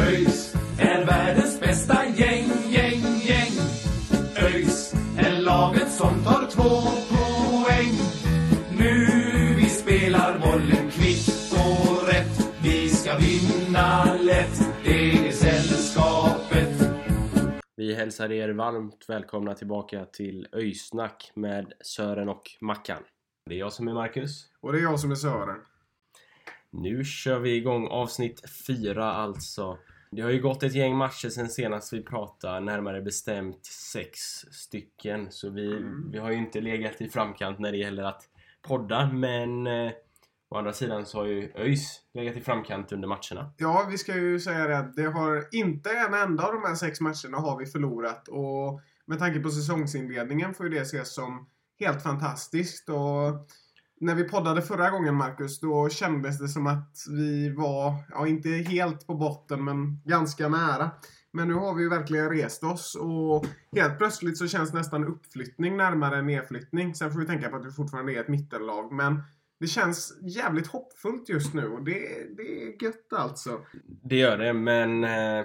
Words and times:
ÖIS 0.00 0.54
är 0.78 1.06
världens 1.06 1.60
bästa 1.60 2.04
gäng, 2.04 2.50
gäng, 2.68 3.02
gäng. 3.22 3.52
ÖIS 4.42 4.94
är 5.18 5.40
laget 5.40 5.92
som 5.92 6.24
tar 6.24 6.46
två 6.50 6.80
poäng. 7.08 7.92
Nu 8.78 9.06
vi 9.56 9.68
spelar 9.68 10.38
bollen 10.38 10.90
kvitt 10.90 11.52
och 11.52 12.08
rätt. 12.08 12.54
Vi 12.62 12.88
ska 12.88 13.18
vinna 13.18 14.14
lätt, 14.20 14.60
det 14.84 15.28
är 15.28 15.32
sällskapet. 15.32 16.90
Vi 17.76 17.94
hälsar 17.94 18.32
er 18.32 18.48
varmt 18.48 19.04
välkomna 19.08 19.54
tillbaka 19.54 20.04
till 20.04 20.48
Öysnack 20.52 21.32
med 21.34 21.72
Sören 21.80 22.28
och 22.28 22.42
Mackan. 22.60 23.02
Det 23.46 23.54
är 23.54 23.58
jag 23.58 23.72
som 23.72 23.88
är 23.88 23.94
Marcus. 23.94 24.46
Och 24.60 24.72
det 24.72 24.78
är 24.78 24.82
jag 24.82 25.00
som 25.00 25.10
är 25.10 25.14
Sören. 25.14 25.56
Nu 26.78 27.04
kör 27.04 27.38
vi 27.38 27.56
igång 27.56 27.88
avsnitt 27.88 28.50
4 28.66 29.12
alltså. 29.12 29.78
Det 30.10 30.22
har 30.22 30.30
ju 30.30 30.40
gått 30.40 30.62
ett 30.62 30.74
gäng 30.74 30.96
matcher 30.96 31.28
sen 31.28 31.48
senast 31.48 31.92
vi 31.92 32.02
pratade, 32.02 32.60
närmare 32.60 33.02
bestämt 33.02 33.66
sex 33.66 34.18
stycken. 34.50 35.26
Så 35.30 35.50
vi, 35.50 35.82
vi 36.12 36.18
har 36.18 36.30
ju 36.30 36.36
inte 36.36 36.60
legat 36.60 37.00
i 37.00 37.08
framkant 37.08 37.58
när 37.58 37.72
det 37.72 37.78
gäller 37.78 38.02
att 38.02 38.22
podda, 38.62 39.12
men 39.12 39.66
eh, 39.66 39.92
å 40.48 40.56
andra 40.56 40.72
sidan 40.72 41.06
så 41.06 41.18
har 41.18 41.26
ju 41.26 41.52
ÖIS 41.54 42.00
legat 42.14 42.36
i 42.36 42.40
framkant 42.40 42.92
under 42.92 43.08
matcherna. 43.08 43.52
Ja, 43.56 43.86
vi 43.90 43.98
ska 43.98 44.14
ju 44.14 44.40
säga 44.40 44.66
det 44.66 44.78
att 44.78 44.96
det 44.96 45.06
har 45.06 45.44
inte 45.52 45.90
en 45.90 46.14
enda 46.14 46.46
av 46.46 46.52
de 46.52 46.62
här 46.62 46.74
sex 46.74 47.00
matcherna 47.00 47.38
har 47.38 47.58
vi 47.58 47.66
förlorat. 47.66 48.28
Och 48.28 48.80
med 49.06 49.18
tanke 49.18 49.40
på 49.40 49.50
säsongsinledningen 49.50 50.54
får 50.54 50.66
ju 50.66 50.72
det 50.72 50.82
ses 50.82 51.14
som 51.14 51.48
helt 51.80 52.02
fantastiskt. 52.02 52.88
Och 52.88 53.48
när 54.00 54.14
vi 54.14 54.24
poddade 54.24 54.62
förra 54.62 54.90
gången, 54.90 55.14
Marcus, 55.14 55.60
då 55.60 55.88
kändes 55.88 56.38
det 56.38 56.48
som 56.48 56.66
att 56.66 57.04
vi 57.10 57.50
var, 57.50 57.94
ja 58.10 58.26
inte 58.26 58.48
helt 58.48 59.06
på 59.06 59.14
botten, 59.14 59.64
men 59.64 60.00
ganska 60.04 60.48
nära. 60.48 60.90
Men 61.30 61.48
nu 61.48 61.54
har 61.54 61.74
vi 61.74 61.82
ju 61.82 61.88
verkligen 61.88 62.30
rest 62.30 62.64
oss 62.64 62.94
och 62.94 63.46
helt 63.72 63.98
plötsligt 63.98 64.38
så 64.38 64.46
känns 64.48 64.72
nästan 64.72 65.04
uppflyttning 65.04 65.76
närmare 65.76 66.22
nedflyttning. 66.22 66.94
Sen 66.94 67.12
får 67.12 67.20
vi 67.20 67.26
tänka 67.26 67.48
på 67.48 67.56
att 67.56 67.66
vi 67.66 67.70
fortfarande 67.70 68.12
är 68.12 68.20
ett 68.20 68.28
mittenlag, 68.28 68.92
men 68.92 69.22
det 69.60 69.66
känns 69.66 70.18
jävligt 70.22 70.66
hoppfullt 70.66 71.28
just 71.28 71.54
nu 71.54 71.68
och 71.68 71.84
det, 71.84 72.26
det 72.36 72.62
är 72.62 72.82
gött 72.84 73.12
alltså. 73.12 73.60
Det 74.02 74.16
gör 74.16 74.38
det, 74.38 74.52
men 74.52 75.04
eh, 75.04 75.44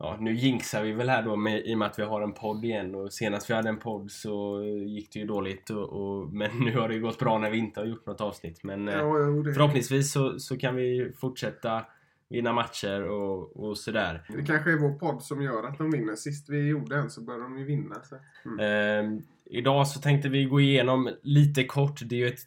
ja, 0.00 0.16
nu 0.20 0.34
jinxar 0.34 0.82
vi 0.82 0.92
väl 0.92 1.08
här 1.08 1.22
då 1.22 1.36
med, 1.36 1.66
i 1.66 1.74
och 1.74 1.78
med 1.78 1.86
att 1.86 1.98
vi 1.98 2.02
har 2.02 2.20
en 2.22 2.32
podd 2.32 2.64
igen. 2.64 2.94
Och 2.94 3.12
senast 3.12 3.50
vi 3.50 3.54
hade 3.54 3.68
en 3.68 3.78
podd 3.78 4.10
så 4.10 4.62
gick 4.86 5.12
det 5.12 5.18
ju 5.18 5.26
dåligt. 5.26 5.70
Och, 5.70 5.88
och, 5.92 6.32
men 6.32 6.50
nu 6.60 6.76
har 6.78 6.88
det 6.88 6.94
ju 6.94 7.00
gått 7.00 7.18
bra 7.18 7.38
när 7.38 7.50
vi 7.50 7.58
inte 7.58 7.80
har 7.80 7.86
gjort 7.86 8.06
något 8.06 8.20
avsnitt. 8.20 8.62
Men 8.64 8.88
eh, 8.88 8.94
Ja, 8.94 9.18
jo, 9.18 9.42
det, 9.42 9.54
förhoppningsvis 9.54 10.12
så, 10.12 10.38
så 10.38 10.58
kan 10.58 10.76
vi 10.76 11.12
fortsätta 11.20 11.84
vinna 12.28 12.52
matcher 12.52 13.02
och, 13.02 13.56
och 13.56 13.78
sådär. 13.78 14.22
det 14.28 14.42
kanske 14.44 14.72
är 14.72 14.76
vår 14.76 14.98
podd 14.98 15.22
som 15.22 15.42
gör 15.42 15.64
att 15.64 15.78
de 15.78 15.90
vinner. 15.90 16.14
Sist 16.16 16.48
vi 16.48 16.68
gjorde 16.68 16.96
en 16.96 17.10
så 17.10 17.20
började 17.20 17.44
de 17.44 17.58
ju 17.58 17.64
vinna. 17.64 17.96
Mm. 18.44 19.16
Eh, 19.16 19.22
idag 19.44 19.88
så 19.88 20.00
tänkte 20.00 20.28
vi 20.28 20.44
gå 20.44 20.60
igenom 20.60 21.10
lite 21.22 21.64
kort. 21.64 22.00
Det 22.04 22.14
är 22.14 22.18
ju 22.18 22.26
ett, 22.26 22.40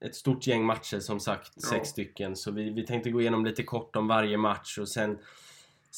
ett 0.00 0.14
stort 0.14 0.46
gäng 0.46 0.64
matcher 0.64 0.98
som 0.98 1.20
sagt, 1.20 1.52
Ja. 1.56 1.68
sex 1.68 1.88
stycken. 1.88 2.36
Så 2.36 2.50
vi, 2.50 2.70
vi 2.70 2.86
tänkte 2.86 3.10
gå 3.10 3.20
igenom 3.20 3.44
lite 3.44 3.62
kort 3.62 3.96
om 3.96 4.06
varje 4.08 4.36
match 4.36 4.78
och 4.78 4.88
sen 4.88 5.18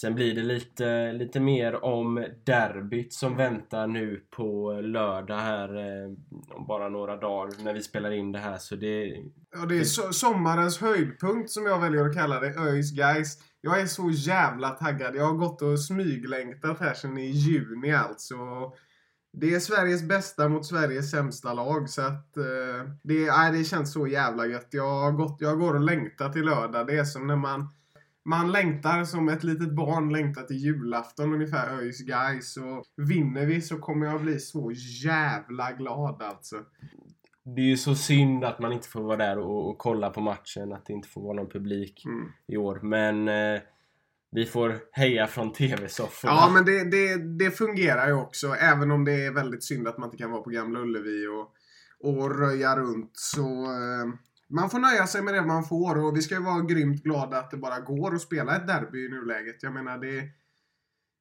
Sen 0.00 0.14
blir 0.14 0.34
det 0.34 0.42
lite, 0.42 1.12
lite 1.12 1.40
mer 1.40 1.84
om 1.84 2.26
derbyt 2.44 3.12
som 3.12 3.36
väntar 3.36 3.86
nu 3.86 4.22
på 4.30 4.72
lördag 4.72 5.38
här 5.38 5.76
eh, 5.76 6.12
om 6.56 6.66
bara 6.66 6.88
några 6.88 7.16
dagar 7.16 7.64
när 7.64 7.74
vi 7.74 7.82
spelar 7.82 8.10
in 8.10 8.32
det 8.32 8.38
här. 8.38 8.58
Så 8.58 8.76
det, 8.76 9.06
Ja, 9.52 9.66
det 9.68 9.78
är 9.78 9.84
so 9.84 10.12
sommarens 10.12 10.78
höjdpunkt 10.78 11.50
som 11.50 11.66
jag 11.66 11.80
väljer 11.80 12.04
att 12.04 12.14
kalla 12.14 12.40
det. 12.40 12.54
ÖIS 12.58 12.92
guys. 12.92 13.38
Jag 13.60 13.80
är 13.80 13.86
så 13.86 14.10
jävla 14.10 14.70
taggad. 14.70 15.16
Jag 15.16 15.24
har 15.24 15.34
gått 15.34 15.62
och 15.62 15.80
smyglängtat 15.80 16.80
här 16.80 16.94
sedan 16.94 17.18
i 17.18 17.30
juni 17.30 17.92
alltså. 17.92 18.36
Det 19.32 19.54
är 19.54 19.60
Sveriges 19.60 20.02
bästa 20.02 20.48
mot 20.48 20.66
Sveriges 20.66 21.10
sämsta 21.10 21.54
lag 21.54 21.90
så 21.90 22.02
att 22.02 22.36
eh, 22.36 22.90
det, 23.02 23.26
nej, 23.26 23.52
det 23.52 23.64
känns 23.64 23.92
så 23.92 24.06
jävla 24.06 24.46
gött. 24.46 24.68
Jag, 24.70 25.00
har 25.00 25.12
gått, 25.12 25.36
jag 25.40 25.58
går 25.58 25.74
och 25.74 25.80
längtar 25.80 26.32
till 26.32 26.44
lördag. 26.44 26.86
Det 26.86 26.98
är 26.98 27.04
som 27.04 27.26
när 27.26 27.36
man 27.36 27.75
man 28.26 28.52
längtar 28.52 29.04
som 29.04 29.28
ett 29.28 29.44
litet 29.44 29.72
barn 29.74 30.12
längtar 30.12 30.42
till 30.42 30.56
julafton 30.56 31.34
ungefär 31.34 31.78
ÖIS 31.78 32.00
guys 32.00 32.56
och 32.56 32.84
vinner 33.08 33.46
vi 33.46 33.60
så 33.60 33.78
kommer 33.78 34.06
jag 34.06 34.20
bli 34.22 34.38
så 34.38 34.72
jävla 35.04 35.72
glad 35.72 36.22
alltså. 36.22 36.56
det 37.44 37.60
är 37.60 37.64
ju 37.66 37.76
så 37.76 37.94
synd 37.94 38.44
att 38.44 38.58
man 38.58 38.72
inte 38.72 38.88
får 38.88 39.00
vara 39.02 39.16
där 39.16 39.38
och, 39.38 39.70
och 39.70 39.78
kolla 39.78 40.10
på 40.10 40.20
matchen. 40.20 40.72
Att 40.72 40.86
det 40.86 40.92
inte 40.92 41.08
får 41.08 41.22
vara 41.22 41.36
någon 41.36 41.48
publik 41.50 42.04
Mm. 42.06 42.32
i 42.46 42.56
år. 42.56 42.80
Men 42.82 43.28
eh, 43.28 43.60
vi 44.30 44.46
får 44.46 44.78
heja 44.92 45.26
från 45.26 45.52
TV-sofforna. 45.52 46.32
Ja, 46.32 46.50
men 46.54 46.64
det, 46.64 46.90
det, 46.90 47.16
det 47.38 47.50
fungerar 47.50 48.06
ju 48.06 48.12
också. 48.14 48.46
Även 48.46 48.90
om 48.90 49.04
det 49.04 49.26
är 49.26 49.32
väldigt 49.32 49.64
synd 49.64 49.88
att 49.88 49.98
man 49.98 50.06
inte 50.06 50.16
kan 50.22 50.30
vara 50.30 50.42
på 50.42 50.50
Gamla 50.50 50.80
Ullevi 50.80 51.26
och, 51.26 51.52
och 52.10 52.38
röja 52.38 52.76
runt. 52.76 53.10
Så 53.12 53.64
eh, 53.64 54.06
man 54.48 54.70
får 54.70 54.78
nöja 54.78 55.06
sig 55.06 55.22
med 55.22 55.34
det 55.34 55.42
man 55.42 55.64
får. 55.64 56.04
Och 56.04 56.16
vi 56.16 56.22
ska 56.22 56.34
ju 56.34 56.42
vara 56.42 56.60
grymt 56.60 57.02
glada 57.02 57.38
att 57.38 57.50
det 57.50 57.56
bara 57.56 57.80
går 57.80 58.14
att 58.14 58.20
spela 58.20 58.56
ett 58.56 58.66
derby 58.66 59.06
i 59.06 59.08
nuläget. 59.08 59.62
Jag 59.62 59.72
menar, 59.72 59.98
det, 59.98 60.24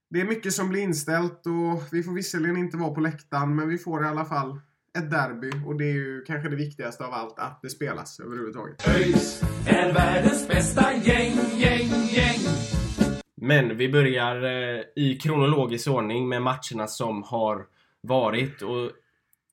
det 0.09 0.21
är 0.21 0.25
mycket 0.25 0.53
som 0.53 0.69
blir 0.69 0.81
inställt 0.81 1.45
och 1.45 1.83
vi 1.91 2.03
får 2.03 2.13
visserligen 2.13 2.57
inte 2.57 2.77
vara 2.77 2.93
på 2.93 3.01
läktaren, 3.01 3.55
men 3.55 3.69
vi 3.69 3.77
får 3.77 4.03
i 4.03 4.07
alla 4.07 4.25
fall 4.25 4.59
ett 4.97 5.11
derby. 5.11 5.51
Och 5.65 5.77
det 5.77 5.85
är 5.85 5.93
ju 5.93 6.23
kanske 6.27 6.49
det 6.49 6.55
viktigaste 6.55 7.05
av 7.05 7.13
allt, 7.13 7.39
att 7.39 7.59
det 7.61 7.69
spelas 7.69 8.19
överhuvudtaget. 8.19 8.87
ÖIS 8.87 9.41
är 9.67 9.93
världens 9.93 10.47
bästa 10.47 10.93
gäng, 10.93 11.37
gäng, 11.53 11.89
gäng. 12.09 12.39
Men 13.41 13.77
vi 13.77 13.89
börjar 13.89 14.43
eh, 14.43 14.81
i 14.95 15.19
kronologisk 15.23 15.87
ordning 15.87 16.29
med 16.29 16.41
matcherna 16.41 16.87
som 16.87 17.23
har 17.23 17.65
varit. 18.01 18.61
Och 18.61 18.91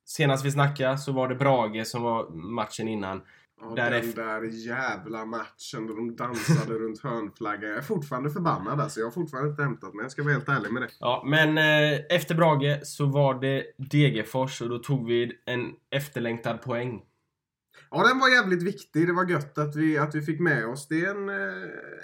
senast 0.04 0.44
vi 0.44 0.50
snackade 0.50 0.98
så 0.98 1.12
var 1.12 1.28
det 1.28 1.34
Brage 1.34 1.86
som 1.86 2.02
var 2.02 2.30
matchen 2.30 2.88
innan. 2.88 3.22
Ja, 3.62 3.74
Därefter- 3.76 4.22
den 4.22 4.42
där 4.42 4.48
jävla 4.50 5.24
matchen 5.24 5.86
då 5.86 5.94
de 5.94 6.16
dansade 6.16 6.74
runt 6.74 7.02
hörnflaggan. 7.02 7.70
Jag 7.70 7.78
är 7.78 7.82
fortfarande 7.82 8.30
förbannad 8.30 8.80
alltså. 8.80 9.00
Jag 9.00 9.06
har 9.06 9.10
fortfarande 9.12 9.50
inte 9.50 9.62
hämtat 9.62 9.94
mig. 9.94 10.04
Jag 10.04 10.12
ska 10.12 10.22
vara 10.22 10.32
helt 10.32 10.48
ärlig 10.48 10.72
med 10.72 10.82
det. 10.82 10.88
Ja, 11.00 11.22
men 11.26 11.58
eh, 11.58 12.00
efter 12.10 12.34
Brage 12.34 12.80
så 12.86 13.06
var 13.06 13.40
det 13.40 13.64
Degerfors 13.90 14.60
och 14.62 14.68
då 14.68 14.78
tog 14.78 15.06
vi 15.06 15.32
en 15.46 15.70
efterlängtad 15.90 16.62
poäng. 16.62 17.02
Ja, 17.90 18.08
den 18.08 18.18
var 18.18 18.28
jävligt 18.28 18.62
viktig. 18.62 19.06
Det 19.06 19.12
var 19.12 19.24
gött 19.30 19.58
att 19.58 19.76
vi, 19.76 19.98
att 19.98 20.14
vi 20.14 20.22
fick 20.22 20.40
med 20.40 20.66
oss. 20.66 20.88
Det 20.88 21.00
är 21.04 21.10
en, 21.10 21.28
eh, 21.28 21.36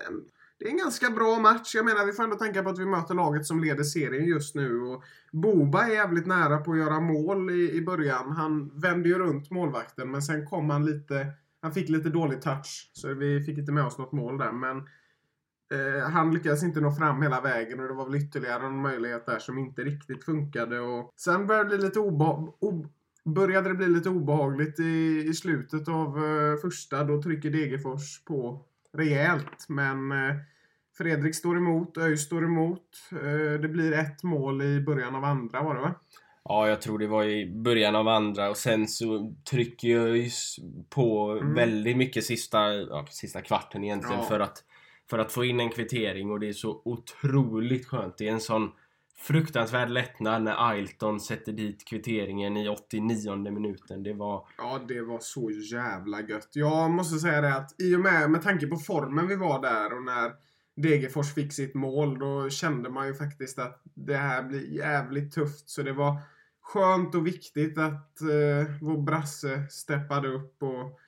en, 0.09 0.25
det 0.59 0.65
är 0.65 0.71
en 0.71 0.77
ganska 0.79 1.11
bra 1.11 1.39
match. 1.39 1.75
Jag 1.75 1.85
menar, 1.85 2.07
vi 2.07 2.13
får 2.13 2.23
ändå 2.23 2.37
tänka 2.37 2.63
på 2.63 2.71
att 2.71 2.79
vi 2.79 2.87
möter 2.87 3.15
laget 3.15 3.47
som 3.47 3.61
leder 3.65 3.85
serien 3.85 4.25
just 4.25 4.55
nu. 4.55 4.81
Och 4.81 5.03
Boba 5.33 5.85
är 5.87 5.91
jävligt 5.93 6.27
nära 6.27 6.59
på 6.59 6.73
att 6.73 6.79
göra 6.79 7.01
mål 7.01 7.51
i, 7.51 7.71
i 7.73 7.81
början. 7.83 8.33
Han 8.33 8.81
vände 8.81 9.09
ju 9.09 9.19
runt 9.19 9.51
målvakten, 9.51 10.11
men 10.11 10.23
sen 10.23 10.47
kom 10.47 10.71
han 10.71 10.85
lite... 10.87 11.27
Han 11.63 11.73
fick 11.73 11.89
lite 11.89 12.09
dålig 12.09 12.43
touch, 12.43 12.91
så 12.93 13.15
vi 13.15 13.41
fick 13.41 13.59
inte 13.59 13.73
med 13.73 13.85
oss 13.85 13.99
något 13.99 14.13
mål 14.13 14.39
där. 14.39 14.53
Men 14.53 14.77
eh, 15.73 16.11
han 16.11 16.35
lyckades 16.35 16.63
inte 16.63 16.81
nå 16.81 16.93
fram 16.93 17.23
hela 17.23 17.41
vägen 17.41 17.81
och 17.81 17.89
det 17.89 17.95
var 17.95 18.05
väl 18.11 18.23
ytterligare 18.23 18.67
en 18.67 18.83
möjlighet 18.83 19.27
där 19.27 19.39
som 19.39 19.59
inte 19.59 19.83
riktigt 19.83 20.25
funkade. 20.25 20.81
Och 20.81 21.13
sen 21.17 21.47
började 21.47 21.71
det 21.71 21.77
bli 21.77 21.87
lite 21.87 22.01
obe- 22.01 22.89
började 23.25 23.69
det 23.69 23.75
bli 23.75 23.89
lite 23.89 24.09
obehagligt 24.09 24.81
i, 24.81 25.25
i 25.29 25.35
slutet 25.35 25.89
av 25.89 26.25
eh, 26.25 26.57
första. 26.57 27.05
Då 27.05 27.23
trycker 27.23 27.51
Degerfors 27.51 28.25
på 28.25 28.65
rejält. 28.93 29.67
Men 29.69 30.13
eh, 30.13 30.37
Fredrik 30.99 31.35
står 31.35 31.57
emot, 31.57 31.97
ÖIS 31.97 32.23
står 32.23 32.45
emot. 32.45 32.83
Eh, 33.13 33.61
det 33.61 33.69
blir 33.69 33.93
ett 33.93 34.23
mål 34.23 34.63
i 34.63 34.81
början 34.81 35.15
av 35.15 35.25
andra 35.25 35.63
var 35.63 35.75
det 35.75 35.81
va? 35.81 35.95
Ja, 36.49 36.69
jag 36.69 36.81
tror 36.83 36.99
det 36.99 37.07
var 37.07 37.25
i 37.25 37.47
början 37.51 37.97
av 37.97 38.09
andra 38.09 38.51
och 38.51 38.57
sen 38.57 38.89
så 38.89 39.35
trycker 39.51 39.89
jag 39.89 40.17
ju 40.17 40.31
på 40.89 41.31
Mm. 41.43 41.55
väldigt 41.55 41.97
mycket 41.97 42.25
sista, 42.25 42.73
ja, 42.75 43.07
sista 43.11 43.41
kvarten 43.43 43.85
egentligen 43.85 44.19
Ja. 44.21 44.25
för, 44.29 44.41
att, 44.41 44.65
för 45.11 45.19
att 45.19 45.33
få 45.33 45.45
in 45.45 45.61
en 45.61 45.71
kvittering 45.71 46.31
och 46.31 46.41
det 46.41 46.49
är 46.49 46.53
så 46.53 46.83
otroligt 46.85 47.87
skönt. 47.87 48.19
Det 48.19 48.29
är 48.29 48.33
en 48.33 48.41
sån 48.41 48.71
fruktansvärd 49.21 49.91
lättnad 49.91 50.43
när 50.43 50.69
Ailton 50.71 51.21
sätter 51.21 51.53
dit 51.53 51.85
kvitteringen 51.89 52.57
i 52.57 52.69
89 52.69 53.37
minuten. 53.51 54.03
Det 54.03 54.13
var... 54.13 54.47
Ja, 54.59 54.81
det 54.89 55.03
var 55.03 55.19
så 55.21 55.51
jävla 55.51 56.21
gött. 56.21 56.49
Jag 56.53 56.91
måste 56.91 57.19
säga 57.19 57.41
det 57.41 57.55
att 57.55 57.81
i 57.81 57.97
och 57.97 58.01
med, 58.01 58.31
med 58.31 58.43
tanke 58.43 58.67
på 58.67 58.77
formen 58.77 59.29
vi 59.29 59.37
var 59.37 59.63
där 59.63 59.97
och 59.97 60.03
när 60.03 60.33
Degerfors 60.77 61.35
fick 61.35 61.53
sitt 61.53 61.75
mål, 61.75 62.19
då 62.19 62.51
kände 62.51 62.91
man 62.91 63.07
ju 63.07 63.15
faktiskt 63.15 63.59
att 63.59 63.83
det 63.95 64.17
här 64.17 64.43
blir 64.43 64.77
jävligt 64.77 65.33
tufft. 65.33 65.71
Så 65.71 65.83
det 65.83 65.93
var 65.93 66.17
skönt 66.69 67.15
och 67.15 67.27
viktigt 67.27 67.79
att 67.79 68.21
eh, 68.21 68.75
vår 68.81 69.03
brasse 69.03 69.67
steppade 69.71 70.29
upp 70.29 70.63
och, 70.63 70.99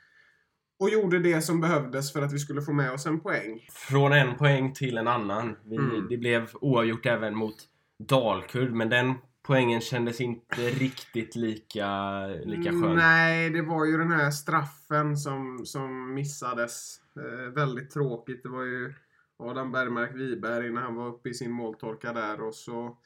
och 0.79 0.91
gjorde 0.91 1.19
det 1.19 1.43
som 1.43 1.61
behövdes 1.61 2.13
för 2.13 2.23
att 2.23 2.33
vi 2.33 2.39
skulle 2.39 2.63
få 2.63 2.73
med 2.73 2.93
oss 2.93 3.07
en 3.07 3.21
poäng. 3.21 3.67
Från 3.73 4.13
en 4.13 4.37
poäng 4.37 4.73
till 4.73 4.99
en 4.99 5.09
annan. 5.09 5.57
Vi, 5.65 5.77
Mm. 5.77 6.07
Det 6.09 6.17
blev 6.17 6.49
oavgjort 6.61 7.07
även 7.07 7.37
mot 7.37 7.57
Dalkurd, 7.99 8.73
men 8.73 8.89
den 8.89 9.15
poängen 9.43 9.81
kändes 9.81 10.21
inte 10.21 10.71
riktigt 10.71 11.37
lika, 11.37 12.27
lika 12.27 12.71
skön. 12.71 12.97
Nej, 12.97 13.51
det 13.51 13.63
var 13.63 13.85
ju 13.85 13.99
den 13.99 14.13
här 14.13 14.31
straffen 14.31 15.17
som, 15.17 15.67
som 15.67 16.15
missades. 16.15 17.01
Eh, 17.17 17.53
väldigt 17.55 17.91
tråkigt. 17.91 18.43
Det 18.43 18.49
var 18.49 18.63
ju 18.63 18.95
Adam 19.39 19.73
Bergmark 19.73 20.15
Wiberg 20.15 20.71
när 20.71 20.81
han 20.81 20.95
var 20.95 21.09
uppe 21.09 21.29
i 21.29 21.35
sin 21.35 21.51
måltorka 21.51 22.13
där 22.13 22.41
och 22.41 22.55
så, 22.55 22.99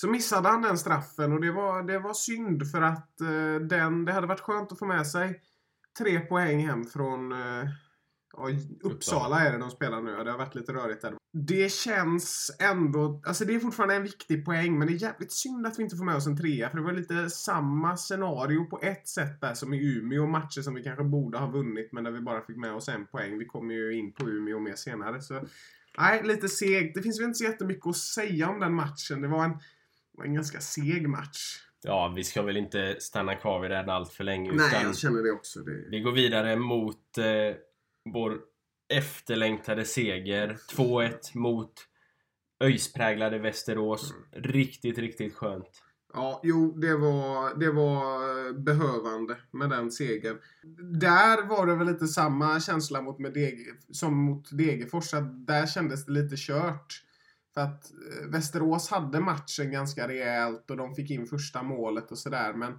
så 0.00 0.08
missade 0.08 0.48
han 0.48 0.62
den 0.62 0.78
straffen 0.78 1.32
och 1.32 1.40
det 1.40 1.52
var, 1.52 1.82
det 1.82 1.98
var 1.98 2.14
synd 2.14 2.70
för 2.70 2.82
att 2.82 3.20
eh, 3.20 3.66
den, 3.68 4.04
det 4.04 4.12
hade 4.12 4.26
varit 4.26 4.40
skönt 4.40 4.72
att 4.72 4.78
få 4.78 4.86
med 4.86 5.06
sig 5.06 5.40
tre 5.98 6.20
poäng 6.20 6.66
hem 6.66 6.84
från 6.84 7.32
eh, 7.32 7.68
ja, 8.36 8.48
Uppsala 8.82 9.40
är 9.40 9.52
det 9.52 9.58
de 9.58 9.70
spelar 9.70 10.02
nu. 10.02 10.24
Det 10.24 10.30
har 10.30 10.38
varit 10.38 10.54
lite 10.54 10.72
rörigt 10.72 11.02
där. 11.02 11.14
Det 11.32 11.72
känns 11.72 12.56
ändå... 12.58 13.22
Alltså 13.26 13.44
det 13.44 13.54
är 13.54 13.58
fortfarande 13.58 13.94
en 13.94 14.02
viktig 14.02 14.44
poäng, 14.44 14.78
men 14.78 14.88
det 14.88 14.94
är 14.94 15.02
jävligt 15.02 15.32
synd 15.32 15.66
att 15.66 15.78
vi 15.78 15.82
inte 15.82 15.96
får 15.96 16.04
med 16.04 16.16
oss 16.16 16.26
en 16.26 16.36
trea. 16.36 16.70
För 16.70 16.76
det 16.76 16.84
var 16.84 16.92
lite 16.92 17.30
samma 17.30 17.96
scenario 17.96 18.64
på 18.64 18.80
ett 18.82 19.08
sätt 19.08 19.40
där 19.40 19.54
som 19.54 19.74
i 19.74 19.96
Umeå. 19.96 20.26
Matcher 20.26 20.62
som 20.62 20.74
vi 20.74 20.82
kanske 20.82 21.04
borde 21.04 21.38
ha 21.38 21.46
vunnit, 21.46 21.92
men 21.92 22.04
där 22.04 22.10
vi 22.10 22.20
bara 22.20 22.40
fick 22.40 22.56
med 22.56 22.72
oss 22.72 22.88
en 22.88 23.06
poäng. 23.06 23.38
Vi 23.38 23.46
kommer 23.46 23.74
ju 23.74 23.98
in 23.98 24.12
på 24.12 24.28
Umeå 24.28 24.58
mer 24.58 24.74
senare. 24.76 25.20
Så 25.20 25.42
nej, 25.98 26.22
lite 26.24 26.48
segt. 26.48 26.94
Det 26.94 27.02
finns 27.02 27.20
väl 27.20 27.26
inte 27.26 27.38
så 27.38 27.44
jättemycket 27.44 27.86
att 27.86 27.96
säga 27.96 28.48
om 28.48 28.60
den 28.60 28.74
matchen. 28.74 29.20
Det 29.22 29.28
var 29.28 29.44
en, 29.44 29.58
var 30.20 30.26
en 30.26 30.34
ganska 30.34 30.60
seg 30.60 31.08
match. 31.08 31.56
Ja, 31.82 32.12
vi 32.16 32.24
ska 32.24 32.42
väl 32.42 32.56
inte 32.56 32.96
stanna 32.98 33.34
kvar 33.34 33.60
vid 33.60 33.70
den 33.70 33.90
allt 33.90 34.12
för 34.12 34.24
länge. 34.24 34.52
Nej, 34.52 34.82
jag 34.82 34.98
känner 34.98 35.22
det 35.22 35.30
också. 35.32 35.60
Det... 35.60 35.90
Vi 35.90 36.00
går 36.00 36.12
vidare 36.12 36.56
mot 36.56 37.18
eh, 37.18 37.24
vår 38.12 38.38
efterlängtade 38.94 39.84
seger. 39.84 40.58
2-1 40.76 41.12
mot 41.34 41.72
öjspräglade 42.60 43.38
Västerås. 43.38 44.14
Riktigt, 44.32 44.98
riktigt 44.98 45.34
skönt. 45.34 45.82
Ja, 46.12 46.40
jo, 46.44 46.78
det 46.78 46.96
var, 46.96 47.58
det 47.60 47.70
var 47.72 48.46
eh, 48.46 48.52
behövande 48.52 49.36
med 49.50 49.70
den 49.70 49.90
segern. 49.90 50.38
Där 51.00 51.48
var 51.48 51.66
det 51.66 51.74
väl 51.74 51.86
lite 51.86 52.06
samma 52.06 52.60
känsla 52.60 53.02
mot 53.02 53.18
med 53.18 53.32
Deg, 53.32 53.66
som 53.92 54.14
mot 54.16 54.58
Degerfors. 54.58 55.14
Att 55.14 55.46
där 55.46 55.66
kändes 55.66 56.06
det 56.06 56.12
lite 56.12 56.36
kört. 56.38 57.02
För 57.54 57.60
att 57.60 57.90
eh, 57.92 58.28
Västerås 58.28 58.90
hade 58.90 59.20
matchen 59.20 59.70
ganska 59.70 60.08
rejält 60.08 60.70
och 60.70 60.76
de 60.76 60.94
fick 60.94 61.10
in 61.10 61.26
första 61.26 61.62
målet 61.62 62.10
och 62.10 62.18
sådär. 62.18 62.52
Men 62.52 62.78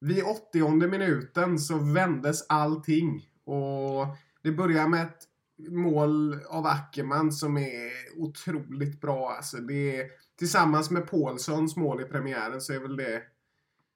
vid 0.00 0.24
80 0.24 0.88
minuten 0.88 1.58
så 1.58 1.78
vändes 1.78 2.46
allting. 2.48 3.30
Och 3.44 4.06
det 4.42 4.52
börjar 4.52 4.88
med 4.88 5.02
ett 5.02 5.28
mål 5.68 6.40
av 6.48 6.66
Ackerman 6.66 7.32
som 7.32 7.56
är 7.56 7.90
otroligt 8.16 9.00
bra. 9.00 9.30
Alltså 9.36 9.56
det 9.56 10.00
är, 10.00 10.06
tillsammans 10.38 10.90
med 10.90 11.10
Paulssons 11.10 11.76
mål 11.76 12.00
i 12.00 12.04
premiären 12.04 12.60
så 12.60 12.72
är 12.72 12.78
väl 12.78 12.96
det 12.96 13.22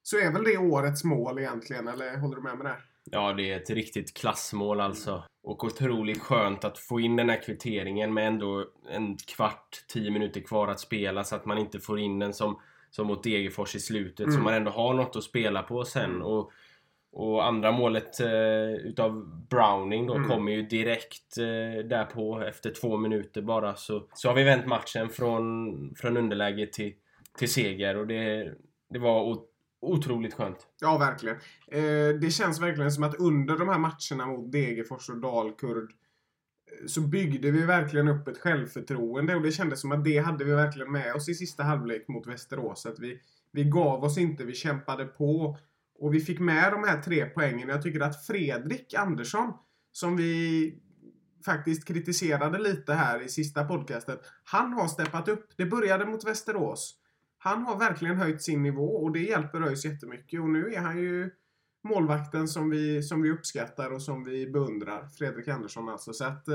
så 0.02 0.18
är 0.18 0.32
väl 0.32 0.44
det 0.44 0.58
årets 0.58 1.04
mål 1.04 1.38
egentligen, 1.38 1.88
eller 1.88 2.16
håller 2.16 2.36
du 2.36 2.42
med 2.42 2.58
mig 2.58 2.66
där? 2.66 2.91
Ja, 3.10 3.32
det 3.32 3.50
är 3.52 3.56
ett 3.56 3.70
riktigt 3.70 4.16
klassmål 4.16 4.80
alltså. 4.80 5.24
Och 5.42 5.64
otroligt 5.64 6.20
skönt 6.22 6.64
att 6.64 6.78
få 6.78 7.00
in 7.00 7.16
den 7.16 7.28
här 7.30 7.42
kvitteringen 7.42 8.14
med 8.14 8.26
ändå 8.26 8.64
en 8.90 9.16
kvart, 9.16 9.84
tio 9.88 10.10
minuter 10.10 10.40
kvar 10.40 10.68
att 10.68 10.80
spela 10.80 11.24
så 11.24 11.36
att 11.36 11.44
man 11.46 11.58
inte 11.58 11.80
får 11.80 11.98
in 12.00 12.18
den 12.18 12.34
som, 12.34 12.60
som 12.90 13.06
mot 13.06 13.22
Degerfors 13.22 13.74
i 13.74 13.80
slutet. 13.80 14.26
Så 14.26 14.32
Mm. 14.32 14.44
man 14.44 14.54
ändå 14.54 14.70
har 14.70 14.94
något 14.94 15.16
att 15.16 15.24
spela 15.24 15.62
på 15.62 15.84
sen. 15.84 16.22
Och, 16.22 16.50
och 17.12 17.46
andra 17.46 17.72
målet 17.72 18.20
eh, 18.20 18.72
utav 18.84 19.26
Browning 19.50 20.06
då 20.06 20.14
Mm. 20.14 20.28
kommer 20.28 20.52
ju 20.52 20.62
direkt 20.62 21.38
eh, 21.38 21.84
därpå 21.88 22.40
efter 22.40 22.70
två 22.70 22.96
minuter 22.96 23.42
bara. 23.42 23.74
Så, 23.74 24.08
så 24.14 24.28
har 24.28 24.34
vi 24.34 24.42
vänt 24.44 24.66
matchen 24.66 25.08
från, 25.08 25.94
från 25.94 26.16
underläge 26.16 26.66
till, 26.66 26.92
till 27.38 27.52
seger 27.52 27.96
och 27.96 28.06
det, 28.06 28.54
det 28.90 28.98
var 28.98 29.22
otroligt 29.82 30.34
skönt. 30.34 30.66
Ja, 30.80 30.98
verkligen. 30.98 31.36
Eh, 31.66 32.20
det 32.20 32.32
känns 32.32 32.60
verkligen 32.60 32.92
som 32.92 33.04
att 33.04 33.14
under 33.14 33.58
de 33.58 33.68
här 33.68 33.78
matcherna 33.78 34.26
mot 34.26 34.52
Degerfors 34.52 35.08
och 35.08 35.20
Dalkurd 35.20 35.90
eh, 35.90 36.86
så 36.86 37.00
byggde 37.00 37.50
vi 37.50 37.62
verkligen 37.66 38.08
upp 38.08 38.28
ett 38.28 38.38
självförtroende 38.38 39.36
och 39.36 39.42
det 39.42 39.52
kändes 39.52 39.80
som 39.80 39.92
att 39.92 40.04
det 40.04 40.18
hade 40.18 40.44
vi 40.44 40.52
verkligen 40.52 40.92
med 40.92 41.14
oss 41.14 41.28
i 41.28 41.34
sista 41.34 41.62
halvlek 41.62 42.08
mot 42.08 42.26
Västerås. 42.26 42.86
Att 42.86 42.98
vi, 42.98 43.20
vi 43.52 43.64
gav 43.64 44.04
oss 44.04 44.18
inte, 44.18 44.44
vi 44.44 44.54
kämpade 44.54 45.04
på 45.04 45.56
och 45.98 46.14
vi 46.14 46.20
fick 46.20 46.40
med 46.40 46.72
de 46.72 46.84
här 46.84 47.02
tre 47.02 47.26
poängen. 47.26 47.68
Jag 47.68 47.82
tycker 47.82 48.00
att 48.00 48.26
Fredrik 48.26 48.94
Andersson, 48.94 49.52
som 49.92 50.16
vi 50.16 50.74
faktiskt 51.44 51.88
kritiserade 51.88 52.58
lite 52.58 52.94
här 52.94 53.22
i 53.22 53.28
sista 53.28 53.64
podcastet, 53.64 54.20
han 54.44 54.72
har 54.72 54.88
steppat 54.88 55.28
upp. 55.28 55.50
Det 55.56 55.66
började 55.66 56.06
mot 56.06 56.24
Västerås. 56.24 57.01
Han 57.44 57.62
har 57.62 57.78
verkligen 57.78 58.16
höjt 58.16 58.42
sin 58.42 58.62
nivå 58.62 58.96
och 58.96 59.12
det 59.12 59.20
hjälper 59.20 59.60
ÖIS 59.60 59.84
jättemycket. 59.84 60.40
Och 60.40 60.50
nu 60.50 60.72
är 60.74 60.80
han 60.80 60.98
ju 60.98 61.30
målvakten 61.88 62.48
som 62.48 62.70
vi, 62.70 63.02
som 63.02 63.22
vi 63.22 63.30
uppskattar 63.30 63.90
och 63.90 64.02
som 64.02 64.24
vi 64.24 64.50
beundrar. 64.50 65.08
Fredrik 65.18 65.48
Andersson 65.48 65.88
alltså. 65.88 66.12
Så 66.12 66.24
att, 66.24 66.48
eh, 66.48 66.54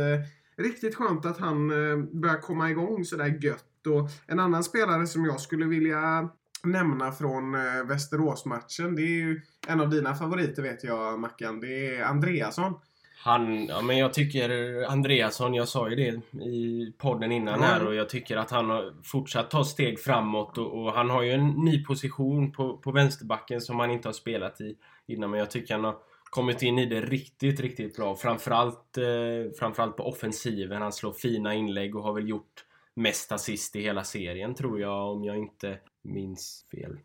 riktigt 0.57 0.95
skönt 0.95 1.25
att 1.25 1.37
han 1.37 1.71
eh, 1.71 1.97
börjar 1.97 2.41
komma 2.41 2.69
igång 2.69 3.05
sådär 3.05 3.39
gött. 3.41 3.87
Och 3.87 4.09
en 4.27 4.39
annan 4.39 4.63
spelare 4.63 5.07
som 5.07 5.25
jag 5.25 5.41
skulle 5.41 5.65
vilja 5.65 6.29
nämna 6.63 7.11
från 7.11 7.55
eh, 7.55 7.83
Västeråsmatchen. 7.87 8.95
Det 8.95 9.01
är 9.01 9.17
ju 9.17 9.41
en 9.67 9.81
av 9.81 9.89
dina 9.89 10.15
favoriter 10.15 10.61
vet 10.61 10.83
jag 10.83 11.19
Mackan. 11.19 11.59
Det 11.59 11.95
är 11.95 12.03
Andreasson. 12.03 12.73
Han, 13.19 13.65
ja 13.65 13.81
men 13.81 13.97
jag 13.97 14.13
tycker 14.13 14.83
Andreasson, 14.89 15.53
jag 15.53 15.67
sa 15.67 15.89
ju 15.89 15.95
det 15.95 16.41
i 16.45 16.93
podden 16.97 17.31
innan 17.31 17.61
Ja. 17.61 17.65
här 17.65 17.87
och 17.87 17.95
jag 17.95 18.09
tycker 18.09 18.37
att 18.37 18.51
han 18.51 18.69
har 18.69 18.93
fortsatt 19.03 19.51
ta 19.51 19.63
steg 19.63 19.99
framåt 19.99 20.57
och, 20.57 20.81
och 20.83 20.93
han 20.93 21.09
har 21.09 21.21
ju 21.21 21.31
en 21.31 21.47
ny 21.47 21.83
position 21.83 22.51
på, 22.51 22.77
på 22.77 22.91
vänsterbacken 22.91 23.61
som 23.61 23.79
han 23.79 23.91
inte 23.91 24.07
har 24.07 24.13
spelat 24.13 24.61
i 24.61 24.75
innan 25.07 25.29
men 25.31 25.39
jag 25.39 25.51
tycker 25.51 25.73
han 25.73 25.83
har 25.83 25.95
kommit 26.23 26.61
in 26.61 26.79
i 26.79 26.85
det 26.85 27.01
riktigt, 27.01 27.59
riktigt 27.59 27.95
bra. 27.95 28.15
Framförallt, 28.15 28.97
eh, 28.97 29.51
framförallt 29.59 29.97
på 29.97 30.03
offensiven. 30.03 30.81
Han 30.81 30.93
slår 30.93 31.13
fina 31.13 31.53
inlägg 31.53 31.95
och 31.95 32.03
har 32.03 32.13
väl 32.13 32.29
gjort 32.29 32.65
mest 32.93 33.31
assist 33.31 33.75
i 33.75 33.81
hela 33.81 34.03
serien 34.03 34.55
tror 34.55 34.79
jag 34.79 35.11
om 35.11 35.23
jag 35.23 35.37
inte 35.37 35.77
minns 36.01 36.65
fel. 36.71 36.97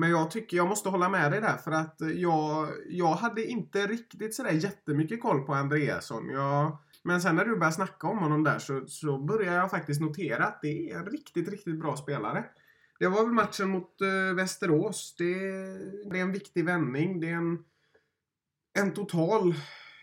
Men 0.00 0.10
jag 0.10 0.30
tycker 0.30 0.56
jag 0.56 0.68
måste 0.68 0.88
hålla 0.88 1.08
med 1.08 1.32
dig 1.32 1.40
där 1.40 1.56
för 1.56 1.70
att 1.70 1.96
jag, 2.14 2.68
jag 2.88 3.14
hade 3.14 3.44
inte 3.44 3.86
riktigt 3.86 4.34
sådär 4.34 4.50
jättemycket 4.50 5.22
koll 5.22 5.42
på 5.46 5.54
Andreasson. 5.54 6.28
Jag, 6.28 6.78
men 7.04 7.20
sen 7.20 7.36
när 7.36 7.44
du 7.44 7.56
började 7.56 7.72
snacka 7.72 8.06
om 8.06 8.18
honom 8.18 8.44
där 8.44 8.58
så, 8.58 8.86
så 8.86 9.18
började 9.18 9.56
jag 9.56 9.70
faktiskt 9.70 10.00
notera 10.00 10.46
att 10.46 10.62
det 10.62 10.90
är 10.90 10.98
en 10.98 11.06
riktigt, 11.06 11.48
riktigt 11.48 11.80
bra 11.80 11.96
spelare. 11.96 12.44
Det 12.98 13.08
var 13.08 13.22
väl 13.22 13.32
matchen 13.32 13.68
mot 13.68 14.00
äh, 14.00 14.34
Västerås. 14.34 15.14
Det, 15.18 15.34
det 16.10 16.18
är 16.18 16.22
en 16.22 16.32
viktig 16.32 16.64
vändning. 16.64 17.20
Det 17.20 17.30
är 17.30 17.36
en, 17.36 17.58
en 18.78 18.92
total 18.92 19.54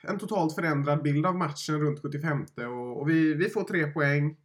en 0.03 0.19
totalt 0.19 0.55
förändrad 0.55 1.03
bild 1.03 1.25
av 1.25 1.35
matchen 1.35 1.79
runt 1.79 2.01
75 2.01 2.45
och, 2.57 3.01
och 3.01 3.09
vi, 3.09 3.33
vi 3.33 3.49
får 3.49 3.63
tre 3.63 3.87
poäng. 3.87 4.37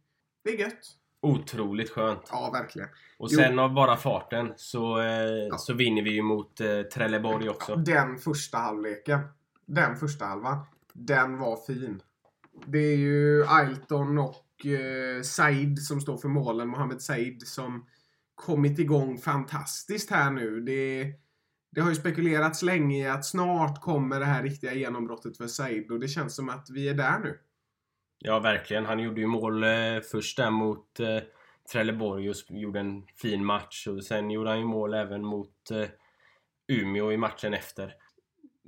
Det 0.43 0.49
är 0.49 0.59
gött. 0.59 1.02
Otroligt 1.23 1.89
skönt. 1.89 2.29
Ja, 2.31 2.49
verkligen. 2.53 2.89
Och 3.17 3.27
Jo. 3.31 3.37
sen 3.37 3.59
av 3.59 3.73
bara 3.73 3.97
farten 3.97 4.53
så, 4.55 5.01
eh, 5.01 5.57
så 5.57 5.73
vinner 5.73 6.01
vi 6.01 6.09
ju 6.09 6.21
mot 6.21 6.61
eh, 6.61 6.81
Trelleborg 6.81 7.49
också. 7.49 7.75
Den 7.75 8.17
första 8.17 8.57
halvleken. 8.57 9.19
Den 9.65 9.95
första 9.95 10.25
halvan. 10.25 10.57
Den 10.93 11.37
var 11.37 11.57
fin. 11.57 12.01
Det 12.65 12.77
är 12.77 12.97
ju 12.97 13.45
Ailton 13.47 14.17
och 14.17 14.65
eh, 14.65 15.21
Said 15.21 15.79
som 15.79 16.01
står 16.01 16.17
för 16.17 16.27
målen. 16.27 16.67
Mohamed 16.67 17.01
Said 17.01 17.47
som 17.47 17.85
kommit 18.35 18.79
igång 18.79 19.17
fantastiskt 19.17 20.09
här 20.09 20.31
nu. 20.31 20.61
Det, 20.61 21.13
det 21.71 21.81
har 21.81 21.89
ju 21.89 21.95
spekulerats 21.95 22.61
länge 22.61 23.03
i 23.03 23.07
att 23.07 23.25
snart 23.25 23.81
kommer 23.81 24.19
det 24.19 24.25
här 24.25 24.43
riktiga 24.43 24.73
genombrottet 24.73 25.37
för 25.37 25.47
Said 25.47 25.91
och 25.91 25.99
det 25.99 26.07
känns 26.07 26.35
som 26.35 26.49
att 26.49 26.69
vi 26.69 26.89
är 26.89 26.93
där 26.93 27.19
nu. 27.19 27.39
Ja, 28.25 28.39
verkligen. 28.39 28.85
Han 28.85 28.99
gjorde 28.99 29.21
ju 29.21 29.27
mål 29.27 29.63
eh, 29.63 29.99
först 30.11 30.37
där 30.37 30.51
mot 30.51 30.99
eh, 30.99 31.19
Trelleborg 31.71 32.29
och 32.29 32.35
gjorde 32.49 32.79
en 32.79 33.03
fin 33.15 33.45
match. 33.45 33.87
Och 33.87 34.03
sen 34.03 34.31
gjorde 34.31 34.49
han 34.49 34.59
ju 34.59 34.65
mål 34.65 34.93
även 34.93 35.25
mot 35.25 35.71
eh, 35.71 35.85
Umeå 36.67 37.11
i 37.11 37.17
matchen 37.17 37.53
efter. 37.53 37.95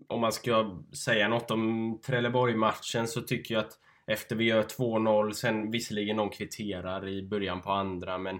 Om 0.07 0.21
man 0.21 0.31
ska 0.31 0.81
säga 1.05 1.27
något 1.27 1.51
om 1.51 1.99
Trelleborg-matchen 2.05 3.07
så 3.07 3.21
tycker 3.21 3.55
jag 3.55 3.65
att 3.65 3.79
efter 4.07 4.35
vi 4.35 4.43
gör 4.43 4.63
2-0, 4.63 5.31
sen 5.31 5.71
visserligen 5.71 6.15
någon 6.15 6.29
kvitterar 6.29 7.07
i 7.07 7.23
början 7.27 7.61
på 7.61 7.71
andra, 7.71 8.17
men 8.17 8.39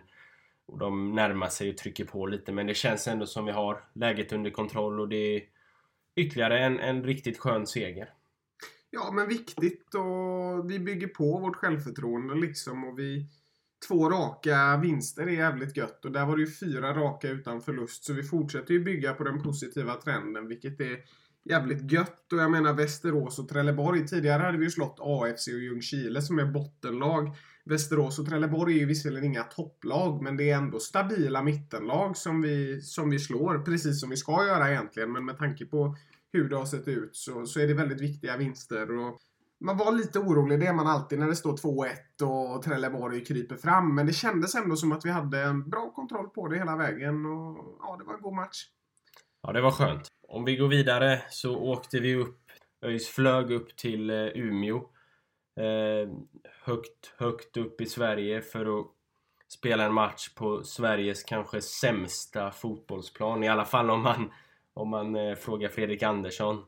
och 0.65 0.77
de 0.77 1.11
närmar 1.11 1.47
sig 1.47 1.69
och 1.69 1.77
trycker 1.77 2.05
på 2.05 2.25
lite 2.25 2.51
men 2.51 2.67
det 2.67 2.73
känns 2.73 3.07
ändå 3.07 3.25
som 3.25 3.45
vi 3.45 3.51
har 3.51 3.83
läget 3.93 4.33
under 4.33 4.51
kontroll 4.51 4.99
och 4.99 5.09
det 5.09 5.35
är 5.35 5.41
ytterligare 6.15 6.59
en, 6.59 6.79
en 6.79 7.03
riktigt 7.03 7.37
skön 7.37 7.67
seger. 7.67 8.09
Ja, 8.95 9.11
men 9.11 9.27
viktigt 9.27 9.95
och 9.95 10.71
vi 10.71 10.79
bygger 10.79 11.07
på 11.07 11.39
vårt 11.39 11.55
självförtroende 11.55 12.35
liksom 12.35 12.83
och 12.83 12.99
vi 12.99 13.27
Två 13.87 14.09
raka 14.09 14.77
vinster 14.77 15.23
är 15.23 15.31
jävligt 15.31 15.77
gött 15.77 16.05
och 16.05 16.11
där 16.11 16.25
var 16.25 16.37
det 16.37 16.43
ju 16.43 16.51
fyra 16.51 16.93
raka 16.93 17.29
utan 17.29 17.61
förlust 17.61 18.03
så 18.03 18.13
vi 18.13 18.23
fortsätter 18.23 18.73
ju 18.73 18.83
bygga 18.83 19.13
på 19.13 19.23
den 19.23 19.43
positiva 19.43 19.93
trenden 19.93 20.47
vilket 20.47 20.81
är 20.81 20.97
jävligt 21.49 21.91
gött 21.91 22.33
och 22.33 22.39
jag 22.39 22.51
menar 22.51 22.73
Västerås 22.73 23.39
och 23.39 23.49
Trelleborg. 23.49 24.07
Tidigare 24.07 24.43
hade 24.43 24.57
vi 24.57 24.63
ju 24.63 24.71
slått 24.71 24.99
AFC 24.99 25.47
och 25.47 25.59
Ljungskile 25.59 26.21
som 26.21 26.39
är 26.39 26.45
bottenlag. 26.45 27.35
Västerås 27.65 28.19
och 28.19 28.25
Trelleborg 28.25 28.75
är 28.75 28.79
ju 28.79 28.85
visserligen 28.85 29.25
inga 29.25 29.43
topplag 29.43 30.23
men 30.23 30.37
det 30.37 30.49
är 30.49 30.57
ändå 30.57 30.79
stabila 30.79 31.43
mittenlag 31.43 32.17
som 32.17 32.41
vi, 32.41 32.81
som 32.81 33.09
vi 33.09 33.19
slår. 33.19 33.59
Precis 33.59 34.01
som 34.01 34.09
vi 34.09 34.17
ska 34.17 34.47
göra 34.47 34.71
egentligen 34.71 35.11
men 35.11 35.25
med 35.25 35.37
tanke 35.37 35.65
på 35.65 35.95
hur 36.35 36.49
det 36.49 36.55
har 36.55 36.65
sett 36.65 36.87
ut 36.87 37.15
så, 37.15 37.45
så 37.45 37.59
är 37.59 37.67
det 37.67 37.73
väldigt 37.73 38.01
viktiga 38.01 38.37
vinster. 38.37 38.97
Och 38.97 39.19
man 39.59 39.77
var 39.77 39.91
lite 39.91 40.19
orolig, 40.19 40.59
det 40.59 40.67
är 40.67 40.73
man 40.73 40.87
alltid 40.87 41.19
när 41.19 41.27
det 41.27 41.35
står 41.35 41.57
2-1 41.57 42.55
och 42.55 42.63
Trelleborg 42.63 43.25
kryper 43.25 43.55
fram. 43.55 43.95
Men 43.95 44.05
det 44.05 44.13
kändes 44.13 44.55
ändå 44.55 44.75
som 44.75 44.91
att 44.91 45.05
vi 45.05 45.09
hade 45.09 45.41
en 45.41 45.69
bra 45.69 45.91
kontroll 45.91 46.29
på 46.29 46.47
det 46.47 46.57
hela 46.57 46.75
vägen. 46.75 47.25
Och 47.25 47.77
ja, 47.81 47.95
det 47.99 48.03
var 48.03 48.13
en 48.13 48.21
god 48.21 48.35
match. 48.35 48.57
Ja, 49.41 49.51
det 49.51 49.61
var 49.61 49.71
skönt. 49.71 50.07
Om 50.27 50.45
vi 50.45 50.55
går 50.55 50.67
vidare 50.67 51.21
så 51.29 51.55
åkte 51.55 51.99
vi 51.99 52.15
upp, 52.15 52.41
ÖIS 52.85 53.07
flög 53.07 53.51
upp 53.51 53.75
till 53.75 54.09
eh, 54.09 54.15
Umeå. 54.17 54.77
Eh, 55.59 56.09
högt, 56.63 57.13
högt 57.17 57.57
upp 57.57 57.81
i 57.81 57.85
Sverige 57.85 58.41
för 58.41 58.79
att 58.79 58.87
spela 59.47 59.85
en 59.85 59.93
match 59.93 60.29
på 60.35 60.63
Sveriges 60.63 61.23
kanske 61.23 61.61
sämsta 61.61 62.51
fotbollsplan. 62.51 63.43
I 63.43 63.47
alla 63.47 63.65
fall 63.65 63.89
om 63.89 64.01
man, 64.01 64.31
om 64.75 64.89
man 64.89 65.15
eh, 65.15 65.35
frågar 65.35 65.69
Fredrik 65.69 66.03
Andersson. 66.03 66.63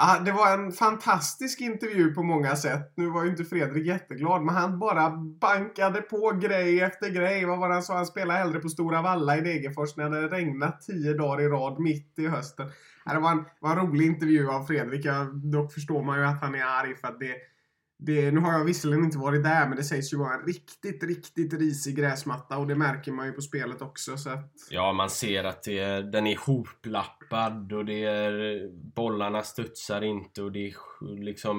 Ah, 0.00 0.18
det 0.18 0.32
var 0.32 0.54
en 0.54 0.72
fantastisk 0.72 1.60
intervju 1.60 2.14
på 2.14 2.22
många 2.22 2.56
sätt. 2.56 2.92
Nu 2.96 3.10
var 3.10 3.24
ju 3.24 3.30
inte 3.30 3.44
Fredrik 3.44 3.86
jätteglad, 3.86 4.42
men 4.42 4.54
han 4.54 4.78
bara 4.78 5.10
bankade 5.40 6.02
på 6.02 6.30
grej 6.42 6.80
efter 6.80 7.10
grej. 7.10 7.44
Vad 7.44 7.58
var 7.58 7.68
det 7.68 7.74
han 7.74 7.82
sa? 7.82 7.94
Han 7.94 8.06
spelade 8.06 8.38
hellre 8.38 8.60
på 8.60 8.68
Stora 8.68 9.02
Valla 9.02 9.36
i 9.36 9.40
Degerfors 9.40 9.96
när 9.96 10.10
det 10.10 10.28
regnat 10.28 10.80
tio 10.80 11.14
dagar 11.14 11.40
i 11.40 11.48
rad 11.48 11.80
mitt 11.80 12.18
i 12.18 12.26
hösten. 12.26 12.70
Det 13.04 13.18
var 13.18 13.30
en, 13.30 13.44
var 13.60 13.70
en 13.70 13.86
rolig 13.86 14.06
intervju 14.06 14.48
av 14.48 14.64
Fredrik. 14.64 15.06
dock 15.52 15.72
förstår 15.72 16.02
man 16.02 16.18
ju 16.18 16.24
att 16.24 16.40
han 16.40 16.54
är 16.54 16.64
arg 16.64 16.96
för 16.96 17.08
att 17.08 17.20
det 17.20 17.34
det, 18.00 18.30
nu 18.30 18.40
har 18.40 18.52
jag 18.52 18.64
visserligen 18.64 19.04
inte 19.04 19.18
varit 19.18 19.44
där, 19.44 19.68
men 19.68 19.76
det 19.76 19.84
sägs 19.84 20.12
ju 20.12 20.16
vara 20.16 20.34
en 20.34 20.46
riktigt, 20.46 21.02
riktigt 21.02 21.52
risig 21.52 21.96
gräsmatta 21.96 22.58
och 22.58 22.66
det 22.66 22.74
märker 22.74 23.12
man 23.12 23.26
ju 23.26 23.32
på 23.32 23.42
spelet 23.42 23.82
också. 23.82 24.16
Så 24.16 24.30
att... 24.30 24.52
Ja, 24.70 24.92
man 24.92 25.10
ser 25.10 25.44
att 25.44 25.62
är, 25.68 26.02
den 26.02 26.26
är 26.26 26.36
hoplappad 26.36 27.72
och 27.72 27.84
det 27.84 28.04
är, 28.04 28.68
bollarna 28.94 29.42
studsar 29.42 30.02
inte 30.02 30.42
och 30.42 30.52
det 30.52 30.68
är 30.68 30.74
liksom 31.16 31.58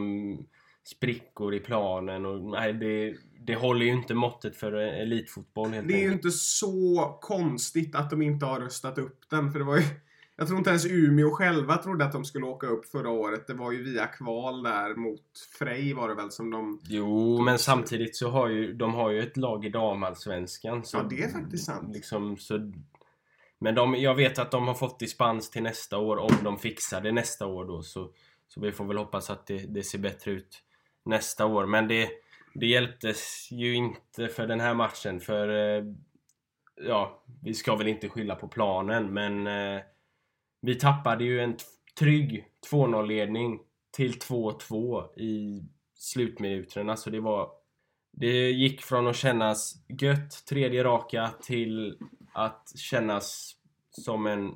sprickor 0.83 1.53
i 1.53 1.59
planen. 1.59 2.25
Och, 2.25 2.41
nej, 2.41 2.73
det, 2.73 3.15
det 3.45 3.55
håller 3.55 3.85
ju 3.85 3.91
inte 3.91 4.13
måttet 4.13 4.55
för 4.55 4.73
elitfotboll 4.73 5.69
helt 5.69 5.87
Det 5.87 5.93
är 5.93 6.05
ju 6.07 6.11
inte 6.11 6.31
så 6.31 7.17
konstigt 7.21 7.95
att 7.95 8.09
de 8.09 8.21
inte 8.21 8.45
har 8.45 8.59
röstat 8.59 8.97
upp 8.97 9.29
den, 9.29 9.51
för 9.51 9.59
det 9.59 9.65
var 9.65 9.77
ju 9.77 9.83
jag 10.39 10.47
tror 10.47 10.57
inte 10.57 10.69
ens 10.69 10.85
Umeå 10.85 11.31
själva 11.31 11.77
trodde 11.77 12.05
att 12.05 12.11
de 12.11 12.25
skulle 12.25 12.45
åka 12.45 12.67
upp 12.67 12.85
förra 12.85 13.09
året. 13.09 13.47
Det 13.47 13.53
var 13.53 13.71
ju 13.71 13.83
via 13.83 14.07
kval 14.07 14.63
där 14.63 14.95
mot 14.95 15.21
Frej 15.59 15.93
var 15.93 16.09
det 16.09 16.15
väl 16.15 16.31
som 16.31 16.51
de... 16.51 16.79
Jo, 16.83 17.41
men 17.41 17.59
samtidigt 17.59 18.15
så 18.15 18.29
har 18.29 18.47
ju 18.47 18.73
de 18.73 18.93
har 18.93 19.09
ju 19.09 19.19
ett 19.19 19.37
lag 19.37 19.65
i 19.65 19.69
damallsvenskan. 19.69 20.83
Ja, 20.93 21.03
det 21.09 21.23
är 21.23 21.29
faktiskt 21.29 21.65
sant. 21.65 21.95
Liksom, 21.95 22.37
så, 22.37 22.71
men 23.59 23.75
de, 23.75 23.95
jag 23.95 24.15
vet 24.15 24.39
att 24.39 24.51
de 24.51 24.67
har 24.67 24.73
fått 24.73 24.99
dispens 24.99 25.49
till 25.49 25.63
nästa 25.63 25.97
år 25.97 26.17
om 26.17 26.31
de 26.43 26.57
fixar 26.57 27.01
det 27.01 27.11
nästa 27.11 27.45
år 27.45 27.65
då. 27.65 27.81
Så, 27.81 28.11
så 28.47 28.61
vi 28.61 28.71
får 28.71 28.85
väl 28.85 28.97
hoppas 28.97 29.29
att 29.29 29.47
det, 29.47 29.57
det 29.57 29.83
ser 29.83 29.99
bättre 29.99 30.31
ut 30.31 30.63
nästa 31.05 31.45
år. 31.45 31.65
Men 31.65 31.87
det, 31.87 32.09
det 32.53 32.65
hjälptes 32.65 33.51
ju 33.51 33.73
inte 33.73 34.27
för 34.27 34.47
den 34.47 34.59
här 34.59 34.73
matchen 34.73 35.19
för... 35.19 35.77
Eh, 35.77 35.83
ja, 36.87 37.23
vi 37.43 37.53
ska 37.53 37.75
väl 37.75 37.87
inte 37.87 38.09
skylla 38.09 38.35
på 38.35 38.47
planen 38.47 39.13
men 39.13 39.47
eh, 39.47 39.81
vi 40.61 40.75
tappade 40.75 41.23
ju 41.23 41.39
en 41.39 41.57
trygg 41.99 42.45
2-0 42.71 43.07
ledning 43.07 43.59
till 43.91 44.13
2-2 44.13 45.19
i 45.19 45.63
slutminuterna. 45.95 46.95
Så 46.97 47.09
det 47.09 47.19
var... 47.19 47.51
Det 48.11 48.51
gick 48.51 48.81
från 48.81 49.07
att 49.07 49.15
kännas 49.15 49.75
gött, 49.87 50.45
tredje 50.49 50.83
raka, 50.83 51.31
till 51.41 51.97
att 52.33 52.71
kännas 52.75 53.55
som 53.91 54.27
en 54.27 54.51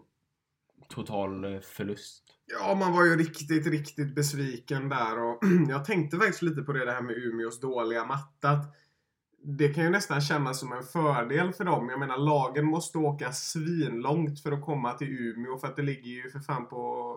total 0.90 1.54
eh, 1.54 1.60
förlust. 1.60 2.24
Ja, 2.46 2.76
man 2.76 2.94
var 2.94 3.06
ju 3.06 3.18
riktigt, 3.18 3.68
riktigt 3.68 4.16
besviken 4.16 4.90
där 4.90 5.24
och 5.24 5.40
jag 5.70 5.86
tänkte 5.86 6.18
faktiskt 6.18 6.42
lite 6.42 6.62
på 6.62 6.74
det, 6.74 6.86
det 6.86 6.92
här 6.92 7.02
med 7.02 7.16
Umeås 7.16 7.60
dåliga 7.60 8.06
matta 8.06 8.66
det 9.44 9.70
kan 9.70 9.84
ju 9.84 9.90
nästan 9.90 10.22
kännas 10.22 10.60
som 10.60 10.74
en 10.74 10.84
fördel 10.84 11.54
för 11.54 11.64
dem. 11.64 11.90
Jag 11.90 12.00
menar, 12.00 12.18
lagen 12.18 12.66
måste 12.66 12.98
åka 12.98 13.32
svinlångt 13.32 14.40
för 14.40 14.52
att 14.52 14.66
komma 14.66 14.94
till 14.94 15.08
Umeå 15.08 15.58
för 15.58 15.68
att 15.68 15.76
det 15.76 15.82
ligger 15.82 16.12
ju 16.12 16.30
för 16.30 16.40
fan 16.40 16.68
på 16.68 17.16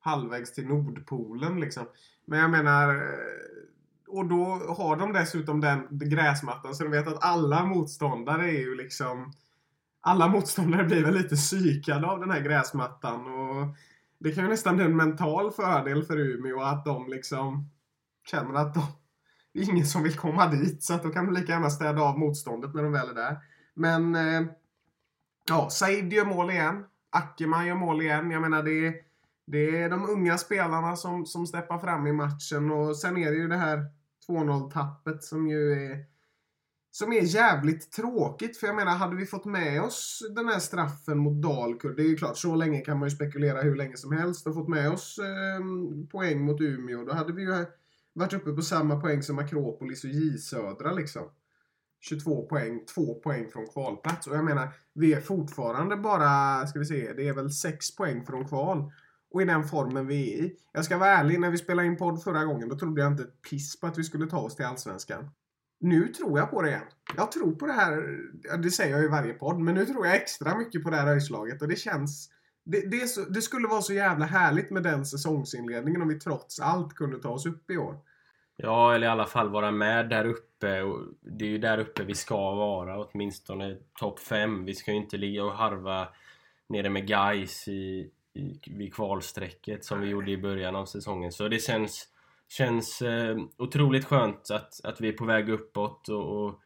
halvvägs 0.00 0.52
till 0.52 0.66
Nordpolen 0.66 1.60
liksom. 1.60 1.84
Men 2.24 2.38
jag 2.38 2.50
menar, 2.50 2.94
eh, 2.94 4.08
och 4.08 4.26
då 4.26 4.44
har 4.76 4.96
de 4.96 5.12
dessutom 5.12 5.60
den 5.60 5.86
gräsmattan 5.90 6.74
så 6.74 6.84
de 6.84 6.90
vet 6.90 7.08
att 7.08 7.24
alla 7.24 7.64
motståndare 7.64 8.50
är 8.50 8.60
ju 8.60 8.74
liksom 8.74 9.32
alla 10.00 10.28
motståndare 10.28 10.84
blir 10.84 11.04
väl 11.04 11.14
lite 11.14 11.36
psykade 11.36 12.06
av 12.06 12.20
den 12.20 12.30
här 12.30 12.40
gräsmattan 12.40 13.26
och 13.26 13.76
det 14.18 14.32
kan 14.32 14.44
ju 14.44 14.50
nästan 14.50 14.76
bli 14.76 14.84
en 14.84 14.96
mental 14.96 15.50
fördel 15.50 16.02
för 16.02 16.18
Umeå 16.18 16.60
att 16.60 16.84
de 16.84 17.08
liksom 17.08 17.70
känner 18.30 18.54
att 18.54 18.74
de 18.74 18.82
det 19.52 19.60
är 19.60 19.70
ingen 19.70 19.86
som 19.86 20.02
vill 20.02 20.16
komma 20.16 20.46
dit 20.46 20.82
så 20.82 20.94
att 20.94 21.02
då 21.02 21.10
kan 21.10 21.26
de 21.26 21.40
lika 21.40 21.52
gärna 21.52 21.70
städa 21.70 22.02
av 22.02 22.18
motståndet 22.18 22.74
när 22.74 22.82
de 22.82 22.92
väl 22.92 23.08
är 23.08 23.14
där. 23.14 23.36
Men 23.74 24.14
eh, 24.14 24.42
ja, 25.48 25.70
Said 25.70 26.12
gör 26.12 26.24
mål 26.24 26.50
igen. 26.50 26.84
Ackerman 27.10 27.66
gör 27.66 27.74
mål 27.74 28.02
igen. 28.02 28.30
Jag 28.30 28.42
menar 28.42 28.62
det 28.62 28.86
är, 28.86 28.94
det 29.46 29.82
är 29.82 29.90
de 29.90 30.10
unga 30.10 30.38
spelarna 30.38 30.96
som, 30.96 31.26
som 31.26 31.46
steppar 31.46 31.78
fram 31.78 32.06
i 32.06 32.12
matchen 32.12 32.70
och 32.70 32.96
sen 32.96 33.16
är 33.16 33.30
det 33.30 33.36
ju 33.36 33.48
det 33.48 33.56
här 33.56 33.86
2-0 34.28 34.70
tappet 34.70 35.24
som 35.24 35.48
ju 35.48 35.72
är 35.72 36.12
som 36.94 37.12
är 37.12 37.22
jävligt 37.22 37.92
tråkigt 37.92 38.56
för 38.56 38.66
jag 38.66 38.76
menar 38.76 38.96
hade 38.96 39.16
vi 39.16 39.26
fått 39.26 39.44
med 39.44 39.82
oss 39.82 40.22
den 40.36 40.48
här 40.48 40.58
straffen 40.58 41.18
mot 41.18 41.42
Dalkurd, 41.42 41.96
det 41.96 42.02
är 42.02 42.08
ju 42.08 42.16
klart 42.16 42.36
så 42.36 42.54
länge 42.54 42.80
kan 42.80 42.98
man 42.98 43.08
ju 43.08 43.14
spekulera 43.14 43.62
hur 43.62 43.76
länge 43.76 43.96
som 43.96 44.12
helst 44.12 44.46
och 44.46 44.54
fått 44.54 44.68
med 44.68 44.90
oss 44.90 45.18
eh, 45.18 45.64
poäng 46.10 46.44
mot 46.44 46.60
Umeå 46.60 47.04
då 47.04 47.12
hade 47.12 47.32
vi 47.32 47.42
ju 47.42 47.66
varit 48.14 48.32
uppe 48.32 48.52
på 48.52 48.62
samma 48.62 49.00
poäng 49.00 49.22
som 49.22 49.38
Akropolis 49.38 50.04
och 50.04 50.10
J 50.10 50.38
Södra 50.38 50.92
liksom. 50.92 51.22
22 52.00 52.46
poäng, 52.46 52.86
2 52.94 53.14
poäng 53.14 53.50
från 53.50 53.66
kvalplats. 53.66 54.26
Och 54.26 54.36
jag 54.36 54.44
menar, 54.44 54.68
vi 54.94 55.14
är 55.14 55.20
fortfarande 55.20 55.96
bara, 55.96 56.66
ska 56.66 56.78
vi 56.78 56.84
se, 56.84 57.12
det 57.12 57.28
är 57.28 57.32
väl 57.32 57.50
6 57.50 57.96
poäng 57.96 58.26
från 58.26 58.48
kval. 58.48 58.92
Och 59.30 59.42
i 59.42 59.44
den 59.44 59.64
formen 59.64 60.06
vi 60.06 60.34
är 60.34 60.44
i. 60.44 60.56
Jag 60.72 60.84
ska 60.84 60.98
vara 60.98 61.10
ärlig, 61.10 61.40
när 61.40 61.50
vi 61.50 61.58
spelade 61.58 61.88
in 61.88 61.96
podd 61.96 62.22
förra 62.22 62.44
gången, 62.44 62.68
då 62.68 62.78
trodde 62.78 63.00
jag 63.00 63.12
inte 63.12 63.22
ett 63.22 63.42
piss 63.50 63.80
på 63.80 63.86
att 63.86 63.98
vi 63.98 64.04
skulle 64.04 64.26
ta 64.26 64.38
oss 64.38 64.56
till 64.56 64.64
Allsvenskan. 64.64 65.30
Nu 65.80 66.08
tror 66.08 66.38
jag 66.38 66.50
på 66.50 66.62
det 66.62 66.68
igen. 66.68 66.82
Jag 67.16 67.32
tror 67.32 67.52
på 67.52 67.66
det 67.66 67.72
här, 67.72 68.18
det 68.62 68.70
säger 68.70 68.96
jag 68.96 69.04
i 69.04 69.08
varje 69.08 69.32
podd, 69.32 69.60
men 69.60 69.74
nu 69.74 69.86
tror 69.86 70.06
jag 70.06 70.16
extra 70.16 70.58
mycket 70.58 70.82
på 70.82 70.90
det 70.90 70.96
här 70.96 71.06
öjslaget 71.06 71.62
och 71.62 71.68
det 71.68 71.76
känns 71.76 72.30
det, 72.64 72.90
det, 72.90 73.08
så, 73.08 73.20
det, 73.20 73.42
skulle 73.42 73.68
vara 73.68 73.82
så 73.82 73.92
jävla 73.92 74.24
härligt 74.24 74.70
med 74.70 74.82
den 74.82 75.06
säsongsinledningen 75.06 76.02
om 76.02 76.08
vi 76.08 76.20
trots 76.20 76.60
allt 76.60 76.94
kunde 76.94 77.18
ta 77.18 77.28
oss 77.28 77.46
upp 77.46 77.70
i 77.70 77.76
år. 77.76 77.96
Ja, 78.56 78.94
eller 78.94 79.06
i 79.06 79.10
alla 79.10 79.26
fall 79.26 79.48
vara 79.48 79.70
med 79.70 80.08
där 80.08 80.24
uppe. 80.24 80.82
Och 80.82 81.00
det 81.20 81.44
är 81.44 81.48
ju 81.48 81.58
där 81.58 81.78
uppe 81.78 82.04
vi 82.04 82.14
ska 82.14 82.54
vara, 82.54 83.04
åtminstone 83.04 83.76
topp 83.98 84.20
5. 84.20 84.64
Vi 84.64 84.74
ska 84.74 84.90
ju 84.90 84.96
inte 84.96 85.16
ligga 85.16 85.44
och 85.44 85.52
harva 85.52 86.08
nere 86.68 86.90
med 86.90 87.06
guys 87.06 87.68
i, 87.68 88.10
i, 88.34 88.60
vid 88.66 88.94
kvalstrecket 88.94 89.84
som 89.84 90.00
vi 90.00 90.08
gjorde 90.08 90.30
i 90.30 90.38
början 90.38 90.76
av 90.76 90.86
säsongen. 90.86 91.32
Så 91.32 91.48
det 91.48 91.58
känns, 91.58 92.08
känns 92.48 93.02
eh, 93.02 93.36
otroligt 93.56 94.04
skönt 94.04 94.50
att, 94.50 94.84
att 94.84 95.00
vi 95.00 95.08
är 95.08 95.12
på 95.12 95.24
väg 95.24 95.48
uppåt 95.48 96.08
och, 96.08 96.44
och 96.44 96.60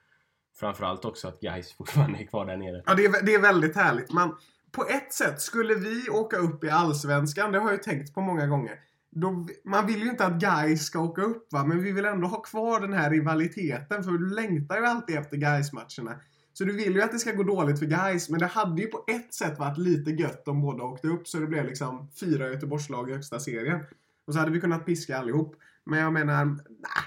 framförallt 0.56 1.04
också 1.04 1.28
att 1.28 1.40
guys 1.40 1.72
fortfarande 1.72 2.18
är 2.18 2.26
kvar 2.26 2.46
där 2.46 2.56
nere. 2.56 2.82
Ja, 2.86 2.94
det 2.94 3.04
är, 3.04 3.26
det 3.26 3.34
är 3.34 3.40
väldigt 3.40 3.76
härligt. 3.76 4.12
Man, 4.12 4.36
på 4.76 4.86
ett 4.88 5.12
sätt, 5.12 5.40
skulle 5.40 5.74
vi 5.74 6.08
åka 6.10 6.36
upp 6.36 6.64
i 6.64 6.70
Allsvenskan, 6.70 7.52
det 7.52 7.58
har 7.58 7.66
jag 7.66 7.76
ju 7.76 7.82
tänkt 7.82 8.14
på 8.14 8.20
många 8.20 8.46
gånger. 8.46 8.80
Då, 9.10 9.46
man 9.64 9.86
vill 9.86 10.02
ju 10.02 10.08
inte 10.08 10.26
att 10.26 10.40
guys 10.40 10.86
ska 10.86 11.00
åka 11.00 11.22
upp 11.22 11.52
va, 11.52 11.64
men 11.64 11.82
vi 11.82 11.92
vill 11.92 12.04
ändå 12.04 12.26
ha 12.26 12.42
kvar 12.42 12.80
den 12.80 12.92
här 12.92 13.10
rivaliteten 13.10 14.04
för 14.04 14.10
du 14.10 14.34
längtar 14.34 14.76
ju 14.76 14.86
alltid 14.86 15.16
efter 15.16 15.36
guys 15.36 15.72
matcherna 15.72 16.20
Så 16.52 16.64
du 16.64 16.72
vill 16.72 16.94
ju 16.94 17.02
att 17.02 17.12
det 17.12 17.18
ska 17.18 17.32
gå 17.32 17.42
dåligt 17.42 17.78
för 17.78 17.86
guys 17.86 18.28
men 18.30 18.40
det 18.40 18.46
hade 18.46 18.82
ju 18.82 18.88
på 18.88 19.04
ett 19.06 19.34
sätt 19.34 19.58
varit 19.58 19.78
lite 19.78 20.10
gött 20.10 20.48
om 20.48 20.62
båda 20.62 20.84
åkte 20.84 21.08
upp 21.08 21.28
så 21.28 21.38
det 21.38 21.46
blev 21.46 21.64
liksom 21.64 22.10
fyra 22.20 22.48
Göteborgslag 22.48 23.10
i 23.10 23.12
högsta 23.12 23.40
serien. 23.40 23.80
Och 24.26 24.32
så 24.32 24.38
hade 24.38 24.50
vi 24.50 24.60
kunnat 24.60 24.86
piska 24.86 25.18
allihop. 25.18 25.56
Men 25.84 25.98
jag 25.98 26.12
menar, 26.12 26.44
nah, 26.44 27.04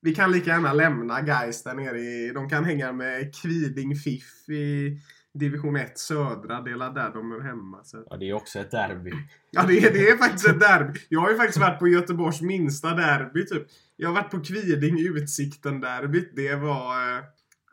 vi 0.00 0.14
kan 0.14 0.32
lika 0.32 0.50
gärna 0.50 0.72
lämna 0.72 1.20
guys 1.20 1.62
där 1.62 1.74
nere 1.74 1.98
i, 1.98 2.32
de 2.34 2.48
kan 2.48 2.64
hänga 2.64 2.92
med 2.92 3.34
Kviding 3.34 3.96
Fiff 3.96 4.48
i 4.48 5.00
division 5.38 5.76
1 5.76 5.98
södra, 5.98 6.60
det 6.60 6.70
är 6.70 6.94
där 6.94 7.10
de 7.14 7.32
är 7.32 7.40
hemma. 7.40 7.84
Så. 7.84 8.04
Ja, 8.10 8.16
det 8.16 8.28
är 8.28 8.32
också 8.32 8.58
ett 8.58 8.70
derby. 8.70 9.10
Ja, 9.50 9.64
det 9.68 9.78
är, 9.78 9.92
det 9.92 10.08
är 10.08 10.16
faktiskt 10.16 10.48
ett 10.48 10.60
derby. 10.60 11.00
Jag 11.08 11.20
har 11.20 11.30
ju 11.30 11.36
faktiskt 11.36 11.58
varit 11.58 11.78
på 11.78 11.88
Göteborgs 11.88 12.40
minsta 12.42 12.94
derby, 12.94 13.46
typ. 13.46 13.62
Jag 13.96 14.08
har 14.08 14.14
varit 14.14 14.30
på 14.30 14.40
Kviding 14.40 14.98
Utsikten-derbyt. 14.98 16.32
Det 16.36 16.54
var 16.54 17.16
eh, 17.18 17.24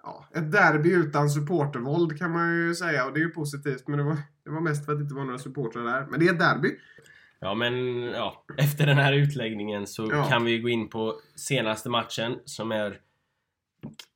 ja, 0.04 0.26
ett 0.36 0.52
derby 0.52 0.92
utan 0.94 1.30
supportervåld 1.30 2.18
kan 2.20 2.32
man 2.32 2.56
ju 2.56 2.76
säga. 2.76 3.06
Och 3.06 3.14
det 3.14 3.20
är 3.20 3.26
ju 3.26 3.30
positivt, 3.32 3.88
men 3.88 3.98
det 3.98 4.04
var, 4.04 4.18
det 4.46 4.52
var 4.52 4.62
mest 4.62 4.86
för 4.86 4.92
att 4.92 4.98
det 5.00 5.04
inte 5.04 5.16
var 5.16 5.26
några 5.26 5.40
supportrar 5.40 5.84
där. 5.84 6.08
Men 6.10 6.20
det 6.20 6.28
är 6.28 6.34
ett 6.34 6.40
derby. 6.40 6.70
Ja, 7.40 7.54
men 7.56 7.98
ja, 8.04 8.46
efter 8.58 8.86
den 8.86 8.98
här 8.98 9.14
utläggningen 9.14 9.88
så 9.88 10.10
Ja. 10.12 10.24
kan 10.30 10.46
vi 10.46 10.60
gå 10.60 10.70
in 10.70 10.90
på 10.90 11.14
senaste 11.36 11.90
matchen 11.90 12.36
som 12.46 12.72
är 12.72 12.98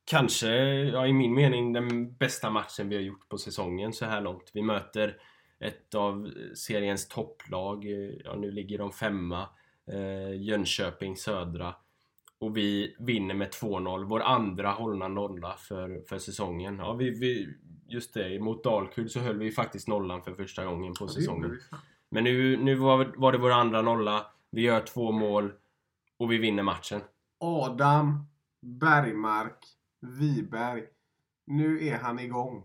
kanske, 0.04 0.48
ja, 0.84 1.06
i 1.06 1.12
min 1.12 1.34
mening, 1.34 1.72
den 1.72 2.16
bästa 2.16 2.50
matchen 2.50 2.88
vi 2.88 2.96
har 2.96 3.02
gjort 3.02 3.28
på 3.28 3.38
säsongen 3.38 3.92
så 3.92 4.04
här 4.04 4.20
långt. 4.20 4.50
Vi 4.54 4.62
möter 4.62 5.16
ett 5.60 5.94
av 5.94 6.30
seriens 6.54 7.08
topplag. 7.08 7.84
Ja, 8.24 8.36
nu 8.36 8.50
ligger 8.50 8.78
de 8.78 8.92
femma. 8.92 9.48
Eh, 9.92 10.42
Jönköping 10.42 11.16
Södra. 11.16 11.74
Och 12.38 12.56
vi 12.56 12.96
vinner 12.98 13.34
med 13.34 13.48
2-0. 13.48 14.04
Vår 14.04 14.20
andra 14.20 14.70
hållna 14.70 15.08
nolla 15.08 15.56
för, 15.56 16.02
för 16.08 16.18
säsongen. 16.18 16.78
Ja, 16.78 16.92
vi, 16.92 17.10
vi, 17.10 17.48
just 17.88 18.14
det, 18.14 18.40
mot 18.40 18.64
Dalkurd 18.64 19.10
så 19.10 19.20
höll 19.20 19.38
vi 19.38 19.50
faktiskt 19.50 19.88
nollan 19.88 20.22
för 20.22 20.34
första 20.34 20.64
gången 20.64 20.92
på 20.98 21.08
säsongen. 21.08 21.58
Men 22.08 22.24
nu, 22.24 22.56
nu 22.56 22.74
var, 22.74 23.14
var 23.16 23.32
det 23.32 23.38
vår 23.38 23.50
andra 23.50 23.82
nolla. 23.82 24.26
Vi 24.50 24.60
gör 24.60 24.80
två 24.80 25.12
mål 25.12 25.52
och 26.16 26.32
vi 26.32 26.38
vinner 26.38 26.62
matchen. 26.62 27.00
Adam 27.40 28.26
Bergmark 28.60 29.58
Wiberg. 30.00 30.82
Nu 31.46 31.86
är 31.86 31.98
han 31.98 32.18
igång. 32.18 32.64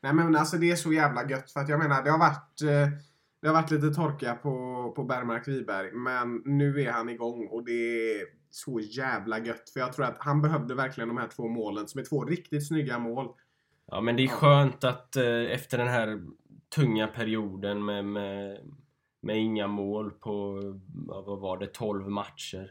Nej 0.00 0.14
men 0.14 0.36
alltså 0.36 0.56
det 0.56 0.70
är 0.70 0.76
så 0.76 0.92
jävla 0.92 1.30
gött 1.30 1.50
för 1.50 1.60
att 1.60 1.68
jag 1.68 1.78
menar 1.78 2.02
det 2.02 2.10
har 2.10 2.18
varit 2.18 2.62
eh, 2.62 2.98
det 3.40 3.48
har 3.48 3.54
varit 3.54 3.70
lite 3.70 3.90
torka 3.90 4.34
på, 4.34 4.92
på 4.96 5.04
Bergmark 5.04 5.48
Wiberg 5.48 5.92
men 5.92 6.42
nu 6.44 6.82
är 6.82 6.92
han 6.92 7.08
igång 7.08 7.46
och 7.46 7.64
det 7.64 7.72
är 8.12 8.24
så 8.50 8.80
jävla 8.80 9.38
gött 9.38 9.70
för 9.70 9.80
jag 9.80 9.92
tror 9.92 10.04
att 10.04 10.16
han 10.18 10.42
behövde 10.42 10.74
verkligen 10.74 11.08
de 11.08 11.18
här 11.18 11.28
två 11.28 11.48
målen 11.48 11.88
som 11.88 12.00
är 12.00 12.04
två 12.04 12.24
riktigt 12.24 12.68
snygga 12.68 12.98
mål. 12.98 13.28
Ja, 13.86 14.00
men 14.00 14.16
det 14.16 14.22
är 14.22 14.28
skönt 14.28 14.84
att 14.84 15.16
eh, 15.16 15.24
efter 15.24 15.78
den 15.78 15.88
här 15.88 16.22
tunga 16.74 17.06
perioden 17.06 17.84
med, 17.84 18.04
med, 18.04 18.58
med 19.20 19.36
inga 19.36 19.66
mål 19.66 20.10
på, 20.10 20.60
vad 20.94 21.40
var 21.40 21.58
det, 21.58 21.66
12 21.66 22.08
matcher. 22.08 22.70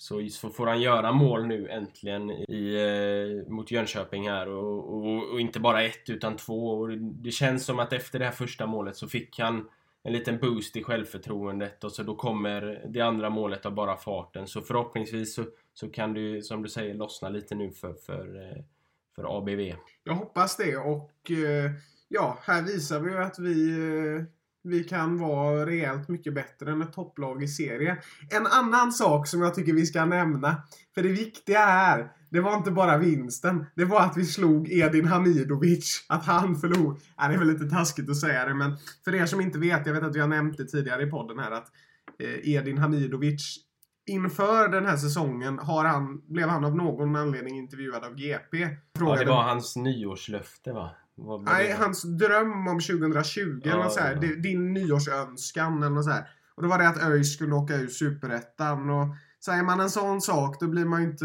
Så, 0.00 0.28
så 0.28 0.50
får 0.50 0.66
han 0.66 0.80
göra 0.80 1.12
mål 1.12 1.46
nu 1.46 1.68
äntligen 1.68 2.30
i, 2.30 2.74
eh, 2.74 3.52
mot 3.52 3.70
Jönköping 3.70 4.28
här 4.28 4.48
och, 4.48 4.94
och, 4.94 5.32
och 5.32 5.40
inte 5.40 5.60
bara 5.60 5.82
ett 5.82 6.10
utan 6.10 6.36
två. 6.36 6.70
Och 6.70 6.98
det 6.98 7.30
känns 7.30 7.64
som 7.64 7.78
att 7.78 7.92
efter 7.92 8.18
det 8.18 8.24
här 8.24 8.32
första 8.32 8.66
målet 8.66 8.96
så 8.96 9.08
fick 9.08 9.38
han 9.38 9.68
en 10.02 10.12
liten 10.12 10.38
boost 10.38 10.76
i 10.76 10.82
självförtroendet 10.82 11.84
och 11.84 11.92
så 11.92 12.02
då 12.02 12.16
kommer 12.16 12.84
det 12.88 13.00
andra 13.00 13.30
målet 13.30 13.66
av 13.66 13.74
bara 13.74 13.96
farten. 13.96 14.46
Så 14.46 14.60
förhoppningsvis 14.60 15.34
så, 15.34 15.44
så 15.74 15.90
kan 15.90 16.14
du, 16.14 16.42
som 16.42 16.62
du 16.62 16.68
säger, 16.68 16.94
lossna 16.94 17.28
lite 17.28 17.54
nu 17.54 17.70
för, 17.70 17.94
för, 17.94 18.50
eh, 18.50 18.62
för 19.14 19.38
ABV. 19.38 19.74
Jag 20.04 20.14
hoppas 20.14 20.56
det 20.56 20.76
och 20.76 21.30
eh, 21.30 21.70
ja, 22.08 22.38
här 22.42 22.62
visar 22.62 23.00
vi 23.00 23.10
ju 23.10 23.18
att 23.18 23.38
vi, 23.38 23.70
eh, 24.16 24.24
vi 24.62 24.84
kan 24.84 25.18
vara 25.18 25.66
rejält 25.66 26.08
mycket 26.08 26.34
bättre 26.34 26.72
än 26.72 26.82
ett 26.82 26.92
topplag 26.92 27.42
i 27.42 27.48
serien. 27.48 27.96
En 28.30 28.46
annan 28.46 28.92
sak 28.92 29.26
som 29.26 29.42
jag 29.42 29.54
tycker 29.54 29.72
vi 29.72 29.86
ska 29.86 30.04
nämna, 30.04 30.62
för 30.94 31.02
det 31.02 31.08
viktiga 31.08 31.60
är, 31.60 32.12
det 32.30 32.40
var 32.40 32.56
inte 32.56 32.70
bara 32.70 32.98
vinsten, 32.98 33.66
det 33.76 33.84
var 33.84 34.00
att 34.00 34.16
vi 34.16 34.24
slog 34.24 34.72
Edin 34.72 35.06
Hamidovic. 35.06 36.06
Att 36.08 36.24
han 36.24 36.56
förlorade. 36.56 37.00
Ja, 37.16 37.28
det 37.28 37.34
är 37.34 37.38
väl 37.38 37.48
lite 37.52 37.70
taskigt 37.70 38.10
att 38.10 38.16
säga 38.16 38.44
det, 38.44 38.54
men 38.54 38.76
för 39.04 39.14
er 39.14 39.26
som 39.26 39.40
inte 39.40 39.58
vet, 39.58 39.86
jag 39.86 39.94
vet 39.94 40.02
att 40.02 40.16
vi 40.16 40.20
har 40.20 40.28
nämnt 40.28 40.56
det 40.56 40.64
tidigare 40.66 41.02
i 41.02 41.10
podden 41.10 41.38
här, 41.38 41.50
att 41.50 41.66
eh, 42.18 42.54
Edin 42.54 42.78
Hamidovic 42.78 43.66
Inför 44.06 44.68
den 44.68 44.86
här 44.86 44.96
säsongen 44.96 45.58
har 45.58 45.84
han, 45.84 46.22
blev 46.26 46.48
han 46.48 46.64
av 46.64 46.76
någon 46.76 47.16
anledning 47.16 47.56
intervjuad 47.58 48.04
av 48.04 48.14
GP. 48.14 48.58
Ja, 48.58 48.68
Frågade- 48.98 49.24
det 49.24 49.30
var 49.30 49.42
hans 49.42 49.76
nyårslöfte 49.76 50.72
va? 50.72 50.90
Nej, 51.44 51.72
hans 51.72 52.02
dröm 52.02 52.66
om 52.68 52.80
2020 52.80 53.40
eller 53.40 53.60
Ja, 53.64 53.76
något 53.84 53.92
så 53.92 54.00
här, 54.00 54.12
ja. 54.14 54.20
di- 54.20 54.34
Din 54.36 54.72
nyårsönskan 54.72 55.82
eller 55.82 56.02
så 56.02 56.10
här. 56.10 56.24
Och 56.54 56.62
då 56.62 56.68
var 56.68 56.78
det 56.78 56.88
att 56.88 57.02
ÖIS 57.02 57.34
skulle 57.34 57.54
åka 57.54 57.74
ur 57.76 57.86
Superettan. 57.88 58.90
Och 58.90 59.06
säger 59.44 59.62
man 59.62 59.80
en 59.80 59.90
sån 59.90 60.20
sak 60.20 60.60
då 60.60 60.68
blir 60.68 60.84
man 60.84 61.02
ju 61.02 61.08
inte 61.10 61.24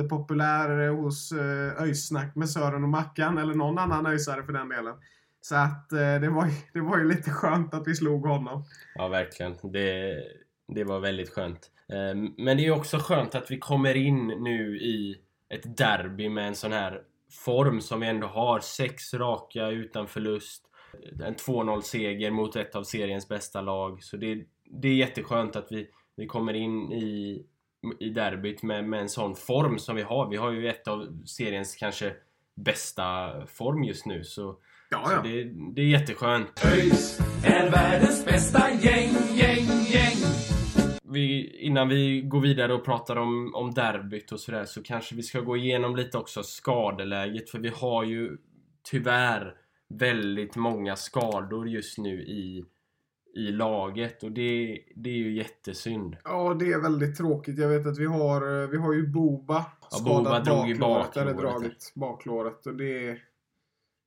jättepopulär 0.00 0.88
hos 0.88 1.32
eh, 1.32 1.82
ÖIS-snack 1.82 2.34
med 2.34 2.50
Sören 2.50 2.82
och 2.82 2.88
Mackan. 2.88 3.38
Eller 3.38 3.54
någon 3.54 3.78
annan 3.78 4.06
ÖISare 4.06 4.42
för 4.42 4.52
den 4.52 4.68
delen. 4.68 4.94
Så 5.40 5.54
att 5.56 5.92
eh, 5.92 5.98
det, 5.98 6.28
var, 6.28 6.48
det 6.72 6.80
var 6.80 6.98
ju 6.98 7.04
lite 7.08 7.30
skönt 7.30 7.74
att 7.74 7.86
vi 7.88 7.94
slog 7.94 8.26
honom. 8.26 8.64
Ja, 8.94 9.08
verkligen. 9.08 9.52
Det, 9.72 10.14
det 10.74 10.84
var 10.84 11.00
väldigt 11.00 11.30
skönt. 11.34 11.70
Ehm, 11.92 12.34
Men 12.38 12.56
det 12.56 12.66
är 12.66 12.70
också 12.70 12.98
skönt 12.98 13.34
att 13.34 13.50
vi 13.50 13.58
kommer 13.58 13.94
in 13.94 14.26
nu 14.26 14.76
i 14.78 15.16
ett 15.54 15.76
derby 15.76 16.28
med 16.28 16.48
en 16.48 16.54
sån 16.54 16.72
här 16.72 17.00
form 17.30 17.80
som 17.80 18.00
vi 18.00 18.06
ändå 18.06 18.26
har. 18.26 18.60
Sex 18.60 19.14
raka 19.14 19.68
utan 19.68 20.08
förlust. 20.08 20.62
En 21.24 21.34
2-0 21.34 21.80
seger 21.80 22.30
mot 22.30 22.56
ett 22.56 22.76
av 22.76 22.84
seriens 22.84 23.28
bästa 23.28 23.60
lag. 23.60 24.02
Så 24.02 24.16
det, 24.16 24.44
det 24.64 24.88
är 24.88 24.94
jätteskönt 24.94 25.56
att 25.56 25.66
vi, 25.70 25.88
vi 26.16 26.26
kommer 26.26 26.54
in 26.54 26.92
i, 26.92 27.42
i 28.00 28.10
derbyt 28.10 28.62
med, 28.62 28.84
med 28.84 29.00
en 29.00 29.08
sån 29.08 29.36
form 29.36 29.78
som 29.78 29.96
vi 29.96 30.02
har. 30.02 30.30
Vi 30.30 30.36
har 30.36 30.50
ju 30.50 30.68
ett 30.68 30.88
av 30.88 31.24
seriens 31.26 31.76
kanske 31.76 32.14
bästa 32.54 33.32
form 33.46 33.84
just 33.84 34.06
nu. 34.06 34.24
Så, 34.24 34.58
Ja, 34.90 35.02
så 35.04 35.28
det, 35.28 35.44
det 35.74 35.80
är 35.82 35.86
jätteskönt. 35.86 36.64
ÖIS 36.64 37.20
är 37.44 37.70
världens 37.70 38.24
bästa 38.24 38.70
gäng, 38.70 39.10
gäng, 39.34 39.66
gäng. 39.88 40.45
Vi, 41.16 41.58
innan 41.60 41.88
vi 41.88 42.20
går 42.20 42.40
vidare 42.40 42.74
och 42.74 42.84
pratar 42.84 43.16
om, 43.16 43.54
om 43.54 43.74
derbyt 43.74 44.32
och 44.32 44.40
sådär 44.40 44.64
så 44.64 44.82
kanske 44.82 45.14
vi 45.14 45.22
ska 45.22 45.40
gå 45.40 45.56
igenom 45.56 45.96
lite 45.96 46.18
också 46.18 46.42
skadeläget 46.42 47.50
för 47.50 47.58
vi 47.58 47.68
har 47.68 48.04
ju 48.04 48.36
tyvärr 48.82 49.54
väldigt 49.88 50.56
många 50.56 50.96
skador 50.96 51.68
just 51.68 51.98
nu 51.98 52.22
i, 52.22 52.64
i 53.36 53.50
laget 53.52 54.22
och 54.22 54.32
det, 54.32 54.80
det 54.96 55.10
är 55.10 55.14
ju 55.14 55.36
jättesynd. 55.36 56.16
Ja, 56.24 56.54
det 56.54 56.72
är 56.72 56.80
väldigt 56.80 57.16
tråkigt. 57.16 57.58
Jag 57.58 57.68
vet 57.68 57.86
att 57.86 57.98
vi 57.98 58.06
har, 58.06 58.62
eh, 58.62 58.68
vi 58.68 58.76
har 58.76 58.92
ju 58.92 59.06
Boba 59.06 59.66
Ja, 59.90 60.04
Boba 60.04 60.40
drog 60.40 60.68
ju 60.68 60.78
baklåret, 60.78 61.16
eller 61.16 61.34
baklåret. 61.34 61.60
dragit 61.60 61.92
baklåret. 61.94 62.66
Och 62.66 62.76
det 62.76 63.08
är, 63.08 63.18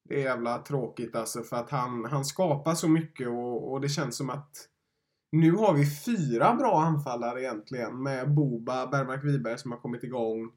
det 0.09 0.15
är 0.15 0.23
jävla 0.23 0.57
tråkigt 0.57 1.15
alltså 1.15 1.41
för 1.43 1.55
att 1.55 1.69
han, 1.69 2.05
han 2.05 2.25
skapar 2.25 2.73
så 2.75 2.87
mycket 2.87 3.27
och, 3.27 3.71
och 3.71 3.81
det 3.81 3.89
känns 3.89 4.17
som 4.17 4.29
att 4.29 4.51
nu 5.31 5.51
har 5.51 5.73
vi 5.73 5.85
fyra 5.85 6.55
bra 6.55 6.81
anfallare 6.81 7.41
egentligen 7.41 8.03
med 8.03 8.33
Boba, 8.33 8.87
Bergmark 8.87 9.23
Wiberg 9.23 9.57
som 9.57 9.71
har 9.71 9.79
kommit 9.79 10.03
igång, 10.03 10.51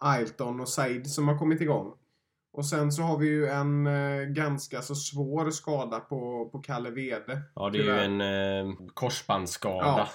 Ailton 0.00 0.60
och 0.60 0.68
Said 0.68 1.10
som 1.10 1.28
har 1.28 1.38
kommit 1.38 1.60
igång. 1.60 1.94
Och 2.52 2.66
sen 2.66 2.92
så 2.92 3.02
har 3.02 3.18
vi 3.18 3.26
ju 3.28 3.46
en 3.46 3.86
eh, 3.86 4.22
ganska 4.22 4.82
så 4.82 4.94
svår 4.94 5.50
skada 5.50 6.00
på, 6.00 6.48
på 6.52 6.58
Kalle 6.58 6.90
Wede. 6.90 7.42
Ja, 7.54 7.70
det 7.70 7.78
är 7.78 7.82
ju 7.82 7.84
Tyvärr. 7.84 8.04
en 8.04 8.68
eh, 8.70 8.74
korsbandsskada. 8.94 10.08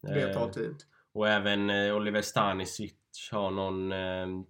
Ja, 0.00 0.14
Det 0.14 0.34
tar 0.34 0.46
Eh, 0.46 0.50
tid. 0.52 0.76
Och 1.14 1.28
även 1.28 1.70
eh, 1.70 1.96
Oliver 1.96 2.22
Stanisic 2.22 2.92
har 3.32 3.50
någon, 3.50 3.92
eh, 3.92 4.44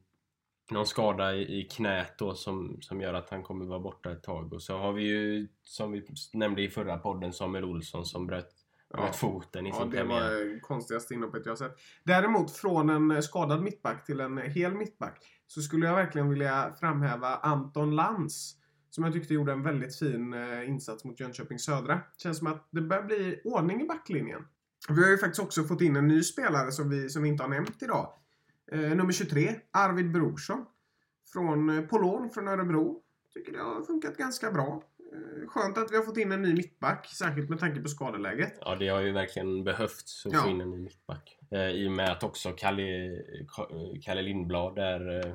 någon 0.71 0.87
skada 0.87 1.35
i, 1.35 1.61
i 1.61 1.65
knät 1.65 2.19
då 2.19 2.35
som, 2.35 2.79
som 2.81 3.01
gör 3.01 3.15
att 3.15 3.31
han 3.31 3.43
kommer 3.43 3.65
vara 3.65 3.81
borta 3.81 4.13
ett 4.13 4.23
tag. 4.23 4.53
Och 4.53 4.63
så 4.63 4.79
har 4.79 4.93
vi 4.93 5.03
ju, 5.03 5.49
som 5.63 5.93
vi 5.93 6.07
nämnde 6.33 6.63
i 6.63 6.69
förra 6.69 6.99
podden, 6.99 7.33
Samuel 7.33 7.65
Olsson 7.65 8.05
som 8.05 8.27
bröt, 8.27 8.51
Ja. 8.93 9.13
foten 9.13 9.67
i 9.67 9.69
Ja, 9.69 9.75
sin 9.79 9.91
det 9.91 9.97
premiär. 9.97 10.21
var 10.21 10.55
det 10.55 10.61
konstigaste 10.61 11.15
inhoppet 11.15 11.47
jag 11.47 11.59
sett. 11.59 11.73
Däremot 12.05 12.51
från 12.57 12.91
en 12.91 13.11
eh, 13.11 13.21
skadad 13.21 13.63
mittback 13.63 14.07
till 14.07 14.21
en 14.21 14.39
eh, 14.39 14.45
hel 14.45 14.75
mittback 14.75 15.19
så 15.47 15.61
skulle 15.61 15.87
jag 15.87 15.95
verkligen 15.97 16.31
vilja 16.31 16.73
framhäva 16.81 17.37
Anton 17.37 17.97
Lantz 17.97 18.55
som 18.91 19.05
jag 19.05 19.13
tyckte 19.13 19.35
gjorde 19.35 19.53
en 19.53 19.63
väldigt 19.63 19.99
fin 19.99 20.33
eh, 20.35 20.69
insats 20.69 21.05
mot 21.05 21.21
Jönköping 21.21 21.59
Södra. 21.59 22.01
Känns 22.17 22.39
som 22.39 22.47
att 22.47 22.69
det 22.71 22.81
börjar 22.81 23.03
bli 23.03 23.41
ordning 23.45 23.83
i 23.83 23.87
backlinjen. 23.87 24.45
Vi 24.89 25.03
har 25.03 25.11
ju 25.11 25.19
faktiskt 25.19 25.43
också 25.43 25.65
fått 25.65 25.81
in 25.81 25.97
en 25.97 26.09
ny 26.09 26.23
spelare 26.23 26.73
som 26.73 26.91
vi, 26.91 27.09
som 27.09 27.23
vi 27.23 27.29
inte 27.29 27.43
har 27.43 27.51
nämnt 27.51 27.83
idag. 27.83 28.13
Eh, 28.73 28.81
nummer 28.81 29.13
23, 29.13 29.55
Arvid 29.71 30.13
Brorsson. 30.13 30.65
Från 31.33 31.71
eh, 31.79 31.83
på 31.85 31.99
lån 31.99 32.31
från 32.31 32.49
Örebro. 32.49 33.03
Tycker 33.35 33.53
det 33.53 33.59
har 33.59 33.83
funkat 33.83 34.17
ganska 34.17 34.51
bra. 34.53 34.83
Skönt 35.49 35.79
att 35.79 35.93
vi 35.93 35.97
har 35.97 36.03
fått 36.03 36.17
in 36.17 36.33
en 36.33 36.43
ny 36.43 36.55
mittback, 36.55 37.07
särskilt 37.07 37.49
med 37.51 37.59
tanke 37.59 37.81
på 37.81 37.89
skadeläget. 37.89 38.59
Ja, 38.61 38.75
det 38.75 38.89
har 38.89 39.01
ju 39.01 39.13
verkligen 39.13 39.65
behövts 39.65 40.27
att 40.27 40.33
Ja. 40.33 40.43
få 40.43 40.49
in 40.49 40.61
en 40.61 40.71
ny 40.71 40.79
mittback. 40.79 41.39
Eh, 41.51 41.69
I 41.69 41.89
och 41.89 41.93
med 41.93 42.11
att 42.13 42.23
också 42.23 42.53
Kalle, 42.57 43.19
Kalle 44.03 44.23
Lindblad 44.23 44.79
är 44.79 45.27
eh, 45.27 45.35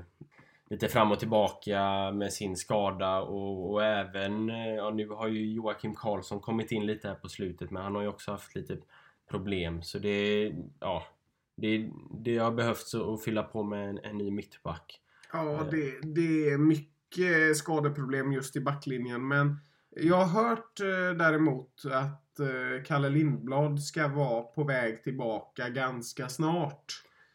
lite 0.70 0.88
fram 0.88 1.12
och 1.12 1.20
tillbaka 1.20 2.12
med 2.12 2.34
sin 2.34 2.56
skada 2.58 3.22
och, 3.22 3.72
och 3.72 3.84
även, 3.86 4.50
eh, 4.50 4.76
ja 4.76 4.90
nu 4.90 5.08
har 5.10 5.28
ju 5.28 5.54
Joakim 5.54 5.96
Karlsson 5.96 6.40
kommit 6.40 6.72
in 6.72 6.86
lite 6.86 7.08
här 7.08 7.16
på 7.16 7.30
slutet 7.30 7.72
men 7.72 7.84
han 7.84 7.96
har 7.96 8.02
ju 8.02 8.08
också 8.08 8.32
haft 8.32 8.56
lite 8.56 8.78
problem 9.30 9.82
så 9.84 10.00
det, 10.00 10.52
ja, 10.80 11.04
det, 11.56 11.90
det 12.20 12.38
har 12.38 12.52
behövts 12.52 12.96
att 12.96 13.24
fylla 13.24 13.44
på 13.44 13.64
med 13.64 13.90
en, 13.90 13.98
en 14.04 14.18
ny 14.18 14.32
mittback. 14.32 15.02
Ja, 15.34 15.52
Eh. 15.54 15.68
det, 15.72 16.00
det 16.02 16.50
är 16.50 16.58
mycket 16.58 16.97
mycket 17.16 17.58
skadeproblem 17.58 18.34
just 18.34 18.56
i 18.56 18.60
backlinjen. 18.60 19.28
Men 19.28 19.58
jag 19.96 20.16
har 20.16 20.44
hört 20.44 20.80
eh, 20.80 21.18
däremot 21.18 21.84
att 21.92 22.40
eh, 22.40 22.84
Kalle 22.86 23.10
Lindblad 23.10 23.84
ska 23.84 24.08
vara 24.08 24.42
på 24.42 24.64
väg 24.64 25.04
tillbaka 25.04 25.70
ganska 25.70 26.30
snart. 26.30 26.86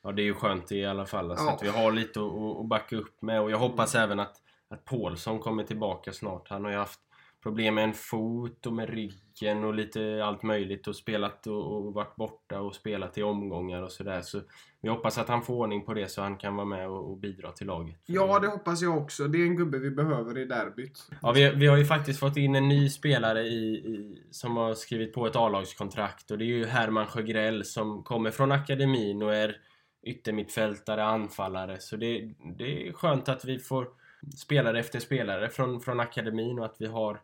Ja, 0.03 0.13
det 0.13 0.23
är 0.23 0.25
ju 0.25 0.35
skönt 0.35 0.73
i 0.73 0.85
alla 0.85 1.07
fall. 1.07 1.37
Så 1.37 1.45
Ja. 1.45 1.53
att 1.53 1.63
vi 1.63 1.69
har 1.69 1.93
lite 1.93 2.21
att, 2.21 2.69
backa 2.69 2.97
upp 2.97 3.23
med. 3.23 3.41
Och 3.41 3.51
jag 3.51 3.59
hoppas 3.59 3.95
även 3.95 4.21
att, 4.21 4.37
att 4.69 4.85
Paulsson 4.85 5.39
kommer 5.39 5.65
tillbaka 5.65 6.13
snart. 6.13 6.49
Han 6.49 6.65
har 6.65 6.71
ju 6.71 6.77
haft 6.79 7.01
problem 7.43 7.75
med 7.75 7.85
en 7.85 7.95
fot 7.95 8.67
och 8.67 8.73
med 8.73 8.89
ryggen 8.89 9.19
och 9.65 9.75
lite 9.75 10.25
allt 10.25 10.43
möjligt. 10.43 10.87
Och 10.87 10.97
spelat 10.97 11.47
och, 11.47 11.77
och 11.77 11.95
varit 11.95 12.17
borta 12.17 12.61
och 12.61 12.75
spelat 12.75 13.19
i 13.19 13.23
omgångar 13.23 13.83
och 13.83 13.93
sådär. 13.93 14.21
Så 14.23 14.41
vi 14.81 14.89
hoppas 14.89 15.19
att 15.19 15.29
han 15.29 15.43
får 15.43 15.55
ordning 15.55 15.85
på 15.85 15.95
det 15.95 16.09
så 16.09 16.23
han 16.23 16.37
kan 16.37 16.57
vara 16.57 16.67
med 16.67 16.89
och, 16.89 17.11
och 17.11 17.17
bidra 17.17 17.53
till 17.53 17.67
laget. 17.67 17.97
Ja, 18.07 18.39
det 18.39 18.47
hoppas 18.47 18.83
jag 18.83 18.99
också. 18.99 19.29
Det 19.29 19.39
är 19.39 19.47
en 19.47 19.57
gubbe 19.57 19.79
vi 19.79 19.91
behöver 19.91 20.39
i 20.39 20.45
derbyt. 20.45 21.11
Ja, 21.23 21.33
vi, 21.33 21.51
vi 21.51 21.67
har 21.67 21.77
ju 21.77 21.85
faktiskt 21.85 22.21
fått 22.21 22.37
in 22.37 22.55
en 22.55 22.69
ny 22.69 22.89
spelare 22.89 23.43
i, 23.43 23.75
i, 23.75 24.23
som 24.31 24.57
har 24.57 24.75
skrivit 24.75 25.15
på 25.15 25.27
ett 25.27 25.37
A-lagskontrakt 25.37 26.31
och 26.31 26.39
det 26.39 26.45
är 26.45 26.47
ju 26.47 26.67
Herman 26.67 27.07
Sjögrell 27.07 27.65
som 27.65 28.03
kommer 28.03 28.31
från 28.31 28.53
akademin 28.53 29.23
och 29.23 29.35
är 29.35 29.57
yttermittfältare, 30.03 31.05
anfallare. 31.05 31.81
Så 31.81 31.97
det, 31.97 32.35
det 32.59 32.89
är 32.89 32.93
skönt 32.93 33.29
att 33.29 33.45
vi 33.45 33.59
får 33.59 33.89
spelare 34.37 34.81
efter 34.81 35.01
spelare 35.01 35.49
från, 35.49 35.81
från 35.81 36.01
akademin 36.01 36.59
och 36.59 36.65
att 36.65 36.77
vi 36.79 36.87
har 36.87 37.21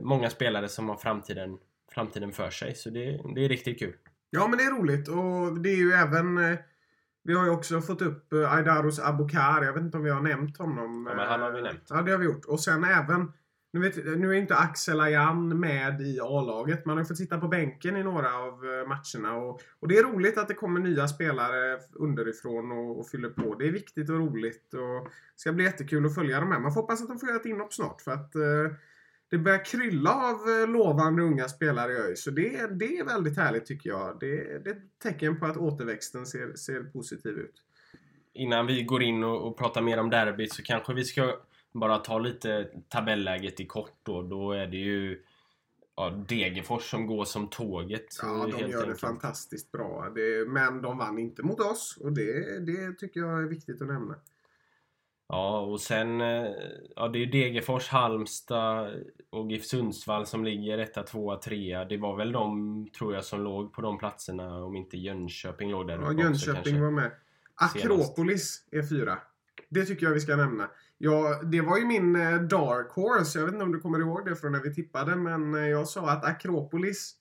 många 0.00 0.30
spelare 0.30 0.68
som 0.68 0.88
har 0.88 0.96
framtiden, 0.96 1.58
framtiden 1.94 2.32
för 2.32 2.50
sig. 2.50 2.74
Så 2.74 2.90
det, 2.90 3.20
det 3.34 3.44
är 3.44 3.48
riktigt 3.48 3.78
kul. 3.78 3.94
Ja, 4.30 4.48
men 4.48 4.58
det 4.58 4.64
är 4.64 4.70
roligt 4.70 5.08
och 5.08 5.60
det 5.60 5.70
är 5.70 5.76
ju 5.76 5.92
även... 5.92 6.38
eh, 6.38 6.58
Vi 7.22 7.34
har 7.34 7.44
ju 7.44 7.50
också 7.50 7.80
fått 7.80 8.02
upp 8.02 8.32
eh, 8.32 8.52
Aidaros 8.52 9.00
Abokar. 9.00 9.62
Jag 9.64 9.72
vet 9.72 9.82
inte 9.82 9.96
om 9.96 10.04
vi 10.04 10.10
har 10.10 10.20
nämnt 10.20 10.58
honom. 10.58 11.06
Ja, 11.10 11.16
men 11.16 11.28
han 11.28 11.40
har 11.40 11.50
vi 11.50 11.58
eh, 11.58 11.64
nämnt. 11.64 11.86
Ja, 11.88 12.02
det 12.02 12.10
har 12.12 12.18
vi 12.18 12.24
gjort. 12.24 12.44
Och 12.44 12.60
sen 12.60 12.84
även... 12.84 13.32
Nu, 13.72 13.80
vet, 13.82 13.96
nu 14.18 14.30
är 14.30 14.34
inte 14.34 14.56
Axel 14.56 15.00
Ayan 15.00 15.60
med 15.60 16.00
i 16.00 16.20
A-laget. 16.20 16.86
Man 16.86 16.96
har 16.96 17.04
ju 17.04 17.08
fått 17.08 17.16
sitta 17.16 17.38
på 17.40 17.48
bänken 17.48 17.96
i 17.96 18.02
några 18.02 18.34
av 18.34 18.52
eh, 18.64 18.88
matcherna. 18.88 19.36
Och, 19.36 19.60
och 19.80 19.88
det 19.88 19.98
är 19.98 20.02
roligt 20.02 20.38
att 20.38 20.48
det 20.48 20.54
kommer 20.54 20.80
nya 20.80 21.08
spelare 21.08 21.78
underifrån 21.92 22.72
och, 22.72 23.00
och 23.00 23.08
fyller 23.08 23.28
på. 23.30 23.54
Det 23.54 23.66
är 23.68 23.72
viktigt 23.72 24.10
och 24.10 24.18
roligt. 24.18 24.74
Och 24.74 25.04
det 25.04 25.40
ska 25.40 25.52
bli 25.52 25.64
jättekul 25.64 26.06
att 26.06 26.14
följa 26.14 26.40
de 26.40 26.52
här. 26.52 26.60
Man 26.60 26.72
får 26.72 26.80
hoppas 26.80 27.02
att 27.02 27.08
de 27.08 27.18
får 27.18 27.28
göra 27.28 27.40
ett 27.40 27.46
inhopp 27.46 27.74
snart. 27.74 28.00
För 28.00 28.10
att 28.12 28.34
eh, 28.34 28.42
det 29.30 29.38
börjar 29.38 29.64
krylla 29.64 30.14
av 30.14 30.34
eh, 30.34 30.68
lovande 30.68 31.22
unga 31.22 31.48
spelare 31.48 31.92
i 31.92 31.96
ÖIS. 31.96 32.22
Så 32.22 32.30
det, 32.30 32.66
det 32.78 32.98
är 32.98 33.04
väldigt 33.04 33.36
härligt 33.36 33.66
tycker 33.66 33.90
jag. 33.90 34.16
Det, 34.20 34.58
det 34.58 34.70
är 34.70 34.74
ett 34.74 34.98
tecken 35.02 35.40
på 35.40 35.46
att 35.46 35.56
återväxten 35.56 36.26
ser, 36.26 36.54
ser 36.54 36.82
positiv 36.82 37.32
ut. 37.32 37.62
Innan 38.32 38.66
vi 38.66 38.82
går 38.82 39.02
in 39.02 39.24
och, 39.24 39.46
och 39.46 39.58
pratar 39.58 39.82
mer 39.82 39.98
om 39.98 40.10
derbyt 40.10 40.52
så 40.52 40.62
kanske 40.62 40.94
vi 40.94 41.04
ska 41.04 41.40
bara 41.72 41.98
ta 41.98 42.18
lite 42.18 42.70
tabelläget 42.88 43.60
i 43.60 43.66
kort 43.66 43.98
då. 44.02 44.22
Då 44.22 44.52
är 44.52 44.66
det 44.66 44.76
ju 44.76 45.22
ja, 45.96 46.10
Degerfors 46.28 46.90
som 46.90 47.06
går 47.06 47.24
som 47.24 47.48
tåget. 47.48 48.06
Ja, 48.22 48.28
de 48.28 48.50
gör 48.50 48.68
det 48.68 48.78
enkelt. 48.78 49.00
fantastiskt 49.00 49.72
bra. 49.72 50.12
Det, 50.14 50.48
men 50.48 50.82
de 50.82 50.98
vann 50.98 51.18
inte 51.18 51.42
mot 51.42 51.60
oss. 51.60 51.98
Och 52.00 52.12
det, 52.12 52.60
det 52.66 52.92
tycker 52.92 53.20
jag 53.20 53.42
är 53.42 53.46
viktigt 53.46 53.82
att 53.82 53.88
nämna. 53.88 54.14
Ja, 55.28 55.60
och 55.60 55.80
sen 55.80 56.20
eh, 56.20 56.50
ja, 56.96 57.08
det 57.08 57.22
är 57.22 57.26
Degerfors, 57.26 57.88
Halmstad 57.88 58.90
och 59.30 59.50
GIF 59.50 59.64
Sundsvall 59.64 60.26
som 60.26 60.44
ligger 60.44 60.78
etta, 60.78 61.02
tvåa, 61.02 61.36
trea. 61.36 61.84
Det 61.84 61.96
var 61.96 62.16
väl 62.16 62.32
de, 62.32 62.88
tror 62.98 63.14
jag, 63.14 63.24
som 63.24 63.40
låg 63.40 63.72
på 63.72 63.82
de 63.82 63.98
platserna 63.98 64.64
om 64.64 64.76
inte 64.76 64.96
Jönköping 64.96 65.70
låg 65.70 65.86
där 65.86 65.94
Ja, 65.94 66.08
också 66.08 66.20
Jönköping 66.22 66.54
kanske. 66.54 66.80
var 66.80 66.90
med. 66.90 67.10
Akropolis 67.54 68.64
är 68.70 68.82
fyra. 68.82 69.18
Det 69.68 69.84
tycker 69.84 70.06
jag 70.06 70.12
vi 70.12 70.20
ska 70.20 70.36
nämna. 70.36 70.70
Ja, 70.98 71.42
det 71.42 71.60
var 71.60 71.78
ju 71.78 71.86
min 71.86 72.16
eh, 72.16 72.40
dark 72.40 72.90
horse. 72.92 73.38
Jag 73.38 73.46
vet 73.46 73.52
inte 73.54 73.64
om 73.64 73.72
du 73.72 73.80
kommer 73.80 73.98
ihåg 73.98 74.24
det 74.24 74.36
från 74.36 74.52
när 74.52 74.60
vi 74.62 74.74
tippade. 74.74 75.16
Men 75.16 75.54
eh, 75.54 75.68
jag 75.68 75.88
sa 75.88 76.10
att 76.10 76.24
Akropolis, 76.24 77.14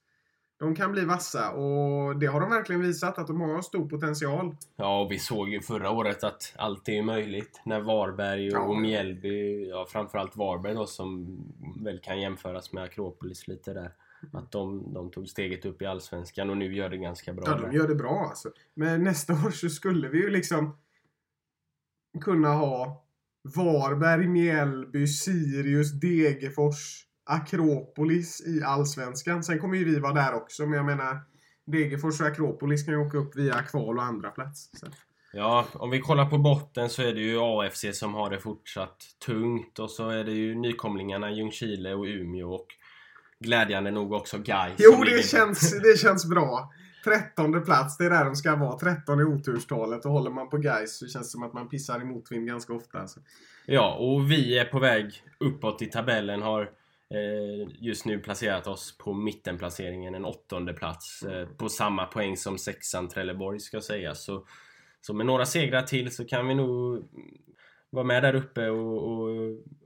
de 0.60 0.76
kan 0.76 0.92
bli 0.92 1.06
vassa. 1.06 1.52
Och 1.52 2.20
det 2.20 2.26
har 2.26 2.42
de 2.42 2.50
verkligen 2.50 2.82
visat 2.82 3.20
att 3.20 3.28
de 3.28 3.42
har 3.42 3.62
stor 3.62 3.90
potential. 3.90 4.56
Ja, 4.76 5.02
och 5.02 5.12
vi 5.12 5.20
såg 5.20 5.50
ju 5.50 5.62
förra 5.62 5.90
året 5.92 6.24
att 6.24 6.54
allt 6.56 6.90
är 6.90 7.04
möjligt. 7.04 7.62
När 7.66 7.82
Varberg 7.82 8.56
och, 8.56 8.76
Ja. 8.76 8.80
Mjällby, 8.80 9.68
ja 9.70 9.86
framförallt 9.90 10.36
Varberg 10.36 10.74
då 10.74 10.86
som 10.86 11.38
väl 11.84 12.00
kan 12.00 12.22
jämföras 12.22 12.74
med 12.74 12.84
Akropolis 12.84 13.48
lite 13.48 13.74
där. 13.74 13.92
Att 14.34 14.52
de, 14.52 14.94
de 14.94 15.12
tog 15.12 15.30
steget 15.30 15.66
upp 15.66 15.82
i 15.82 15.86
Allsvenskan 15.86 16.50
och 16.50 16.58
nu 16.58 16.76
gör 16.76 16.90
det 16.90 16.98
ganska 16.98 17.34
bra. 17.34 17.44
Ja, 17.48 17.58
de 17.58 17.76
gör 17.76 17.88
det 17.88 17.96
bra 17.96 18.26
alltså. 18.30 18.50
Men 18.74 19.04
nästa 19.04 19.34
år 19.34 19.52
så 19.52 19.70
skulle 19.70 20.10
vi 20.10 20.18
ju 20.18 20.30
liksom 20.30 20.78
kunna 22.22 22.50
ha 22.50 23.06
Varberg, 23.56 24.28
Mjällby, 24.28 25.08
Sirius, 25.08 25.92
Degerfors, 25.92 27.06
Akropolis 27.26 28.48
i 28.48 28.64
Allsvenskan. 28.64 29.44
Sen 29.44 29.60
kommer 29.60 29.78
ju 29.78 29.86
vi 29.86 30.00
vara 30.00 30.14
där 30.14 30.34
också, 30.34 30.66
men 30.66 30.78
jag 30.78 30.86
menar 30.86 31.20
Degerfors 31.66 32.22
och 32.22 32.28
Akropolis 32.28 32.86
kan 32.86 32.94
ju 32.94 33.00
åka 33.00 33.18
upp 33.18 33.36
via 33.36 33.54
kval 33.54 33.98
och 33.98 34.04
andra 34.04 34.30
plats. 34.30 34.70
Så. 34.74 34.88
Ja, 35.34 35.66
om 35.74 35.90
vi 35.90 36.00
kollar 36.00 36.26
på 36.26 36.38
botten 36.38 36.90
så 36.90 37.02
är 37.02 37.14
det 37.14 37.22
ju 37.22 37.40
AFC 37.40 37.86
som 37.94 38.14
har 38.14 38.30
det 38.30 38.40
fortsatt 38.40 38.98
tungt 39.26 39.80
och 39.80 39.92
så 39.92 40.10
är 40.10 40.24
det 40.24 40.32
ju 40.32 40.56
nykomlingarna 40.56 41.32
Ljungskile 41.32 41.94
och 41.94 42.06
Umeå 42.06 42.54
och 42.54 42.68
glädjande 43.40 43.92
nog 43.92 44.14
också 44.14 44.38
Gais. 44.38 44.74
Jo, 44.78 45.04
det 45.04 45.26
känns, 45.26 45.82
det 45.82 46.00
känns 46.00 46.26
bra. 46.26 46.72
Trettonde 47.04 47.60
plats, 47.60 47.98
det 47.98 48.06
är 48.06 48.10
där 48.10 48.26
de 48.26 48.36
ska 48.36 48.56
vara. 48.56 48.80
13 48.80 49.20
i 49.20 49.24
oturstalet 49.24 50.06
och 50.06 50.12
håller 50.12 50.32
man 50.32 50.50
på 50.50 50.58
guys 50.58 50.98
så 50.98 51.08
känns 51.08 51.28
det 51.28 51.32
som 51.32 51.44
att 51.44 51.54
man 51.54 51.70
pissar 51.70 52.02
i 52.02 52.06
motvind 52.06 52.48
ganska 52.48 52.74
ofta. 52.74 53.00
Alltså. 53.00 53.20
Ja, 53.66 53.96
och 53.96 54.32
vi 54.32 54.60
är 54.60 54.66
på 54.66 54.80
väg 54.80 55.24
uppåt 55.40 55.82
i 55.82 55.86
tabellen. 55.86 56.42
Har 56.42 56.70
just 57.80 58.06
nu 58.06 58.20
placerat 58.20 58.68
oss 58.68 58.98
på 58.98 59.14
mittenplaceringen, 59.14 60.16
en 60.16 60.26
åttonde 60.26 60.74
plats. 60.74 61.24
Eh, 61.24 61.48
på 61.48 61.70
samma 61.70 62.06
poäng 62.06 62.38
som 62.38 62.58
sexan 62.58 63.08
Trelleborg 63.08 63.60
ska 63.60 63.82
sägas. 63.82 64.26
Så, 64.26 64.48
så 65.02 65.14
med 65.14 65.26
några 65.26 65.46
segrar 65.46 65.82
till 65.82 66.16
så 66.16 66.26
kan 66.26 66.48
vi 66.48 66.56
nog 66.56 67.04
vara 67.90 68.06
med 68.06 68.24
där 68.24 68.36
uppe 68.36 68.70
och, 68.70 69.12
och, 69.12 69.30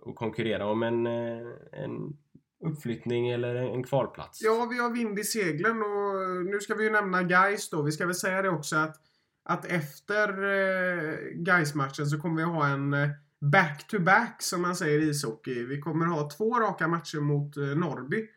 och 0.02 0.16
konkurrera 0.16 0.66
om 0.66 0.84
en, 0.84 1.08
eh, 1.08 1.48
en 1.72 2.18
uppflyttning 2.66 3.30
eller 3.30 3.56
en 3.56 3.84
kvalplats. 3.84 4.42
Ja, 4.42 4.68
vi 4.72 4.80
har 4.80 4.90
vind 4.90 5.20
i 5.20 5.24
seglen 5.24 5.82
och 5.82 6.46
nu 6.46 6.60
ska 6.60 6.76
vi 6.76 6.84
ju 6.84 6.90
nämna 6.90 7.24
guys 7.24 7.70
då. 7.70 7.82
Vi 7.82 7.92
ska 7.92 8.06
väl 8.06 8.16
säga 8.16 8.42
det 8.42 8.50
också 8.50 8.76
att, 8.76 8.96
att 9.44 9.66
efter 9.66 10.30
eh, 10.30 11.14
guys 11.34 11.76
matchen 11.76 12.06
så 12.06 12.20
kommer 12.20 12.38
vi 12.38 12.44
ha 12.44 12.68
en 12.68 12.94
back-to-back 13.42 14.42
som 14.42 14.62
man 14.62 14.76
säger 14.76 15.00
i 15.00 15.10
ishockey. 15.10 15.64
Vi 15.64 15.82
kommer 15.82 16.06
ha 16.06 16.30
två 16.30 16.60
raka 16.60 16.88
matcher 16.88 17.20
mot 17.20 17.58
eh, 17.58 17.64
Norrby. 17.64 18.28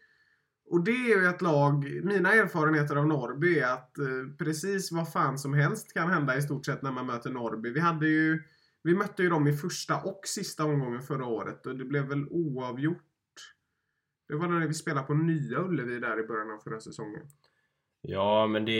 Och 0.71 0.85
det 0.85 1.13
är 1.13 1.21
ju 1.21 1.27
ett 1.27 1.43
lag, 1.43 2.05
mina 2.05 2.33
erfarenheter 2.33 2.97
av 2.97 3.07
Norrby 3.07 3.59
är 3.59 3.73
att 3.73 3.99
eh, 3.99 4.37
precis 4.39 4.93
vad 4.93 5.13
fan 5.13 5.39
som 5.39 5.55
helst 5.55 5.93
kan 5.93 6.11
hända 6.11 6.37
i 6.37 6.43
stort 6.43 6.67
sett 6.67 6.83
när 6.83 6.93
man 6.93 7.07
möter 7.07 7.31
Norrby. 7.31 7.71
Vi 7.71 7.81
hade 7.81 8.09
ju, 8.09 8.43
vi 8.83 8.95
mötte 8.95 9.23
ju 9.23 9.29
dem 9.29 9.47
i 9.47 9.57
första 9.57 10.01
och 10.01 10.21
sista 10.25 10.65
omgången 10.65 11.03
förra 11.03 11.27
året 11.27 11.67
och 11.67 11.77
det 11.77 11.85
blev 11.85 12.05
väl 12.05 12.27
oavgjort. 12.31 13.03
Det 14.29 14.35
var 14.35 14.49
när 14.49 14.67
vi 14.67 14.75
spelade 14.75 15.07
på 15.07 15.15
Nya 15.15 15.59
Ullevi 15.59 15.99
där 15.99 16.21
i 16.21 16.27
början 16.27 16.51
av 16.51 16.59
förra 16.59 16.81
säsongen. 16.81 17.23
Ja, 18.05 18.47
men 18.47 18.65
det... 18.65 18.73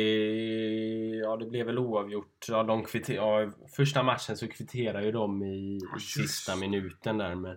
Ja, 1.23 1.37
det 1.37 1.47
blev 1.47 1.67
väl 1.67 1.79
oavgjort. 1.79 2.47
Ja, 2.49 2.63
de 2.63 2.85
kvitter, 2.85 3.15
ja, 3.15 3.51
första 3.77 4.03
matchen 4.03 4.37
så 4.37 4.49
kvitterar 4.49 5.03
ju 5.03 5.13
de 5.13 5.43
i, 5.43 5.77
i 5.97 6.01
sista 6.01 6.57
minuten 6.57 7.19
där 7.19 7.35
med, 7.35 7.57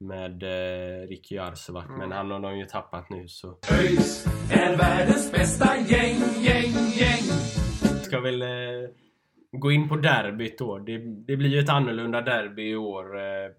med 0.00 0.42
eh, 0.42 1.08
Ricky 1.08 1.38
Arsevac. 1.38 1.84
Men 1.98 2.12
han 2.12 2.30
har 2.30 2.40
de 2.40 2.58
ju 2.58 2.66
tappat 2.66 3.10
nu 3.10 3.28
så... 3.28 3.58
ÖIS 3.72 4.26
är 4.50 4.76
världens 4.76 5.32
bästa 5.32 5.76
gäng, 5.76 6.16
gäng, 6.40 6.72
gäng. 6.98 7.22
Ska 8.02 8.20
väl 8.20 8.42
eh, 8.42 8.48
gå 9.52 9.72
in 9.72 9.88
på 9.88 9.96
derbyt 9.96 10.58
då. 10.58 10.78
Det, 10.78 10.98
det 10.98 11.36
blir 11.36 11.50
ju 11.50 11.58
ett 11.58 11.68
annorlunda 11.68 12.20
derby 12.20 12.70
i 12.70 12.76
år 12.76 13.18
eh, 13.18 13.50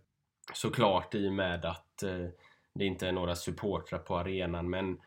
såklart 0.54 1.16
i 1.16 1.30
och 1.30 1.34
med 1.34 1.66
att 1.66 2.04
eh, 2.04 2.28
det 2.76 2.86
inte 2.86 3.08
är 3.08 3.12
några 3.12 3.36
supportrar 3.36 4.00
på 4.00 4.18
arenan. 4.18 4.70
Men 4.70 4.98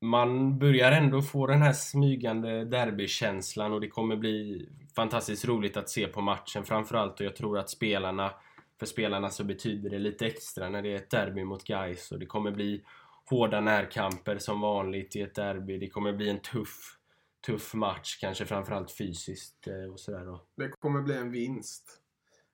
man 0.00 0.58
börjar 0.58 0.92
ändå 0.92 1.22
få 1.22 1.46
den 1.46 1.62
här 1.62 1.72
smygande 1.72 2.64
derbykänslan 2.64 3.72
och 3.72 3.80
det 3.80 3.88
kommer 3.88 4.16
bli 4.16 4.68
fantastiskt 4.96 5.44
roligt 5.44 5.76
att 5.76 5.90
se 5.90 6.06
på 6.06 6.20
matchen 6.20 6.64
framförallt 6.64 7.20
och 7.20 7.26
jag 7.26 7.36
tror 7.36 7.58
att 7.58 7.70
spelarna 7.70 8.30
för 8.78 8.86
spelarna 8.86 9.30
så 9.30 9.44
betyder 9.44 9.90
det 9.90 9.98
lite 9.98 10.26
extra 10.26 10.68
när 10.68 10.82
det 10.82 10.92
är 10.92 10.96
ett 10.96 11.10
derby 11.10 11.44
mot 11.44 11.64
Gais 11.64 12.12
och 12.12 12.18
det 12.18 12.26
kommer 12.26 12.50
bli 12.50 12.84
hårda 13.30 13.60
närkamper 13.60 14.38
som 14.38 14.60
vanligt 14.60 15.16
i 15.16 15.20
ett 15.20 15.34
derby. 15.34 15.78
Det 15.78 15.88
kommer 15.88 16.12
bli 16.12 16.30
en 16.30 16.40
tuff 16.40 16.98
tuff 17.46 17.74
match, 17.74 18.18
kanske 18.20 18.46
framförallt 18.46 18.90
fysiskt 18.90 19.66
eh, 19.66 19.92
och 19.92 20.00
sådär 20.00 20.24
då. 20.24 20.44
Det 20.56 20.68
kommer 20.68 21.02
bli 21.02 21.16
en 21.16 21.30
vinst. 21.30 22.00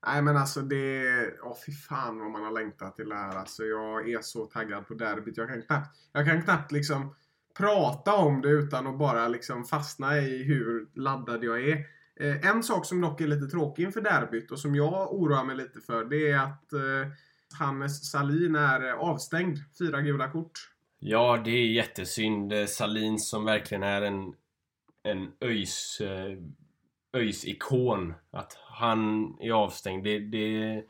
Nej 0.06 0.22
men 0.22 0.36
alltså 0.36 0.60
det... 0.60 1.04
Åh 1.42 1.56
fy 1.66 1.72
fan 1.72 2.18
vad 2.18 2.30
man 2.30 2.44
har 2.44 2.52
längtat 2.52 2.96
till 2.96 3.08
det 3.08 3.14
här. 3.14 3.36
Alltså 3.36 3.64
jag 3.64 4.10
är 4.10 4.20
så 4.22 4.46
taggad 4.46 4.86
på 4.88 4.94
derbyt. 4.94 5.36
Jag 5.36 5.48
kan 5.48 5.62
knappt, 5.62 5.96
jag 6.12 6.26
kan 6.26 6.42
knappt 6.42 6.72
liksom 6.72 7.14
prata 7.58 8.14
om 8.14 8.42
det 8.42 8.48
utan 8.48 8.86
att 8.86 8.98
bara 8.98 9.28
liksom 9.28 9.64
fastna 9.64 10.18
i 10.18 10.42
hur 10.42 10.88
laddad 10.94 11.44
jag 11.44 11.68
är. 11.68 11.76
Eh, 12.20 12.48
en 12.48 12.62
sak 12.62 12.86
som 12.86 13.00
dock 13.00 13.20
är 13.20 13.26
lite 13.26 13.46
tråkig 13.46 13.82
inför 13.82 14.00
derbyt 14.00 14.50
och 14.50 14.58
som 14.58 14.74
jag 14.74 15.14
oroar 15.14 15.44
mig 15.44 15.56
lite 15.56 15.80
för 15.80 16.04
det 16.04 16.30
är 16.30 16.38
att 16.38 16.72
eh, 16.72 17.12
Hannes 17.58 18.10
Salin 18.10 18.54
är 18.54 18.88
eh, 18.88 18.94
avstängd. 18.94 19.58
Fyra 19.78 20.00
gula 20.00 20.30
kort. 20.30 20.52
Ja, 20.98 21.42
det 21.44 21.50
är 21.50 21.66
jättesynd. 21.66 22.52
Eh, 22.52 22.66
Salin 22.66 23.18
som 23.18 23.44
verkligen 23.44 23.82
är 23.82 24.02
en, 24.02 24.34
en 25.02 25.32
ÖIS, 25.40 26.00
eh, 26.00 26.38
ÖIS-ikon. 27.16 28.14
Att 28.30 28.58
han 28.74 29.32
är 29.40 29.52
avstängd. 29.52 30.04
Det, 30.04 30.18
det, 30.18 30.82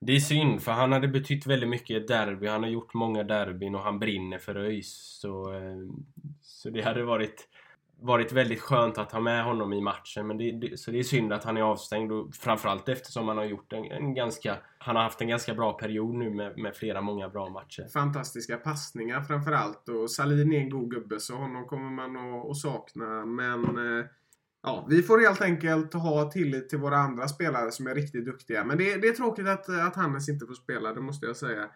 det 0.00 0.16
är 0.16 0.20
synd, 0.20 0.62
för 0.62 0.72
han 0.72 0.92
hade 0.92 1.08
betytt 1.08 1.46
väldigt 1.46 1.68
mycket 1.68 1.90
i 1.90 1.96
ett 1.96 2.08
derby. 2.08 2.46
Han 2.46 2.62
har 2.62 2.70
gjort 2.70 2.94
många 2.94 3.22
derbyn 3.22 3.74
och 3.74 3.80
han 3.80 3.98
brinner 3.98 4.38
för 4.38 4.56
ÖIS. 4.56 5.18
Så, 5.20 5.54
eh, 5.54 5.76
så 6.42 6.70
det 6.70 6.82
hade 6.82 7.04
varit, 7.04 7.48
varit 8.00 8.32
väldigt 8.32 8.60
skönt 8.60 8.98
att 8.98 9.12
ha 9.12 9.20
med 9.20 9.44
honom 9.44 9.72
i 9.72 9.80
matchen. 9.80 10.26
Men 10.26 10.38
det, 10.38 10.52
det, 10.52 10.80
så 10.80 10.90
det 10.90 10.98
är 10.98 11.02
synd 11.02 11.32
att 11.32 11.44
han 11.44 11.56
är 11.56 11.62
avstängd. 11.62 12.12
Och 12.12 12.34
framförallt 12.34 12.88
eftersom 12.88 13.28
han 13.28 13.36
har 13.36 13.44
gjort 13.44 13.72
en, 13.72 13.84
en 13.84 14.14
ganska... 14.14 14.56
Han 14.78 14.96
har 14.96 15.02
haft 15.02 15.20
en 15.20 15.28
ganska 15.28 15.54
bra 15.54 15.72
period 15.72 16.14
nu 16.14 16.30
med, 16.30 16.58
med 16.58 16.76
flera, 16.76 17.00
många 17.00 17.28
bra 17.28 17.48
matcher. 17.48 17.88
Fantastiska 17.92 18.56
passningar 18.56 19.22
framförallt. 19.22 19.88
Och 19.88 20.10
Salin 20.10 20.52
är 20.52 20.60
en 20.60 20.70
god 20.70 20.90
gubbe 20.90 21.20
så 21.20 21.34
honom 21.34 21.66
kommer 21.66 21.90
man 21.90 22.16
att, 22.16 22.50
att 22.50 22.56
sakna. 22.56 23.26
Men 23.26 23.64
eh, 23.64 24.04
ja, 24.62 24.86
vi 24.90 25.02
får 25.02 25.20
helt 25.20 25.42
enkelt 25.42 25.94
ha 25.94 26.30
tillit 26.30 26.68
till 26.68 26.78
våra 26.78 26.96
andra 26.96 27.28
spelare 27.28 27.70
som 27.70 27.86
är 27.86 27.94
riktigt 27.94 28.24
duktiga. 28.24 28.64
Men 28.64 28.78
det, 28.78 28.96
det 28.96 29.08
är 29.08 29.12
tråkigt 29.12 29.48
att, 29.48 29.68
att 29.68 29.96
Hannes 29.96 30.28
inte 30.28 30.46
får 30.46 30.54
spela, 30.54 30.94
det 30.94 31.00
måste 31.00 31.26
jag 31.26 31.36
säga. 31.36 31.68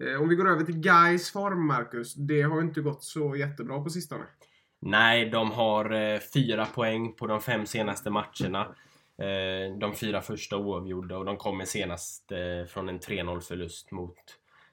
Eh, 0.00 0.22
om 0.22 0.28
vi 0.28 0.34
går 0.34 0.50
över 0.50 0.64
till 0.64 0.80
Guys 0.80 1.32
form, 1.32 1.66
Marcus. 1.66 2.14
Det 2.14 2.42
har 2.42 2.60
inte 2.60 2.80
gått 2.80 3.04
så 3.04 3.36
jättebra 3.36 3.80
på 3.82 3.90
sistone. 3.90 4.24
Nej, 4.80 5.30
de 5.30 5.50
har 5.50 5.92
eh, 5.92 6.20
fyra 6.34 6.66
poäng 6.66 7.12
på 7.12 7.26
de 7.26 7.40
fem 7.40 7.66
senaste 7.66 8.10
matcherna. 8.10 8.60
Eh, 9.18 9.78
de 9.80 9.94
fyra 9.94 10.20
första 10.20 10.56
oavgjorda 10.56 11.16
och 11.16 11.24
de 11.24 11.36
kommer 11.36 11.64
senast 11.64 12.32
från 12.68 12.88
en 12.88 13.00
3-0 13.00 13.40
förlust 13.40 13.90
mot 13.90 14.18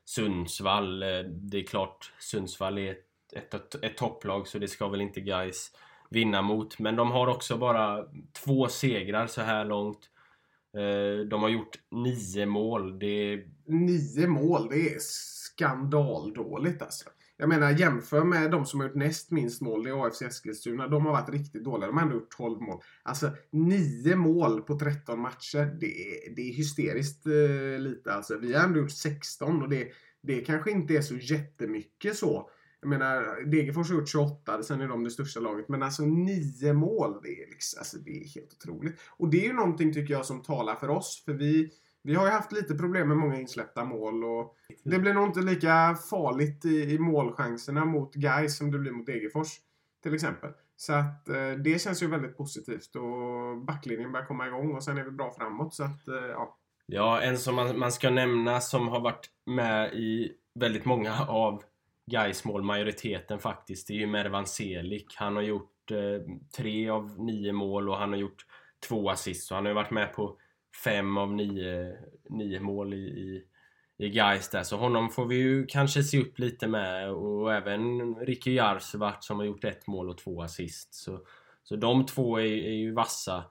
Sundsvall. 0.06 1.00
Det 1.30 1.58
är 1.58 1.68
klart, 1.68 2.14
Sundsvall 2.20 2.78
är 2.78 2.92
ett, 2.92 3.34
ett, 3.34 3.54
ett, 3.54 3.84
ett 3.84 3.98
topplag 3.98 4.48
så 4.48 4.60
det 4.60 4.68
ska 4.68 4.88
väl 4.88 5.02
inte 5.02 5.22
guys 5.22 5.72
vinna 6.10 6.42
mot. 6.42 6.80
Men 6.80 6.96
de 6.96 7.12
har 7.12 7.28
också 7.28 7.58
bara 7.58 8.06
två 8.44 8.68
segrar 8.68 9.28
så 9.28 9.42
här 9.42 9.66
långt. 9.66 10.10
Eh, 10.78 11.28
de 11.28 11.42
har 11.42 11.50
gjort 11.50 11.80
nio 11.92 12.46
mål. 12.46 13.00
Det 13.00 13.34
är... 13.34 13.48
Nio 13.66 14.28
mål, 14.28 14.68
det 14.70 14.96
är 14.96 14.98
skandaldåligt 15.00 16.82
alltså. 16.82 17.10
Jag 17.42 17.50
menar 17.50 17.72
jämför 17.72 18.24
med 18.24 18.52
de 18.52 18.66
som 18.66 18.80
har 18.80 18.88
gjort 18.88 18.96
näst 18.96 19.32
minst 19.32 19.62
mål, 19.62 19.84
det 19.84 19.90
är 19.90 20.06
AFC 20.06 20.22
Eskilstuna. 20.22 20.88
De 20.88 21.06
har 21.06 21.12
varit 21.12 21.30
riktigt 21.30 21.64
dåliga. 21.64 21.88
De 21.88 21.98
har 21.98 22.04
ändå 22.04 22.16
gjort 22.16 22.38
12 22.38 22.62
mål. 22.62 22.82
Alltså 23.04 23.32
9 23.52 24.16
mål 24.16 24.62
på 24.62 24.80
13 24.80 25.20
matcher. 25.20 25.78
Det 25.80 25.86
är, 25.86 26.36
det 26.36 26.42
är 26.42 26.54
hysteriskt 26.54 27.26
eh, 27.26 27.80
lite 27.80 28.14
alltså. 28.14 28.38
Vi 28.38 28.54
har 28.54 28.64
ändå 28.64 28.80
gjort 28.80 28.92
16 28.92 29.62
och 29.62 29.70
det, 29.70 29.88
det 30.22 30.42
kanske 30.42 30.72
inte 30.72 30.94
är 30.94 31.02
så 31.02 31.16
jättemycket 31.16 32.16
så. 32.16 32.50
Jag 32.82 32.90
menar, 32.90 33.46
Degerfors 33.52 33.90
har 33.90 33.96
gjort 33.96 34.10
28, 34.10 34.64
sen 34.64 34.82
är 34.82 34.88
de 34.88 35.04
det 35.04 35.12
största 35.12 35.40
laget. 35.40 35.70
Men 35.70 35.84
alltså 35.84 36.04
9 36.04 36.74
mål, 36.74 37.20
det 37.24 37.44
är, 37.44 37.50
liksom, 37.50 37.80
alltså, 37.80 37.98
det 37.98 38.12
är 38.12 38.28
helt 38.28 38.54
otroligt. 38.54 39.00
Och 39.10 39.30
det 39.30 39.46
är 39.46 39.48
ju 39.48 39.54
någonting 39.54 39.94
tycker 39.94 40.14
jag 40.14 40.26
som 40.26 40.42
talar 40.42 40.76
för 40.76 40.90
oss. 40.90 41.24
För 41.26 41.34
vi, 41.34 41.72
vi 42.04 42.16
har 42.16 42.26
ju 42.26 42.32
haft 42.32 42.52
lite 42.52 42.76
problem 42.76 43.08
med 43.08 43.18
många 43.18 43.40
insläppta 43.40 43.86
mål 43.86 44.24
och 44.24 44.56
det 44.84 45.00
blir 45.00 45.14
nog 45.14 45.28
inte 45.28 45.42
lika 45.42 45.96
farligt 46.10 46.66
i, 46.66 46.94
i 46.94 47.00
målchanserna 47.00 47.86
mot 47.86 48.16
Gais 48.16 48.58
som 48.58 48.72
det 48.72 48.80
blir 48.80 48.92
mot 48.92 49.06
Degerfors. 49.06 49.60
Till 50.04 50.14
exempel. 50.14 50.50
Så 50.76 50.94
att 50.94 51.30
eh, 51.30 51.52
det 51.64 51.82
känns 51.82 52.04
ju 52.04 52.08
väldigt 52.08 52.38
positivt 52.38 52.96
och 52.96 53.58
backlinjen 53.66 54.12
börjar 54.12 54.26
komma 54.26 54.48
igång 54.48 54.76
och 54.76 54.84
sen 54.84 54.98
är 54.98 55.04
vi 55.04 55.12
bra 55.12 55.34
framåt 55.38 55.74
så 55.74 55.84
att 55.84 56.08
eh, 56.08 56.16
ja. 56.16 56.58
Ja, 56.86 57.22
en 57.22 57.38
som 57.38 57.56
man, 57.56 57.80
man 57.80 57.92
ska 57.92 58.10
nämna 58.10 58.62
som 58.62 58.88
har 58.88 59.00
varit 59.00 59.30
med 59.46 59.94
i 59.94 60.32
väldigt 60.60 60.86
många 60.86 61.26
av 61.28 61.64
Gais 62.10 62.46
mål, 62.46 62.64
majoriteten 62.64 63.40
faktiskt, 63.40 63.88
det 63.88 63.94
är 63.94 63.98
ju 63.98 64.08
Mervan 64.08 64.46
Selik. 64.46 65.16
Han 65.16 65.36
har 65.36 65.44
gjort 65.44 65.92
eh, 65.92 66.36
tre 66.58 66.90
av 66.90 67.20
nio 67.20 67.54
mål 67.54 67.90
och 67.90 67.98
han 67.98 68.10
har 68.10 68.18
gjort 68.18 68.46
två 68.88 69.10
assist. 69.10 69.48
Så 69.48 69.56
han 69.56 69.66
har 69.66 69.70
ju 69.70 69.76
varit 69.76 69.92
med 69.92 70.14
på 70.14 70.38
fem 70.84 71.18
av 71.18 71.34
nio, 71.34 71.98
nio 72.30 72.60
mål 72.60 72.94
i, 72.94 72.98
i, 72.98 73.44
i 73.98 74.10
Gais 74.10 74.50
där. 74.50 74.64
Så 74.64 74.78
honom 74.78 75.10
får 75.10 75.26
vi 75.26 75.36
ju 75.36 75.66
kanske 75.66 76.04
se 76.04 76.20
upp 76.22 76.40
lite 76.40 76.68
med. 76.68 77.12
Och 77.12 77.54
även 77.54 78.16
Ricky 78.16 78.54
Jarsvart 78.54 79.24
som 79.24 79.38
har 79.38 79.46
gjort 79.46 79.64
ett 79.64 79.88
mål 79.88 80.10
och 80.10 80.18
två 80.18 80.42
assist. 80.42 80.94
Så, 80.94 81.20
så 81.64 81.76
de 81.76 82.06
två 82.06 82.40
är, 82.40 82.44
är 82.44 82.74
ju 82.74 82.94
vassa 82.94 83.44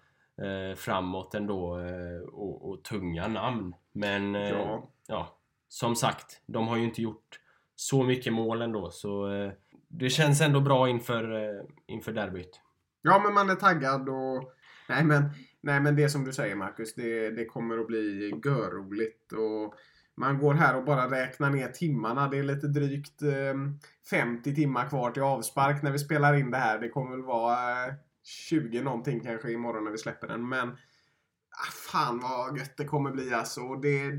eh, 0.42 0.76
framåt 0.76 1.34
ändå 1.34 1.78
eh, 1.78 2.28
och, 2.32 2.70
och 2.70 2.84
tunga 2.84 3.28
namn. 3.28 3.74
Men 3.92 4.34
eh, 4.34 4.48
Ja. 4.48 4.90
ja, 5.06 5.38
som 5.68 5.96
sagt, 5.96 6.42
de 6.46 6.68
har 6.68 6.76
ju 6.76 6.84
inte 6.84 7.02
gjort 7.02 7.40
så 7.80 8.04
mycket 8.04 8.32
mål 8.32 8.62
ändå. 8.62 8.90
Så 8.90 9.32
eh, 9.32 9.52
det 9.88 10.10
känns 10.10 10.40
ändå 10.40 10.60
bra 10.60 10.88
inför, 10.88 11.32
eh, 11.32 11.64
inför 11.86 12.12
derbyt. 12.12 12.60
Ja, 13.02 13.20
men 13.24 13.34
man 13.34 13.50
är 13.50 13.54
taggad 13.54 14.08
och... 14.08 14.52
Nej, 14.88 15.04
men, 15.04 15.30
nej, 15.60 15.80
men 15.80 15.96
det 15.96 16.08
som 16.08 16.24
du 16.24 16.32
säger 16.32 16.56
Marcus, 16.56 16.94
det, 16.94 17.30
det 17.30 17.44
kommer 17.44 17.78
att 17.78 17.86
bli 17.86 18.32
görroligt. 18.44 19.32
Och 19.32 19.74
man 20.16 20.38
går 20.38 20.54
här 20.54 20.76
och 20.76 20.84
bara 20.84 21.10
räknar 21.10 21.50
ner 21.50 21.68
timmarna. 21.68 22.28
Det 22.28 22.38
är 22.38 22.42
lite 22.42 22.68
drygt 22.68 23.22
ehm, 23.22 23.78
50 24.10 24.54
timmar 24.54 24.88
kvar 24.88 25.10
till 25.10 25.22
avspark 25.22 25.82
när 25.82 25.90
vi 25.90 25.98
spelar 25.98 26.34
in 26.34 26.50
det 26.50 26.58
här. 26.58 26.78
Det 26.78 26.88
kommer 26.88 27.10
väl 27.10 27.24
vara 27.24 27.86
eh, 27.86 27.94
20 28.22 28.82
någonting 28.82 29.20
kanske 29.20 29.52
imorgon 29.52 29.84
när 29.84 29.90
vi 29.90 29.98
släpper 29.98 30.28
den. 30.28 30.48
Men 30.48 30.68
ah, 30.68 31.70
fan 31.90 32.20
vad 32.20 32.58
gött 32.58 32.76
det 32.76 32.84
kommer 32.84 33.10
bli 33.10 33.34
alltså. 33.34 33.74
Det, 33.74 34.10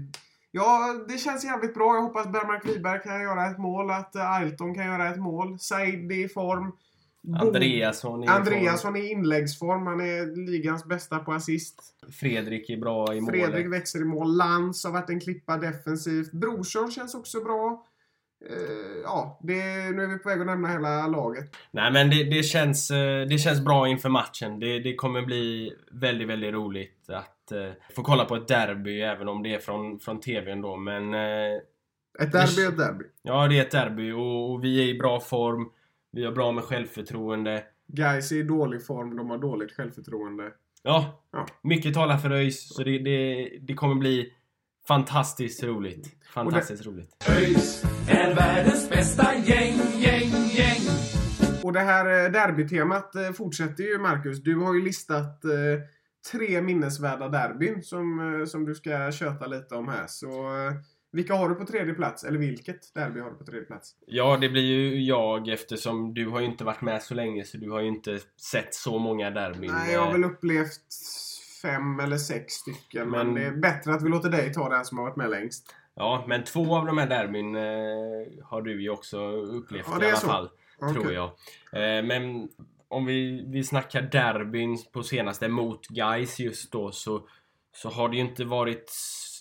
ja, 0.51 0.95
det 1.07 1.17
känns 1.17 1.43
jävligt 1.43 1.73
bra. 1.73 1.95
Jag 1.95 2.01
hoppas 2.01 2.27
Bergmark 2.27 2.65
Wiberg 2.65 3.01
kan 3.03 3.21
göra 3.21 3.51
ett 3.51 3.57
mål. 3.57 3.91
Att 3.91 4.15
eh, 4.15 4.31
Ailton 4.31 4.75
kan 4.75 4.85
göra 4.85 5.09
ett 5.09 5.19
mål. 5.19 5.59
Said 5.59 6.11
är 6.11 6.25
i 6.25 6.29
form. 6.29 6.71
Andreasson 7.39 8.23
är 8.23 8.27
Andreasson 8.27 8.95
i 8.95 9.11
inläggsform. 9.11 9.87
Han 9.87 10.01
är 10.01 10.45
ligans 10.51 10.85
bästa 10.85 11.19
på 11.19 11.33
assist. 11.33 11.81
Fredrik 12.19 12.69
är 12.69 12.77
bra 12.77 13.13
i 13.15 13.21
målet. 13.21 13.41
Fredrik 13.41 13.73
växer 13.73 14.01
i 14.01 14.05
mål. 14.05 14.37
Lantz 14.37 14.85
har 14.85 14.91
varit 14.91 15.09
en 15.09 15.19
klippa 15.19 15.57
defensivt. 15.57 16.31
Brorsson 16.31 16.91
känns 16.91 17.15
också 17.15 17.43
bra. 17.43 17.85
Eh, 18.49 19.01
ja, 19.03 19.39
det, 19.43 19.53
nu 19.91 20.03
är 20.03 20.07
vi 20.07 20.17
på 20.17 20.29
väg 20.29 20.39
att 20.39 20.45
nämna 20.45 20.67
hela 20.67 21.07
laget. 21.07 21.55
Nej 21.71 21.91
men 21.91 22.09
det, 22.09 22.23
det, 22.23 22.43
känns, 22.43 22.91
eh, 22.91 23.27
det 23.27 23.37
känns 23.37 23.61
bra 23.61 23.87
inför 23.87 24.09
matchen. 24.09 24.59
Det, 24.59 24.79
det 24.79 24.95
kommer 24.95 25.21
bli 25.21 25.73
väldigt, 25.91 26.27
väldigt 26.27 26.53
roligt 26.53 27.09
att 27.09 27.38
eh, 27.51 27.71
få 27.95 28.03
kolla 28.03 28.25
på 28.25 28.35
ett 28.35 28.47
derby 28.47 29.01
även 29.01 29.27
om 29.27 29.43
det 29.43 29.53
är 29.55 29.59
från, 29.59 29.99
från 29.99 30.19
TVn 30.19 30.61
då. 30.61 30.77
Men 30.77 31.13
eh, 31.13 31.55
Ett 32.19 32.31
derby 32.31 32.63
är 32.63 32.69
ett 32.69 32.77
derby. 32.77 33.05
ja, 33.21 33.47
det 33.47 33.57
är 33.57 33.61
ett 33.61 33.71
derby 33.71 34.11
och, 34.11 34.51
och 34.51 34.63
vi 34.63 34.83
är 34.83 34.95
i 34.95 34.97
bra 34.99 35.19
form. 35.19 35.69
Vi 36.11 36.25
har 36.25 36.31
bra 36.31 36.51
med 36.51 36.63
självförtroende. 36.63 37.63
Guys 37.87 38.31
är 38.31 38.35
i 38.35 38.43
dålig 38.43 38.85
form. 38.85 39.15
De 39.17 39.29
har 39.29 39.37
dåligt 39.37 39.71
självförtroende. 39.71 40.51
Ja, 40.83 41.23
Ja. 41.31 41.45
mycket 41.61 41.93
talar 41.93 42.17
för 42.17 42.31
ÖIS. 42.31 42.75
Så 42.75 42.83
det, 42.83 42.99
det, 42.99 43.49
det 43.61 43.73
kommer 43.73 43.95
bli 43.95 44.33
fantastiskt 44.87 45.63
roligt. 45.63 46.07
Fantastiskt 46.33 46.85
roligt. 46.85 47.15
ÖIS 47.29 47.83
är 48.09 48.35
världens 48.35 48.89
bästa 48.89 49.35
gäng, 49.35 49.75
gäng, 49.97 50.29
gäng. 50.51 50.81
Och 51.63 51.73
det 51.73 51.79
här 51.79 52.25
eh, 52.25 52.31
derbytemat 52.31 53.11
fortsätter 53.37 53.83
ju 53.83 53.97
Marcus. 53.99 54.43
Du 54.43 54.55
har 54.55 54.73
ju 54.73 54.81
listat 54.81 55.45
eh, 55.45 55.51
tre 56.31 56.61
minnesvärda 56.61 57.27
derbyn 57.29 57.83
som, 57.83 58.19
eh, 58.39 58.45
som 58.45 58.65
du 58.65 58.75
ska 58.75 59.11
köta 59.11 59.47
lite 59.47 59.75
om 59.75 59.87
här. 59.87 60.05
Så 60.07 60.27
eh, 60.29 60.73
vilka 61.11 61.35
har 61.35 61.49
du 61.49 61.55
på 61.55 61.65
tredje 61.65 61.93
plats? 61.93 62.23
Eller 62.23 62.39
vilket 62.39 62.93
derby 62.93 63.19
har 63.19 63.29
du 63.31 63.35
på 63.37 63.43
tredje 63.43 63.65
plats? 63.65 63.95
Ja, 64.05 64.37
det 64.37 64.49
blir 64.49 64.61
ju 64.63 65.03
jag 65.03 65.47
eftersom 65.47 66.13
du 66.13 66.27
har 66.27 66.39
ju 66.39 66.45
inte 66.45 66.63
varit 66.63 66.81
med 66.81 67.01
så 67.03 67.13
länge 67.13 67.43
så 67.45 67.57
du 67.57 67.71
har 67.71 67.81
ju 67.81 67.87
inte 67.87 68.19
sett 68.51 68.73
så 68.73 68.99
många 68.99 69.29
derbyn. 69.31 69.71
Nej, 69.73 69.93
jag 69.93 70.01
har 70.05 70.11
väl 70.11 70.23
upplevt 70.23 70.81
fem 71.61 71.99
eller 71.99 72.17
sex 72.17 72.53
stycken. 72.53 73.09
Men, 73.09 73.27
Men- 73.27 73.35
det 73.35 73.45
är 73.45 73.51
bättre 73.51 73.93
att 73.93 74.03
vi 74.03 74.09
låter 74.09 74.29
dig 74.29 74.53
ta 74.53 74.69
den 74.69 74.85
som 74.85 74.97
har 74.97 75.05
varit 75.05 75.15
med 75.17 75.29
längst. 75.29 75.75
Ja, 75.95 76.25
men 76.27 76.43
två 76.43 76.75
av 76.75 76.85
de 76.85 76.97
här 76.97 77.07
derbyn 77.07 77.55
eh, 77.55 78.45
har 78.45 78.61
du 78.61 78.81
ju 78.83 78.89
också 78.89 79.19
upplevt 79.31 79.85
Ja, 79.91 80.03
i 80.03 80.07
alla 80.07 80.15
så. 80.15 80.27
fall. 80.27 80.49
Tror 80.79 80.99
Okej. 80.99 81.13
jag. 81.13 81.29
Eh, 81.97 82.03
men 82.05 82.49
om 82.89 83.05
vi, 83.05 83.45
vi 83.47 83.63
snackar 83.63 84.01
derbyn 84.01 84.77
på 84.91 85.03
senaste 85.03 85.47
mot 85.47 85.87
guys 85.87 86.39
just 86.39 86.71
då 86.71 86.91
så, 86.91 87.27
så 87.71 87.89
har 87.89 88.09
det 88.09 88.15
ju 88.15 88.21
inte 88.21 88.45
varit 88.45 88.91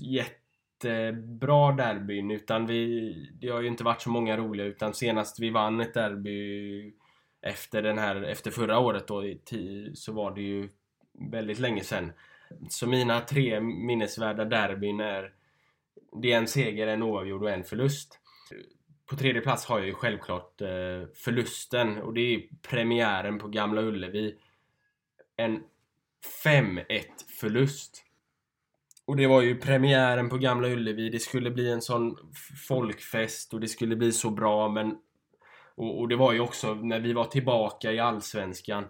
jättebra 0.01 1.73
derbyn 1.73 2.31
utan 2.31 2.67
vi, 2.67 3.13
det 3.41 3.49
har 3.49 3.61
ju 3.61 3.69
inte 3.69 3.85
varit 3.85 4.03
så 4.03 4.11
många 4.11 4.37
roliga 4.37 4.67
utan 4.67 4.95
senast 4.95 5.41
vi 5.41 5.51
vann 5.51 5.81
ett 5.81 5.95
derby 5.95 6.93
efter 7.43 7.83
den 7.83 7.99
här, 7.99 8.23
efter 8.23 8.51
förra 8.51 8.79
året 8.79 9.09
då 9.09 9.23
så 9.95 10.13
var 10.13 10.35
det 10.35 10.43
ju 10.43 10.69
väldigt 11.31 11.59
länge 11.59 11.85
sedan. 11.85 12.13
Så 12.69 12.87
mina 12.87 13.21
tre 13.21 13.61
minnesvärda 13.61 14.45
derbyn 14.45 15.01
är 15.01 15.33
det 16.23 16.33
är 16.33 16.39
en 16.39 16.49
seger, 16.49 16.87
en 16.87 17.03
oavgjord 17.03 17.43
och 17.43 17.51
en 17.51 17.65
förlust. 17.65 18.19
På 19.09 19.17
tredje 19.17 19.41
plats 19.41 19.65
har 19.65 19.79
jag 19.79 19.87
ju 19.87 19.95
självklart 19.95 20.61
eh, 20.61 20.69
förlusten 21.15 22.03
och 22.03 22.15
det 22.15 22.35
är 22.35 22.43
premiären 22.63 23.39
på 23.39 23.49
Gamla 23.49 23.83
Ullevi. 23.83 24.35
En 25.37 25.63
5-1 26.45 26.85
förlust. 27.41 28.05
Och 29.05 29.17
det 29.17 29.27
var 29.27 29.43
ju 29.43 29.57
premiären 29.57 30.29
på 30.29 30.39
Gamla 30.39 30.69
Ullevi. 30.69 31.11
Det 31.11 31.19
skulle 31.19 31.51
bli 31.51 31.73
en 31.73 31.83
sån 31.83 32.17
folkfest 32.69 33.55
och 33.55 33.61
det 33.61 33.69
skulle 33.69 33.97
bli 33.97 34.13
så 34.13 34.31
bra 34.31 34.69
men... 34.69 34.97
Och, 35.75 36.01
och 36.01 36.09
det 36.09 36.17
var 36.17 36.33
ju 36.33 36.41
också 36.41 36.75
när 36.75 37.01
vi 37.01 37.13
var 37.13 37.25
tillbaka 37.25 37.93
i 37.93 37.99
Allsvenskan 37.99 38.85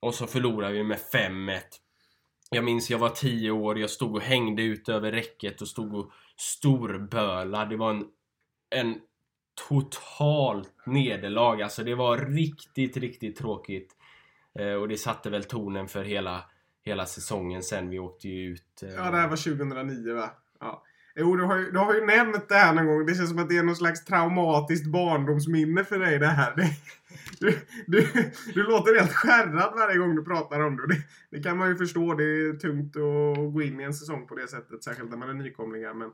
och 0.00 0.14
så 0.14 0.26
förlorade 0.26 0.72
vi 0.74 0.84
med 0.84 0.98
5-1. 1.14 1.60
Jag 2.50 2.64
minns 2.64 2.90
jag 2.90 2.98
var 2.98 3.08
10 3.08 3.50
år, 3.50 3.78
jag 3.78 3.90
stod 3.90 4.14
och 4.14 4.22
hängde 4.22 4.62
ut 4.62 4.88
över 4.88 5.12
räcket 5.12 5.60
och 5.60 5.68
stod 5.68 5.94
och 5.94 6.10
storböla. 6.36 7.64
Det 7.64 7.76
var 7.76 7.90
en, 7.90 8.06
en 8.70 9.00
totalt 9.68 10.72
nederlag. 10.86 11.62
Alltså 11.62 11.84
det 11.84 11.94
var 11.94 12.18
riktigt, 12.18 12.96
riktigt 12.96 13.36
tråkigt. 13.36 13.96
Eh, 14.58 14.72
och 14.72 14.88
det 14.88 14.96
satte 14.96 15.30
väl 15.30 15.44
tonen 15.44 15.88
för 15.88 16.04
hela, 16.04 16.44
hela 16.84 17.06
säsongen 17.06 17.62
sen. 17.62 17.90
Vi 17.90 17.98
åkte 17.98 18.28
ju 18.28 18.52
ut. 18.52 18.82
Eh... 18.82 18.88
Ja, 18.88 19.10
det 19.10 19.16
här 19.16 19.28
var 19.28 19.36
2009 19.36 20.14
va? 20.14 20.30
Ja. 20.60 20.84
Jo, 21.16 21.36
du 21.36 21.44
har, 21.44 21.58
ju, 21.58 21.70
du 21.70 21.78
har 21.78 21.94
ju 21.94 22.06
nämnt 22.06 22.48
det 22.48 22.54
här 22.54 22.74
någon 22.74 22.86
gång. 22.86 23.06
Det 23.06 23.14
känns 23.14 23.28
som 23.28 23.38
att 23.38 23.48
det 23.48 23.58
är 23.58 23.62
någon 23.62 23.76
slags 23.76 24.04
traumatiskt 24.04 24.86
barndomsminne 24.86 25.84
för 25.84 25.98
dig 25.98 26.18
det 26.18 26.26
här. 26.26 26.54
Det, 26.56 26.70
du, 27.40 27.58
du, 27.86 28.06
du 28.54 28.62
låter 28.62 28.98
helt 28.98 29.12
skärrad 29.12 29.72
varje 29.74 29.98
gång 29.98 30.16
du 30.16 30.24
pratar 30.24 30.60
om 30.60 30.76
det. 30.76 30.86
det. 30.86 31.02
Det 31.30 31.42
kan 31.42 31.58
man 31.58 31.68
ju 31.68 31.76
förstå. 31.76 32.14
Det 32.14 32.24
är 32.24 32.52
tungt 32.52 32.96
att 32.96 33.52
gå 33.52 33.62
in 33.62 33.80
i 33.80 33.84
en 33.84 33.94
säsong 33.94 34.26
på 34.26 34.34
det 34.34 34.48
sättet. 34.48 34.84
Särskilt 34.84 35.10
när 35.10 35.16
man 35.16 35.30
är 35.30 35.34
nykomlingar. 35.34 35.94
Men, 35.94 36.10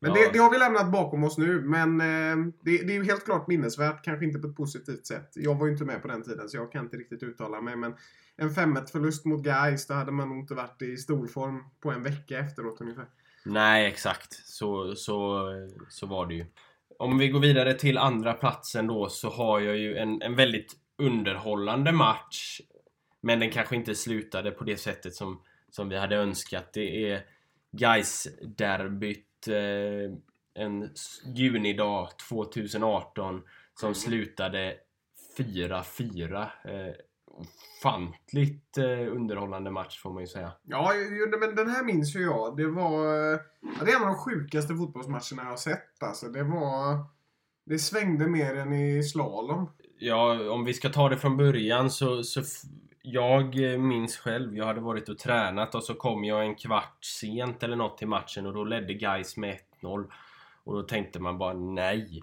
men 0.00 0.10
Ja. 0.10 0.16
det, 0.16 0.32
det 0.32 0.38
har 0.38 0.50
vi 0.50 0.58
lämnat 0.58 0.92
bakom 0.92 1.24
oss 1.24 1.38
nu. 1.38 1.60
Men 1.60 2.00
eh, 2.00 2.52
det, 2.64 2.86
det 2.86 2.92
är 2.92 2.96
ju 2.96 3.04
helt 3.04 3.24
klart 3.24 3.48
minnesvärt. 3.48 4.04
Kanske 4.04 4.24
inte 4.24 4.38
på 4.38 4.48
ett 4.48 4.56
positivt 4.56 5.06
sätt. 5.06 5.30
Jag 5.34 5.54
var 5.54 5.66
ju 5.66 5.72
inte 5.72 5.84
med 5.84 6.02
på 6.02 6.08
den 6.08 6.22
tiden 6.22 6.48
så 6.48 6.56
jag 6.56 6.72
kan 6.72 6.84
inte 6.84 6.96
riktigt 6.96 7.22
uttala 7.22 7.60
mig. 7.60 7.76
Men 7.76 7.94
en 8.36 8.50
5-1 8.50 8.92
förlust 8.92 9.24
mot 9.24 9.42
Gais, 9.42 9.86
då 9.86 9.94
hade 9.94 10.12
man 10.12 10.28
nog 10.28 10.38
inte 10.38 10.54
varit 10.54 10.82
i 10.82 10.96
storform 10.96 11.64
på 11.80 11.90
en 11.90 12.02
vecka 12.02 12.38
efteråt 12.38 12.80
ungefär. 12.80 13.06
Nej, 13.44 13.86
exakt. 13.86 14.32
Så, 14.32 14.94
så, 14.94 15.46
så 15.88 16.06
var 16.06 16.26
det 16.26 16.34
ju. 16.34 16.46
Om 16.98 17.18
vi 17.18 17.28
går 17.28 17.40
vidare 17.40 17.74
till 17.74 17.98
andra 17.98 18.32
platsen 18.32 18.86
då 18.86 19.08
så 19.08 19.30
har 19.30 19.60
jag 19.60 19.76
ju 19.78 19.96
en, 19.96 20.22
en 20.22 20.36
väldigt 20.36 20.76
underhållande 20.98 21.92
match. 21.92 22.60
Men 23.20 23.40
den 23.40 23.50
kanske 23.50 23.76
inte 23.76 23.94
slutade 23.94 24.50
på 24.50 24.64
det 24.64 24.76
sättet 24.76 25.14
som, 25.14 25.42
som 25.70 25.88
vi 25.88 25.96
hade 25.98 26.16
önskat. 26.16 26.70
Det 26.72 27.10
är 27.10 27.22
gais 27.72 28.28
derbyt 28.56 29.26
en 30.54 30.82
s- 30.82 31.20
junidag 31.24 32.08
2018 32.28 33.42
som 33.80 33.94
slutade 33.94 34.74
4-4. 35.38 36.40
Eh, 36.64 36.94
ofantligt 37.78 38.78
eh, 38.78 39.14
underhållande 39.16 39.70
match 39.70 40.00
får 40.02 40.12
man 40.12 40.22
ju 40.22 40.26
säga. 40.26 40.52
Ja, 40.62 40.92
men 41.40 41.54
den 41.54 41.70
här 41.70 41.84
minns 41.84 42.16
ju 42.16 42.20
jag. 42.22 42.56
Det 42.56 42.66
var... 42.66 43.06
Ja, 43.06 43.84
det 43.84 43.90
är 43.92 43.96
en 43.96 44.02
av 44.02 44.08
de 44.08 44.14
sjukaste 44.16 44.74
fotbollsmatcherna 44.74 45.42
jag 45.42 45.50
har 45.50 45.56
sett. 45.56 46.02
Alltså, 46.02 46.28
det 46.28 46.42
var... 46.42 47.04
Det 47.66 47.78
svängde 47.78 48.26
mer 48.26 48.54
än 48.56 48.72
i 48.72 49.02
slalom. 49.02 49.70
Ja, 49.98 50.50
om 50.50 50.64
vi 50.64 50.74
ska 50.74 50.88
ta 50.88 51.08
det 51.08 51.16
från 51.16 51.36
början 51.36 51.90
så, 51.90 52.22
så 52.22 52.42
jag 53.02 53.72
eh, 53.72 53.78
minns 53.78 54.16
själv, 54.16 54.56
jag 54.56 54.66
hade 54.66 54.80
varit 54.80 55.08
och 55.08 55.18
tränat 55.18 55.74
och 55.74 55.84
så 55.84 55.94
kom 55.94 56.24
jag 56.24 56.44
en 56.44 56.54
kvart 56.54 57.04
sent 57.04 57.62
eller 57.62 57.76
något 57.76 57.98
till 57.98 58.08
matchen 58.08 58.46
och 58.46 58.52
då 58.52 58.64
ledde 58.64 58.94
Gais 58.94 59.36
med 59.36 59.58
1-0. 59.82 60.10
Och 60.64 60.74
då 60.74 60.82
tänkte 60.82 61.20
man 61.20 61.38
bara 61.38 61.54
nej. 61.54 62.22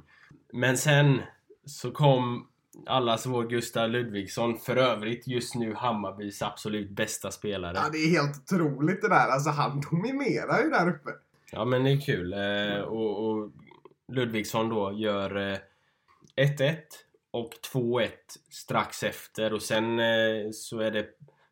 Men 0.53 0.77
sen 0.77 1.21
så 1.65 1.91
kom 1.91 2.47
allas 2.85 3.25
vår 3.25 3.43
Gustav 3.43 3.89
Ludvigsson, 3.89 4.57
för 4.57 4.75
övrigt 4.75 5.27
just 5.27 5.55
nu 5.55 5.73
Hammarbys 5.73 6.41
absolut 6.41 6.89
bästa 6.89 7.31
spelare. 7.31 7.73
Ja, 7.75 7.89
det 7.91 7.97
är 7.97 8.09
helt 8.09 8.37
otroligt 8.37 9.01
det 9.01 9.09
där. 9.09 9.27
Alltså, 9.27 9.49
han 9.49 9.81
dominerar 9.91 10.63
ju 10.63 10.69
där 10.69 10.89
uppe. 10.89 11.09
Ja 11.51 11.65
men 11.65 11.83
det 11.83 11.91
är 11.91 12.01
kul. 12.01 12.33
Eh, 12.33 12.81
och, 12.81 13.29
och 13.29 13.51
Ludvigsson 14.07 14.69
då 14.69 14.93
gör 14.93 15.51
eh, 15.51 15.57
1-1 16.35 16.77
och 17.37 17.53
2-1 17.73 18.09
strax 18.49 19.03
efter 19.03 19.53
och 19.53 19.61
sen 19.61 19.99
eh, 19.99 20.51
så 20.51 20.79
är 20.79 20.91
det 20.91 21.05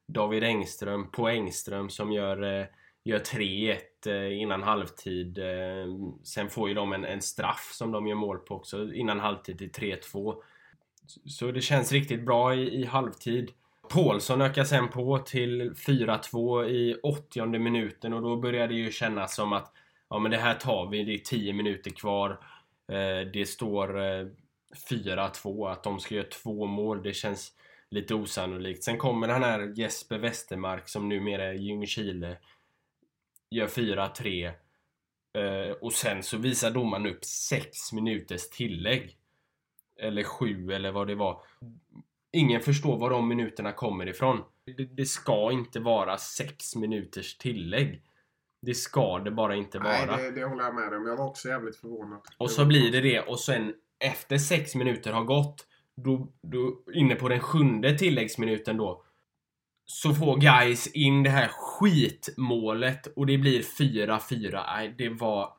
David 0.07 0.43
Engström 0.43 1.11
på 1.11 1.27
Engström 1.27 1.89
som 1.89 2.11
gör, 2.11 2.59
eh, 2.59 2.65
gör 3.03 3.19
3-1 3.19 3.79
eh, 4.05 4.41
innan 4.41 4.63
halvtid. 4.63 5.37
Eh, 5.37 5.87
sen 6.23 6.49
får 6.49 6.69
ju 6.69 6.75
de 6.75 6.93
en, 6.93 7.05
en 7.05 7.21
straff 7.21 7.71
som 7.73 7.91
de 7.91 8.07
gör 8.07 8.15
mål 8.15 8.37
på 8.37 8.55
också 8.55 8.93
innan 8.93 9.19
halvtid 9.19 9.57
till 9.57 9.71
3-2. 9.71 10.35
Så 11.25 11.51
det 11.51 11.61
känns 11.61 11.91
riktigt 11.91 12.25
bra 12.25 12.55
i, 12.55 12.81
i 12.81 12.85
halvtid. 12.85 13.51
Paulsson 13.89 14.41
ökar 14.41 14.63
sen 14.63 14.87
på 14.87 15.17
till 15.17 15.71
4-2 15.71 16.65
i 16.65 16.99
80 17.03 17.59
minuten 17.59 18.13
och 18.13 18.21
då 18.21 18.35
börjar 18.35 18.67
det 18.67 18.73
ju 18.73 18.91
kännas 18.91 19.35
som 19.35 19.53
att 19.53 19.71
ja 20.09 20.19
men 20.19 20.31
det 20.31 20.37
här 20.37 20.53
tar 20.53 20.89
vi, 20.89 21.03
det 21.03 21.13
är 21.13 21.17
10 21.17 21.53
minuter 21.53 21.91
kvar. 21.91 22.39
Eh, 22.91 23.31
det 23.33 23.49
står 23.49 23.99
eh, 23.99 24.27
4-2, 24.89 25.71
att 25.71 25.83
de 25.83 25.99
ska 25.99 26.15
göra 26.15 26.27
två 26.27 26.65
mål, 26.65 27.03
det 27.03 27.13
känns 27.13 27.51
lite 27.89 28.15
osannolikt. 28.15 28.83
Sen 28.83 28.97
kommer 28.97 29.27
den 29.27 29.43
här 29.43 29.73
Jesper 29.75 30.17
Westermark 30.17 30.89
som 30.89 31.09
numera 31.09 31.45
är 31.45 31.53
Ljungskile. 31.53 32.37
Gör 33.51 33.67
4-3. 33.67 34.51
Eh, 35.37 35.71
och 35.71 35.93
sen 35.93 36.23
så 36.23 36.37
visar 36.37 36.71
domaren 36.71 37.07
upp 37.07 37.25
6 37.25 37.93
minuters 37.93 38.49
tillägg. 38.49 39.17
Eller 39.99 40.23
7 40.23 40.71
eller 40.71 40.91
vad 40.91 41.07
det 41.07 41.15
var. 41.15 41.41
Ingen 42.31 42.61
förstår 42.61 42.97
var 42.97 43.09
de 43.09 43.27
minuterna 43.27 43.71
kommer 43.71 44.07
ifrån. 44.07 44.43
Det, 44.77 44.85
det 44.85 45.05
ska 45.05 45.51
inte 45.51 45.79
vara 45.79 46.17
6 46.17 46.75
minuters 46.75 47.37
tillägg. 47.37 48.01
Det 48.61 48.73
ska 48.73 49.19
det 49.19 49.31
bara 49.31 49.55
inte 49.55 49.79
vara. 49.79 50.05
Nej, 50.05 50.31
det, 50.31 50.31
det 50.31 50.45
håller 50.45 50.63
jag 50.63 50.75
med 50.75 50.93
om. 50.93 51.07
Jag 51.07 51.17
var 51.17 51.25
också 51.25 51.47
jävligt 51.47 51.75
förvånad. 51.75 52.21
Och 52.37 52.51
så 52.51 52.65
blir 52.65 52.91
det 52.91 53.01
det 53.01 53.21
och 53.21 53.39
sen 53.39 53.73
efter 53.99 54.37
sex 54.37 54.75
minuter 54.75 55.11
har 55.11 55.23
gått 55.23 55.65
då, 55.97 56.27
då 56.41 56.73
inne 56.93 57.15
på 57.15 57.29
den 57.29 57.39
sjunde 57.39 57.97
tilläggsminuten 57.97 58.77
då 58.77 59.01
så 59.85 60.13
får 60.13 60.37
guys 60.37 60.87
in 60.87 61.23
det 61.23 61.29
här 61.29 61.47
skitmålet 61.51 63.07
och 63.15 63.25
det 63.25 63.37
blir 63.37 63.61
4-4. 63.61 64.63
Nej, 64.67 64.95
det 64.97 65.09
var 65.09 65.49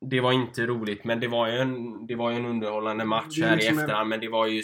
det 0.00 0.20
var 0.20 0.32
inte 0.32 0.66
roligt 0.66 1.04
men 1.04 1.20
det 1.20 1.28
var 1.28 1.46
ju 1.48 1.58
en, 1.58 2.06
det 2.06 2.14
var 2.14 2.30
ju 2.30 2.36
en 2.36 2.46
underhållande 2.46 3.04
match 3.04 3.40
här 3.40 3.52
i 3.52 3.56
liksom 3.56 3.78
en- 3.78 3.84
efterhand 3.84 4.08
men 4.08 4.20
det 4.20 4.28
var 4.28 4.46
ju 4.46 4.62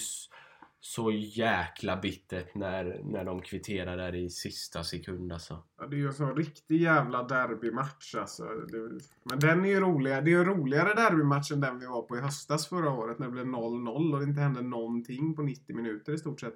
så 0.86 1.10
jäkla 1.12 1.96
bittert 1.96 2.54
när, 2.54 3.00
när 3.04 3.24
de 3.24 3.42
kvitterade 3.42 4.02
där 4.02 4.14
i 4.14 4.30
sista 4.30 4.84
sekund 4.84 5.32
alltså. 5.32 5.64
Ja, 5.78 5.86
det 5.86 5.96
är 5.96 5.98
ju 5.98 6.06
en 6.06 6.12
sån 6.12 6.36
riktig 6.36 6.80
jävla 6.80 7.22
derbymatch 7.22 8.14
alltså. 8.14 8.44
Det, 8.44 9.00
men 9.24 9.38
den 9.38 9.64
är 9.64 9.68
ju 9.68 9.80
roligare. 9.80 10.20
Det 10.20 10.30
är 10.30 10.38
ju 10.38 10.44
roligare 10.44 10.94
derbymatch 10.94 11.52
än 11.52 11.60
den 11.60 11.78
vi 11.78 11.86
var 11.86 12.02
på 12.02 12.16
i 12.16 12.20
höstas 12.20 12.68
förra 12.68 12.90
året 12.90 13.18
när 13.18 13.26
det 13.26 13.32
blev 13.32 13.46
0-0 13.46 14.12
och 14.12 14.18
det 14.18 14.24
inte 14.24 14.40
hände 14.40 14.62
någonting 14.62 15.36
på 15.36 15.42
90 15.42 15.76
minuter 15.76 16.12
i 16.12 16.18
stort 16.18 16.40
sett. 16.40 16.54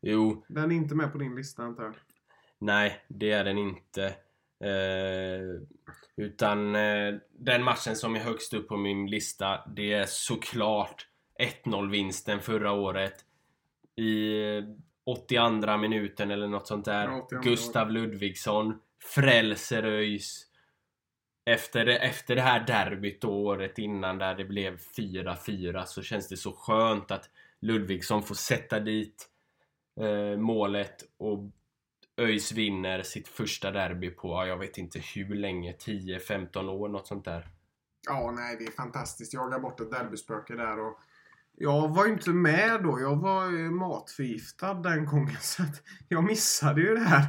Jo, 0.00 0.44
Den 0.48 0.72
är 0.72 0.76
inte 0.76 0.94
med 0.94 1.12
på 1.12 1.18
din 1.18 1.34
lista 1.34 1.62
antar 1.62 1.84
jag. 1.84 1.94
Nej, 2.58 3.04
det 3.08 3.30
är 3.30 3.44
den 3.44 3.58
inte. 3.58 4.04
Eh, 4.64 5.62
utan 6.16 6.74
eh, 6.74 7.14
den 7.38 7.64
matchen 7.64 7.96
som 7.96 8.14
är 8.14 8.20
högst 8.20 8.54
upp 8.54 8.68
på 8.68 8.76
min 8.76 9.06
lista, 9.06 9.60
det 9.76 9.92
är 9.92 10.06
såklart 10.06 11.08
1-0 11.64 11.90
vinsten 11.90 12.40
förra 12.40 12.72
året. 12.72 13.24
I 13.96 14.40
82 15.06 15.76
minuten 15.76 16.30
eller 16.30 16.48
något 16.48 16.66
sånt 16.66 16.84
där. 16.84 17.04
Ja, 17.04 17.22
82. 17.22 17.42
Gustav 17.42 17.90
Ludvigsson 17.90 18.80
frälser 19.14 19.82
ÖIS. 19.82 20.46
Efter 21.50 21.84
det, 21.84 21.98
efter 21.98 22.36
det 22.36 22.42
här 22.42 22.66
derbyt 22.66 23.24
året 23.24 23.78
innan 23.78 24.18
där 24.18 24.34
det 24.34 24.44
blev 24.44 24.78
4-4 24.78 25.84
så 25.84 26.02
känns 26.02 26.28
det 26.28 26.36
så 26.36 26.52
skönt 26.52 27.10
att 27.10 27.30
Ludvigsson 27.60 28.22
får 28.22 28.34
sätta 28.34 28.80
dit 28.80 29.28
eh, 30.00 30.38
målet 30.38 31.04
och 31.18 31.38
ÖIS 32.16 32.52
vinner 32.52 33.02
sitt 33.02 33.28
första 33.28 33.70
derby 33.70 34.10
på, 34.10 34.28
ja, 34.28 34.46
jag 34.46 34.58
vet 34.58 34.78
inte 34.78 34.98
hur 35.14 35.34
länge, 35.34 35.72
10-15 35.72 36.68
år, 36.68 36.88
något 36.88 37.06
sånt 37.06 37.24
där. 37.24 37.48
Ja, 38.08 38.30
nej, 38.30 38.56
det 38.58 38.64
är 38.64 38.70
fantastiskt. 38.70 39.34
Jaga 39.34 39.58
bort 39.58 39.80
ett 39.80 39.90
derbyspöke 39.90 40.54
där 40.54 40.80
och 40.80 40.98
jag 41.56 41.88
var 41.94 42.06
ju 42.06 42.12
inte 42.12 42.30
med 42.30 42.82
då. 42.82 43.00
Jag 43.00 43.16
var 43.16 43.70
matförgiftad 43.70 44.74
den 44.74 45.06
gången 45.06 45.36
så 45.40 45.62
jag 46.08 46.24
missade 46.24 46.80
ju 46.80 46.94
det 46.94 47.00
här. 47.00 47.24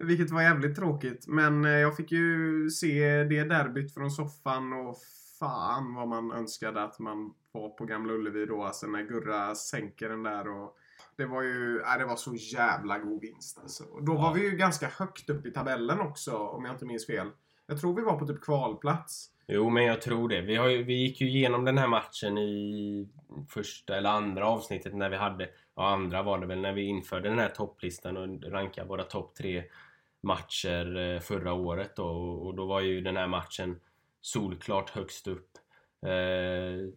Vilket 0.00 0.30
var 0.30 0.42
jävligt 0.42 0.76
tråkigt. 0.76 1.24
Men 1.28 1.64
eh, 1.64 1.70
jag 1.70 1.96
fick 1.96 2.12
ju 2.12 2.70
se 2.70 3.24
det 3.24 3.44
derbyt 3.44 3.94
från 3.94 4.10
soffan 4.10 4.72
och 4.72 4.96
fan 5.38 5.94
vad 5.94 6.08
man 6.08 6.32
önskade 6.32 6.82
att 6.82 6.98
man 6.98 7.34
var 7.52 7.68
på 7.68 7.84
Gamla 7.84 8.12
Ullevi 8.12 8.46
då. 8.46 8.64
Alltså 8.64 8.86
när 8.86 9.02
Gurra 9.02 9.54
sänker 9.54 10.08
den 10.08 10.22
där 10.22 10.48
och 10.48 10.76
det 11.16 11.26
var 11.26 11.42
ju, 11.42 11.82
nej, 11.82 11.98
det 11.98 12.04
var 12.04 12.16
så 12.16 12.34
jävla 12.34 12.98
god 12.98 13.20
vinst 13.20 13.58
alltså. 13.58 13.84
Och 13.84 14.04
då 14.04 14.14
var 14.14 14.34
vi 14.34 14.50
ju 14.50 14.56
ganska 14.56 14.88
högt 14.88 15.30
upp 15.30 15.46
i 15.46 15.52
tabellen 15.52 16.00
också 16.00 16.36
om 16.36 16.64
jag 16.64 16.74
inte 16.74 16.86
minns 16.86 17.06
fel. 17.06 17.30
Jag 17.66 17.80
tror 17.80 17.94
vi 17.94 18.02
var 18.02 18.18
på 18.18 18.26
typ 18.26 18.40
kvalplats. 18.40 19.30
Jo, 19.46 19.70
men 19.70 19.84
jag 19.84 20.02
tror 20.02 20.28
det. 20.28 20.40
Vi, 20.40 20.56
har 20.56 20.68
ju, 20.68 20.82
vi 20.82 20.94
gick 20.94 21.20
ju 21.20 21.28
igenom 21.28 21.64
den 21.64 21.78
här 21.78 21.88
matchen 21.88 22.38
i 22.38 23.08
första 23.48 23.96
eller 23.96 24.10
andra 24.10 24.46
avsnittet 24.46 24.94
när 24.94 25.10
vi 25.10 25.16
hade, 25.16 25.48
ja 25.74 25.88
andra 25.88 26.22
var 26.22 26.38
det 26.38 26.46
väl, 26.46 26.60
när 26.60 26.72
vi 26.72 26.82
införde 26.82 27.28
den 27.28 27.38
här 27.38 27.48
topplistan 27.48 28.16
och 28.16 28.52
rankade 28.52 28.88
våra 28.88 29.02
topp 29.02 29.34
tre 29.34 29.64
matcher 30.20 30.96
eh, 30.96 31.20
förra 31.20 31.52
året 31.52 31.96
då 31.96 32.04
och, 32.04 32.46
och 32.46 32.54
då 32.54 32.66
var 32.66 32.80
ju 32.80 33.00
den 33.00 33.16
här 33.16 33.26
matchen 33.26 33.80
solklart 34.20 34.90
högst 34.90 35.26
upp. 35.26 35.50
Eh, 36.06 36.88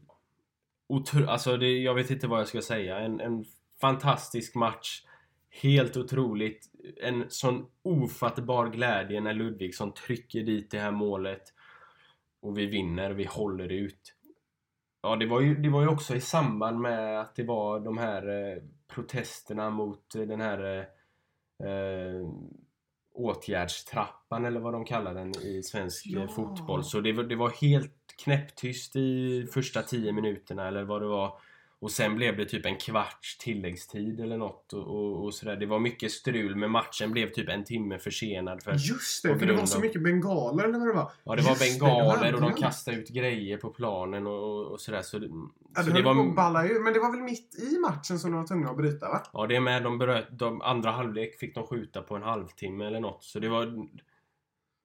otro, 0.87 1.27
alltså 1.27 1.57
det, 1.57 1.77
jag 1.77 1.93
vet 1.93 2.09
inte 2.09 2.27
vad 2.27 2.39
jag 2.39 2.47
ska 2.47 2.61
säga. 2.61 2.99
En, 2.99 3.19
en 3.19 3.45
fantastisk 3.81 4.55
match. 4.55 5.03
Helt 5.49 5.97
otroligt. 5.97 6.69
En 7.01 7.25
sån 7.29 7.65
ofattbar 7.81 8.69
glädje 8.69 9.21
när 9.21 9.33
Ludvigsson 9.33 9.93
trycker 9.93 10.43
dit 10.43 10.71
det 10.71 10.79
här 10.79 10.91
målet. 10.91 11.43
Och 12.41 12.57
vi 12.57 12.65
vinner, 12.65 13.11
vi 13.11 13.23
håller 13.25 13.71
ut. 13.71 14.13
Ja, 15.01 15.15
det 15.15 15.25
var 15.25 15.41
ju, 15.41 15.55
det 15.55 15.69
var 15.69 15.81
ju 15.81 15.87
också 15.87 16.15
i 16.15 16.21
samband 16.21 16.79
med 16.79 17.21
att 17.21 17.35
det 17.35 17.43
var 17.43 17.79
de 17.79 17.97
här 17.97 18.27
eh, 18.27 18.63
protesterna 18.87 19.69
mot 19.69 20.15
eh, 20.15 20.21
den 20.21 20.41
här 20.41 20.63
eh, 21.59 21.69
eh, 21.69 22.27
åtgärdstrappan 23.13 24.45
eller 24.45 24.59
vad 24.59 24.73
de 24.73 24.85
kallar 24.85 25.13
den 25.13 25.31
i 25.35 25.63
svensk 25.63 26.05
Ja. 26.07 26.27
fotboll. 26.27 26.83
Så 26.83 27.01
det 27.01 27.13
var, 27.13 27.23
det 27.23 27.35
var 27.35 27.49
helt 27.49 28.15
knäpptyst 28.23 28.95
i 28.95 29.45
första 29.53 29.81
tio 29.81 30.11
minuterna 30.11 30.67
eller 30.67 30.83
vad 30.83 31.01
det 31.01 31.07
var. 31.07 31.39
Och 31.79 31.91
sen 31.91 32.15
blev 32.15 32.37
det 32.37 32.45
typ 32.45 32.65
en 32.65 32.75
kvarts 32.77 33.37
tilläggstid 33.37 34.19
eller 34.19 34.37
något 34.37 34.73
och, 34.73 34.87
och, 34.87 35.23
och 35.25 35.33
sådär. 35.33 35.55
Det 35.55 35.65
var 35.65 35.79
mycket 35.79 36.11
strul 36.11 36.55
men 36.55 36.71
matchen 36.71 37.11
blev 37.11 37.31
typ 37.31 37.49
en 37.49 37.63
timme 37.63 37.99
försenad. 37.99 38.63
För, 38.63 38.71
Just 38.71 39.23
det, 39.23 39.39
för 39.39 39.45
det 39.45 39.53
var 39.53 39.65
så 39.65 39.79
mycket 39.79 40.03
bengaler 40.03 40.63
eller 40.63 40.79
vad 40.79 40.87
det 40.87 40.93
var. 40.93 41.11
Ja, 41.23 41.35
det 41.35 41.41
var 41.41 41.49
Just 41.49 41.61
det, 41.61 41.79
bengaler 41.79 42.15
hade 42.17 42.33
och 42.33 42.41
de 42.41 42.53
kastade 42.53 42.97
ut 42.97 43.09
grejer 43.09 43.57
på 43.57 43.69
planen 43.69 44.27
och, 44.27 44.65
och 44.71 44.81
sådär. 44.81 45.01
Så, 45.01 45.19
det- 45.19 45.29
Ja, 45.75 45.83
så 45.83 45.89
det, 45.89 45.95
det 45.95 46.01
var... 46.01 46.35
balla 46.35 46.67
ur. 46.67 46.79
Men 46.83 46.93
det 46.93 46.99
var 46.99 47.11
väl 47.11 47.21
mitt 47.21 47.55
i 47.71 47.77
matchen 47.79 48.19
som 48.19 48.31
de 48.31 48.39
var 48.39 48.47
tvungna 48.47 48.69
att 48.69 48.77
bryta 48.77 49.09
va? 49.09 49.23
Ja, 49.33 49.47
det 49.47 49.55
är 49.55 49.59
med. 49.59 49.83
De 49.83 49.97
bröt... 49.97 50.27
De 50.39 50.61
andra 50.61 50.91
halvlek 50.91 51.39
fick 51.39 51.55
de 51.55 51.67
skjuta 51.67 52.01
på 52.01 52.15
en 52.15 52.23
halvtimme 52.23 52.85
eller 52.85 52.99
något. 52.99 53.23
Så 53.23 53.39
det 53.39 53.49
var... 53.49 53.87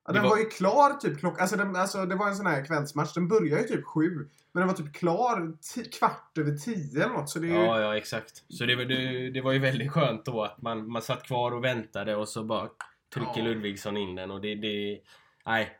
Ja, 0.06 0.12
den 0.12 0.22
var... 0.22 0.30
var- 0.30 0.38
ju 0.38 0.44
klar 0.44 0.94
typ 0.94 1.18
klockan... 1.18 1.40
Alltså, 1.40 1.56
den, 1.56 1.76
alltså 1.76 2.06
det 2.06 2.14
var 2.14 2.28
en 2.28 2.34
sån 2.36 2.46
här 2.46 2.64
kvällsmatch. 2.64 3.14
Den 3.14 3.28
började 3.28 3.62
ju 3.62 3.68
typ 3.68 3.84
sju. 3.84 4.10
Men 4.52 4.60
den 4.60 4.66
var 4.66 4.74
typ 4.74 4.94
klar 4.94 5.56
kvart 5.98 6.38
över 6.38 6.56
tio 6.56 7.04
eller 7.04 7.14
något. 7.14 7.30
Så 7.30 7.38
det 7.38 7.46
är 7.46 7.50
ju... 7.50 7.54
Ja, 7.54 7.80
ja, 7.80 7.96
exakt. 7.96 8.44
Så 8.48 8.64
det, 8.66 8.76
var- 8.76 8.84
det, 8.84 9.30
det 9.30 9.40
var 9.40 9.52
ju 9.52 9.58
väldigt 9.58 9.92
skönt 9.92 10.24
då 10.24 10.42
att 10.44 10.62
man, 10.62 10.90
man 10.90 11.02
satt 11.02 11.22
kvar 11.22 11.52
och 11.52 11.64
väntade 11.64 12.16
och 12.16 12.28
så 12.28 12.44
bara 12.44 12.68
trycker 13.14 13.32
Ja. 13.36 13.44
Ludvigsson 13.44 13.96
in 13.96 14.14
den 14.14 14.30
och 14.30 14.40
det... 14.40 14.54
det 14.54 15.00
nej. 15.46 15.78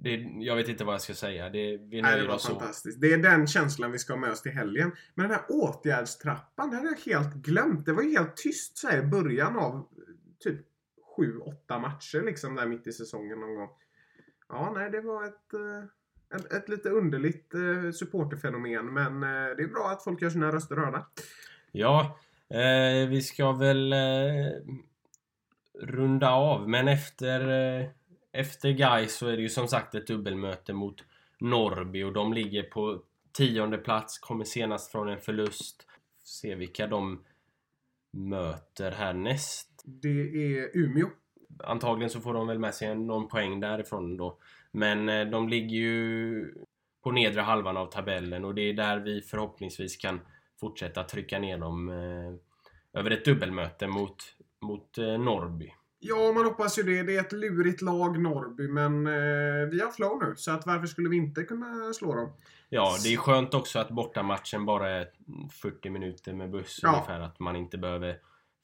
Det, 0.00 0.10
jag 0.38 0.56
vet 0.56 0.68
inte 0.68 0.84
vad 0.84 0.94
jag 0.94 1.00
ska 1.02 1.14
säga. 1.14 1.48
Det, 1.48 1.58
vi 1.76 1.76
Nej, 1.76 1.90
det 1.90 2.02
nöjer 2.02 2.28
var 2.28 2.34
oss 2.34 2.42
så. 2.42 2.48
fantastiskt. 2.48 3.00
Det 3.00 3.12
är 3.12 3.18
den 3.18 3.46
känslan 3.46 3.92
vi 3.92 3.98
ska 3.98 4.12
ha 4.12 4.20
med 4.20 4.30
oss 4.30 4.42
till 4.42 4.52
helgen. 4.52 4.92
Men 5.14 5.28
den 5.28 5.38
här 5.38 5.44
åtgärdstrappan, 5.48 6.70
den 6.70 6.78
hade 6.78 6.96
jag 7.04 7.14
helt 7.14 7.34
glömt. 7.34 7.86
Det 7.86 7.92
var 7.92 8.02
ju 8.02 8.10
helt 8.10 8.36
tyst 8.36 8.78
så 8.78 8.88
här 8.88 8.98
i 8.98 9.02
början 9.02 9.56
av 9.56 9.88
typ 10.44 10.60
sju, 11.18 11.38
åtta 11.38 11.78
matcher 11.78 12.22
liksom 12.22 12.54
där 12.54 12.66
mitt 12.66 12.86
i 12.86 12.92
säsongen 12.92 13.40
någon 13.40 13.54
gång. 13.54 13.68
Ja, 14.48 14.72
nej, 14.74 14.90
det 14.90 15.00
var 15.00 15.24
ett, 15.24 15.54
eh, 15.54 16.38
ett, 16.38 16.52
ett 16.52 16.68
lite 16.68 16.88
underligt 16.88 17.54
eh, 17.54 17.92
supporterfenomen. 17.92 18.94
Men 18.94 19.22
eh, 19.22 19.56
det 19.56 19.62
är 19.62 19.68
bra 19.68 19.88
att 19.88 20.04
folk 20.04 20.22
gör 20.22 20.30
sina 20.30 20.52
röster 20.52 20.76
hörda. 20.76 21.06
Ja, 21.72 22.18
eh, 22.48 23.08
vi 23.08 23.22
ska 23.22 23.52
väl 23.52 23.92
eh, 23.92 24.52
runda 25.80 26.30
av. 26.30 26.68
Men 26.68 26.88
efter, 26.88 27.48
eh, 27.80 27.88
efter 28.32 28.70
Gais 28.70 29.16
så 29.16 29.26
är 29.26 29.36
det 29.36 29.42
ju 29.42 29.48
som 29.48 29.68
sagt 29.68 29.94
ett 29.94 30.06
dubbelmöte 30.06 30.72
mot 30.72 31.04
Norrby 31.38 32.02
och 32.02 32.12
de 32.12 32.32
ligger 32.32 32.62
på 32.62 33.02
tionde 33.32 33.78
plats, 33.78 34.18
kommer 34.18 34.44
senast 34.44 34.92
från 34.92 35.08
en 35.08 35.20
förlust. 35.20 35.86
Se 36.24 36.54
vilka 36.54 36.86
de 36.86 37.24
möter 38.12 38.90
härnäst. 38.90 39.82
Det 39.84 40.08
är 40.08 40.76
Umeå. 40.76 41.08
Antagligen 41.64 42.10
så 42.10 42.20
får 42.20 42.34
de 42.34 42.46
väl 42.46 42.58
med 42.58 42.74
sig 42.74 42.94
någon 42.94 43.28
poäng 43.28 43.60
därifrån 43.60 44.16
då. 44.16 44.38
Men 44.72 45.08
eh, 45.08 45.26
de 45.26 45.48
ligger 45.48 45.76
ju 45.76 46.54
på 47.02 47.10
nedre 47.10 47.40
halvan 47.40 47.76
av 47.76 47.86
tabellen 47.86 48.44
och 48.44 48.54
det 48.54 48.62
är 48.62 48.72
där 48.72 48.98
vi 48.98 49.20
förhoppningsvis 49.20 49.96
kan 49.96 50.20
fortsätta 50.60 51.04
trycka 51.04 51.38
ner 51.38 51.58
dem 51.58 51.88
eh, 51.88 53.00
över 53.00 53.10
ett 53.10 53.24
dubbelmöte 53.24 53.86
mot, 53.86 54.16
mot 54.60 54.98
eh, 54.98 55.18
Norrby. 55.18 55.74
Ja, 56.00 56.32
man 56.34 56.44
hoppas 56.44 56.78
ju 56.78 56.82
det. 56.82 57.02
Det 57.02 57.16
är 57.16 57.20
ett 57.20 57.32
lurigt 57.32 57.82
lag, 57.82 58.20
Norrby, 58.20 58.68
men 58.68 59.06
eh, 59.06 59.68
vi 59.70 59.80
har 59.80 59.90
flow 59.90 60.18
nu. 60.22 60.34
Så 60.36 60.50
att 60.50 60.66
varför 60.66 60.86
skulle 60.86 61.08
vi 61.08 61.16
inte 61.16 61.42
kunna 61.42 61.92
slå 61.92 62.14
dem? 62.14 62.32
Ja, 62.68 62.96
det 63.02 63.12
är 63.12 63.16
skönt 63.16 63.54
också 63.54 63.78
att 63.78 63.90
bortamatchen 63.90 64.64
bara 64.66 64.90
är 64.90 65.06
40 65.62 65.90
minuter 65.90 66.34
med 66.34 66.50
buss 66.50 66.80
Ja. 66.82 66.88
ungefär. 66.92 67.20
Att 67.20 67.40
man 67.40 67.56
inte 67.56 67.78
behöver 67.78 68.16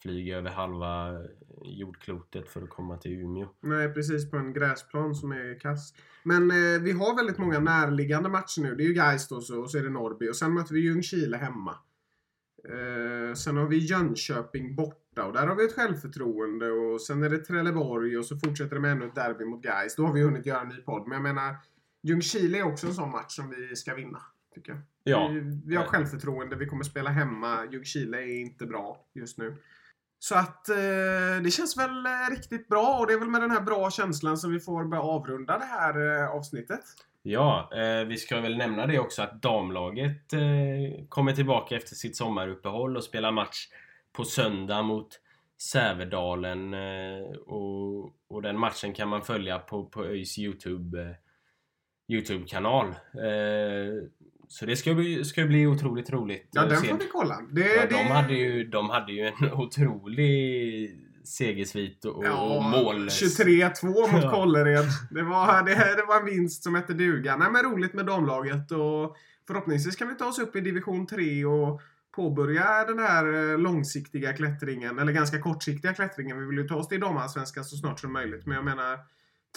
flyga 0.03 0.37
över 0.39 0.51
halva 0.51 1.19
jordklotet 1.65 2.49
för 2.49 2.63
att 2.63 2.71
komma 2.71 2.97
till 2.97 3.13
Umeå. 3.13 3.47
Nej, 3.61 3.93
precis 3.95 4.31
på 4.31 4.37
en 4.37 4.53
gräsplan 4.53 5.15
som 5.15 5.33
är 5.33 5.61
kass. 5.61 5.95
Men 6.23 6.51
eh, 6.51 6.81
vi 6.83 6.93
har 6.93 7.17
väldigt 7.17 7.39
många 7.39 7.59
närliggande 7.61 8.29
matcher 8.29 8.61
nu. 8.63 8.75
Det 8.75 8.83
är 8.83 8.87
ju 8.89 8.95
Gais 8.95 9.31
och 9.33 9.43
så 9.43 9.79
är 9.79 9.83
det 9.83 9.91
Norrby. 9.91 10.29
Och 10.29 10.37
sen 10.37 10.55
möter 10.55 10.75
vi 10.75 10.81
Ljungskile 10.81 11.37
hemma. 11.37 11.75
Eh, 12.69 13.35
sen 13.35 13.57
har 13.57 13.67
vi 13.67 13.79
Jönköping 13.79 14.75
borta 14.75 15.25
och 15.25 15.33
där 15.33 15.47
har 15.47 15.57
vi 15.57 15.65
ett 15.65 15.75
självförtroende. 15.75 16.71
Och 16.71 17.01
sen 17.01 17.23
är 17.23 17.31
det 17.31 17.39
Trelleborg 17.39 18.19
och 18.19 18.27
så 18.27 18.37
fortsätter 18.37 18.75
det 18.75 18.81
med 18.81 18.93
ännu 18.93 19.07
ett 19.07 19.15
derby 19.15 19.45
mot 19.45 19.63
Gais. 19.63 19.97
Då 19.97 20.07
har 20.07 20.13
vi 20.13 20.23
hunnit 20.23 20.47
göra 20.47 20.61
en 20.61 20.69
ny 20.69 20.77
podd. 20.77 21.09
Men 21.09 21.13
jag 21.13 21.23
menar, 21.23 21.57
Ljungskile 22.03 22.59
är 22.59 22.63
också 22.63 22.87
en 22.87 22.95
sån 22.95 23.11
match 23.11 23.37
som 23.37 23.51
vi 23.51 23.77
ska 23.77 23.95
vinna. 23.95 24.21
Tycker 24.55 24.73
jag. 24.73 24.81
Ja. 25.05 25.29
Vi, 25.29 25.61
vi 25.67 25.77
har 25.77 25.85
självförtroende, 25.85 26.57
vi 26.57 26.67
kommer 26.67 26.85
spela 26.85 27.11
hemma. 27.11 27.65
Ljungskile 27.73 28.17
är 28.17 28.41
inte 28.41 28.67
bra 28.67 29.07
just 29.15 29.39
nu. 29.39 29.57
Så 30.19 30.35
att 30.35 30.69
eh, 30.69 31.43
det 31.43 31.51
känns 31.51 31.77
väl 31.77 32.07
eh, 32.07 32.31
riktigt 32.31 32.69
bra 32.69 32.99
och 32.99 33.07
det 33.07 33.13
är 33.13 33.19
väl 33.19 33.29
med 33.29 33.41
den 33.41 33.51
här 33.51 33.61
bra 33.61 33.91
känslan 33.91 34.37
som 34.37 34.53
vi 34.53 34.61
får 34.61 34.85
börja 34.85 35.03
avrunda 35.03 35.59
det 35.59 35.65
här 35.65 36.23
eh, 36.23 36.31
avsnittet. 36.31 36.85
Ja, 37.27 37.71
eh, 37.75 38.05
vi 38.05 38.17
ska 38.17 38.41
väl 38.41 38.57
nämna 38.57 38.87
det 38.87 38.99
också 38.99 39.23
att 39.23 39.43
damlaget 39.43 40.33
eh, 40.33 41.05
kommer 41.09 41.33
tillbaka 41.33 41.77
efter 41.77 41.95
sitt 41.95 42.17
sommaruppehåll 42.17 42.97
och 42.97 43.05
spelar 43.05 43.33
match 43.33 43.69
på 44.13 44.25
söndag 44.25 44.83
mot 44.83 45.21
Sävedalen. 45.63 46.75
Eh, 46.75 47.37
och, 47.47 48.17
och 48.29 48.43
den 48.43 48.59
matchen 48.59 48.95
kan 48.95 49.09
man 49.09 49.23
följa 49.23 49.59
på, 49.59 49.87
på 49.87 50.05
ÖIS 50.05 50.39
Youtube, 50.39 51.03
eh, 51.03 51.17
Youtube-kanal. 52.09 52.87
Eh, 52.89 54.09
så 54.49 54.67
det 54.67 54.77
ska 54.77 54.95
bli, 54.95 55.25
ska 55.25 55.45
bli 55.45 55.67
otroligt 55.67 56.11
roligt. 56.11 56.49
Ja, 56.53 56.63
att 56.63 56.71
den 56.71 56.83
får 56.83 56.99
vi 56.99 57.09
kolla. 57.13 57.41
Det, 57.53 57.75
Ja, 57.75 57.87
det, 57.87 57.97
de, 57.97 58.07
hade 58.07 58.35
ju, 58.35 58.65
de 58.65 58.91
hade 58.91 59.13
ju 59.13 59.27
en 59.27 59.53
otrolig 59.53 61.04
segersvit 61.25 62.05
och, 62.05 62.17
och 62.17 62.63
mål... 62.63 63.09
23-2 63.09 64.13
mot 64.13 64.23
Ja. 64.23 64.31
Kållered. 64.31 64.85
Det 65.11 65.23
var, 65.23 65.63
det, 65.63 65.75
det 65.75 66.05
var 66.09 66.21
en 66.21 66.27
vinst 66.27 66.63
som 66.63 66.75
hette 66.75 66.93
duga. 66.93 67.37
Nej, 67.37 67.51
men 67.51 67.63
roligt 67.63 67.95
med 67.95 68.07
damlaget 68.07 68.71
och 68.71 69.17
förhoppningsvis 69.47 69.97
kan 69.97 70.09
vi 70.09 70.15
ta 70.15 70.27
oss 70.27 70.39
upp 70.39 70.57
i 70.57 70.61
division 70.61 71.07
3 71.07 71.45
och 71.45 71.81
påbörja 72.17 72.85
den 72.85 72.99
här 72.99 73.53
eh, 73.53 73.59
långsiktiga 73.59 74.33
klättringen, 74.33 74.99
eller 74.99 75.13
ganska 75.13 75.41
kortsiktiga 75.41 75.95
klättringen. 75.95 76.41
Vi 76.41 76.47
vill 76.47 76.59
ju 76.59 76.69
ta 76.69 76.77
oss 76.77 76.89
till 76.89 77.01
damallsvenskan 77.01 77.65
så 77.65 77.77
snart 77.77 78.01
som 78.01 78.13
möjligt. 78.13 78.47
Men 78.47 78.57
jag 78.57 78.65
menar, 78.65 78.99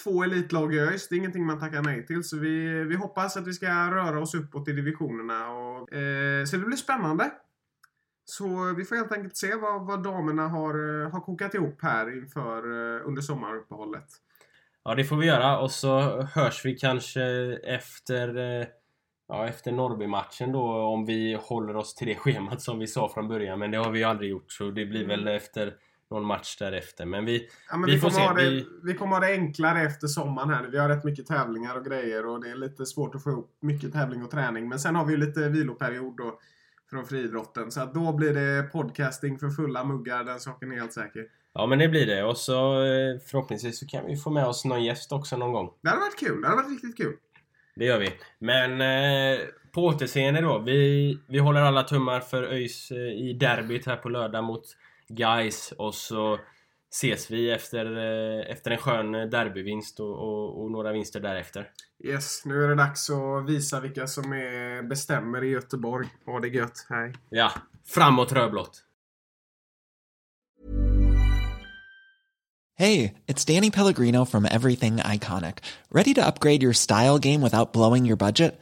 två 0.04 0.24
elitlag 0.24 0.76
i 0.76 0.80
ÖIS, 0.80 1.08
det 1.08 1.16
är 1.16 1.18
ingenting 1.18 1.46
man 1.46 1.60
tackar 1.60 1.82
nej 1.82 2.06
till. 2.06 2.24
Så 2.24 2.38
vi, 2.38 2.84
vi 2.84 2.96
hoppas 2.96 3.38
att 3.38 3.48
vi 3.48 3.54
ska 3.54 3.68
röra 3.68 4.20
oss 4.20 4.36
uppåt 4.36 4.68
i 4.68 4.72
divisionerna. 4.72 5.50
Och, 5.50 5.94
eh, 5.94 6.46
så 6.46 6.58
det 6.58 6.66
blir 6.66 6.78
spännande. 6.78 7.32
Så 8.30 8.74
vi 8.78 8.86
får 8.86 8.96
helt 8.96 9.12
enkelt 9.12 9.38
se 9.38 9.56
vad, 9.56 9.86
vad 9.88 10.04
damerna 10.04 10.48
har, 10.48 11.04
eh, 11.04 11.10
har 11.12 11.20
kokat 11.22 11.54
ihop 11.54 11.80
här 11.82 12.18
inför 12.18 12.58
eh, 12.58 13.08
under 13.08 13.22
sommaruppehållet. 13.22 14.06
Ja, 14.84 14.96
det 14.96 15.04
får 15.04 15.16
vi 15.18 15.26
göra 15.26 15.60
och 15.60 15.72
så 15.72 16.22
hörs 16.22 16.66
vi 16.66 16.76
kanske 16.78 17.22
efter 17.64 18.60
eh, 18.62 18.68
Ja, 19.30 19.48
efter 19.48 19.72
Norrby-matchen 19.72 20.52
då 20.52 20.64
om 20.72 21.06
vi 21.06 21.38
håller 21.42 21.76
oss 21.76 21.96
till 21.96 22.08
det 22.08 22.16
schemat 22.16 22.62
som 22.62 22.80
vi 22.80 22.88
sa 22.88 23.10
från 23.14 23.28
början. 23.28 23.60
Men 23.60 23.72
det 23.72 23.78
har 23.78 23.92
vi 23.92 24.00
ju 24.00 24.06
aldrig 24.06 24.30
gjort 24.30 24.52
så 24.52 24.64
det 24.72 24.86
blir 24.86 25.08
väl 25.08 25.28
efter 25.28 25.74
någon 26.12 26.26
match 26.26 26.58
därefter. 26.60 27.06
Men 27.06 27.26
vi... 27.26 27.48
Ja, 27.70 27.78
men 27.78 27.86
Vi 27.86 27.96
vi, 27.96 28.00
får 28.02 28.10
se, 28.10 28.22
det, 28.36 28.50
vi- 28.50 28.66
vi 28.84 28.94
kommer 28.94 29.14
ha 29.14 29.20
det 29.20 29.32
enklare 29.32 29.82
efter 29.82 30.08
sommaren 30.08 30.50
här. 30.50 30.68
Vi 30.68 30.78
har 30.78 30.90
rätt 30.90 31.04
mycket 31.04 31.26
tävlingar 31.28 31.76
och 31.76 31.86
grejer 31.86 32.26
och 32.26 32.44
det 32.44 32.50
är 32.50 32.56
lite 32.56 32.86
svårt 32.86 33.16
att 33.16 33.24
få 33.24 33.30
ihop 33.30 33.58
mycket 33.62 33.94
tävling 33.94 34.24
och 34.24 34.32
träning. 34.32 34.70
Men 34.70 34.80
sen 34.80 34.96
har 34.96 35.06
vi 35.06 35.12
ju 35.14 35.18
lite 35.20 35.50
viloperiod 35.50 36.18
då 36.18 36.40
från 36.90 37.06
friidrotten. 37.06 37.72
Så 37.72 37.82
att 37.82 37.94
då 37.94 38.14
blir 38.14 38.34
det 38.34 38.64
podcasting 38.64 39.40
för 39.40 39.50
fulla 39.50 39.84
muggar, 39.84 40.24
den 40.24 40.40
saken 40.40 40.72
är 40.72 40.76
helt 40.76 40.94
säker. 40.94 41.26
Ja, 41.54 41.66
men 41.66 41.80
det 41.80 41.88
blir 41.88 42.06
det. 42.06 42.24
Och 42.24 42.38
så 42.38 42.84
eh, 42.84 43.20
förhoppningsvis 43.26 43.80
så 43.80 43.88
kan 43.88 44.06
vi 44.06 44.18
få 44.18 44.30
med 44.30 44.46
oss 44.46 44.66
någon 44.66 44.84
gäst 44.84 45.12
också 45.12 45.38
någon 45.38 45.52
gång. 45.52 45.74
Det 45.82 45.90
hade 45.90 46.02
varit 46.02 46.20
kul, 46.20 46.42
det 46.42 46.48
hade 46.48 46.62
varit 46.62 46.72
riktigt 46.72 46.98
kul. 46.98 47.16
Det 47.76 47.86
gör 47.86 48.00
vi. 48.00 48.14
Men 48.40 48.82
eh, 48.82 49.40
på 49.72 49.86
återseende 49.86 50.42
då. 50.42 50.60
Vi, 50.60 51.20
vi 51.28 51.40
håller 51.40 51.62
alla 51.62 51.84
tummar 51.84 52.20
för 52.20 52.44
ÖIS 52.44 52.92
eh, 52.92 52.98
i 52.98 53.34
derbyt 53.34 53.86
här 53.86 53.96
på 53.96 54.10
lördag 54.10 54.44
mot 54.44 54.64
Guys 55.08 55.74
och 55.78 55.96
så 55.96 56.40
ses 56.92 57.32
vi 57.32 57.52
efter, 57.52 57.86
eh, 57.98 58.52
efter 58.52 58.72
en 58.72 58.78
skön 58.78 59.12
derbyvinst 59.12 60.00
och, 60.00 60.12
och, 60.12 60.64
och 60.64 60.72
några 60.72 60.92
vinster 60.92 61.20
därefter. 61.20 61.72
Yes, 62.04 62.46
nu 62.46 62.64
är 62.64 62.68
det 62.68 62.76
dags 62.76 63.10
att 63.10 63.50
visa 63.50 63.80
vilka 63.80 64.08
som 64.08 64.34
är, 64.34 64.84
bestämmer 64.84 65.44
i 65.44 65.50
Göteborg. 65.50 66.08
Ha 66.26 66.40
det 66.40 66.48
gött, 66.48 66.86
hej. 66.90 67.14
Ja, 67.30 67.52
framåt 67.86 68.32
rödblått! 68.32 68.84
Hey, 72.80 73.14
it's 73.26 73.44
Danny 73.44 73.72
Pellegrino 73.72 74.24
from 74.26 74.46
Everything 74.46 74.98
Iconic. 74.98 75.64
Ready 75.90 76.14
to 76.14 76.22
upgrade 76.22 76.62
your 76.62 76.74
style 76.74 77.18
game 77.18 77.42
without 77.42 77.74
blowing 77.74 78.06
your 78.06 78.18
budget? 78.18 78.62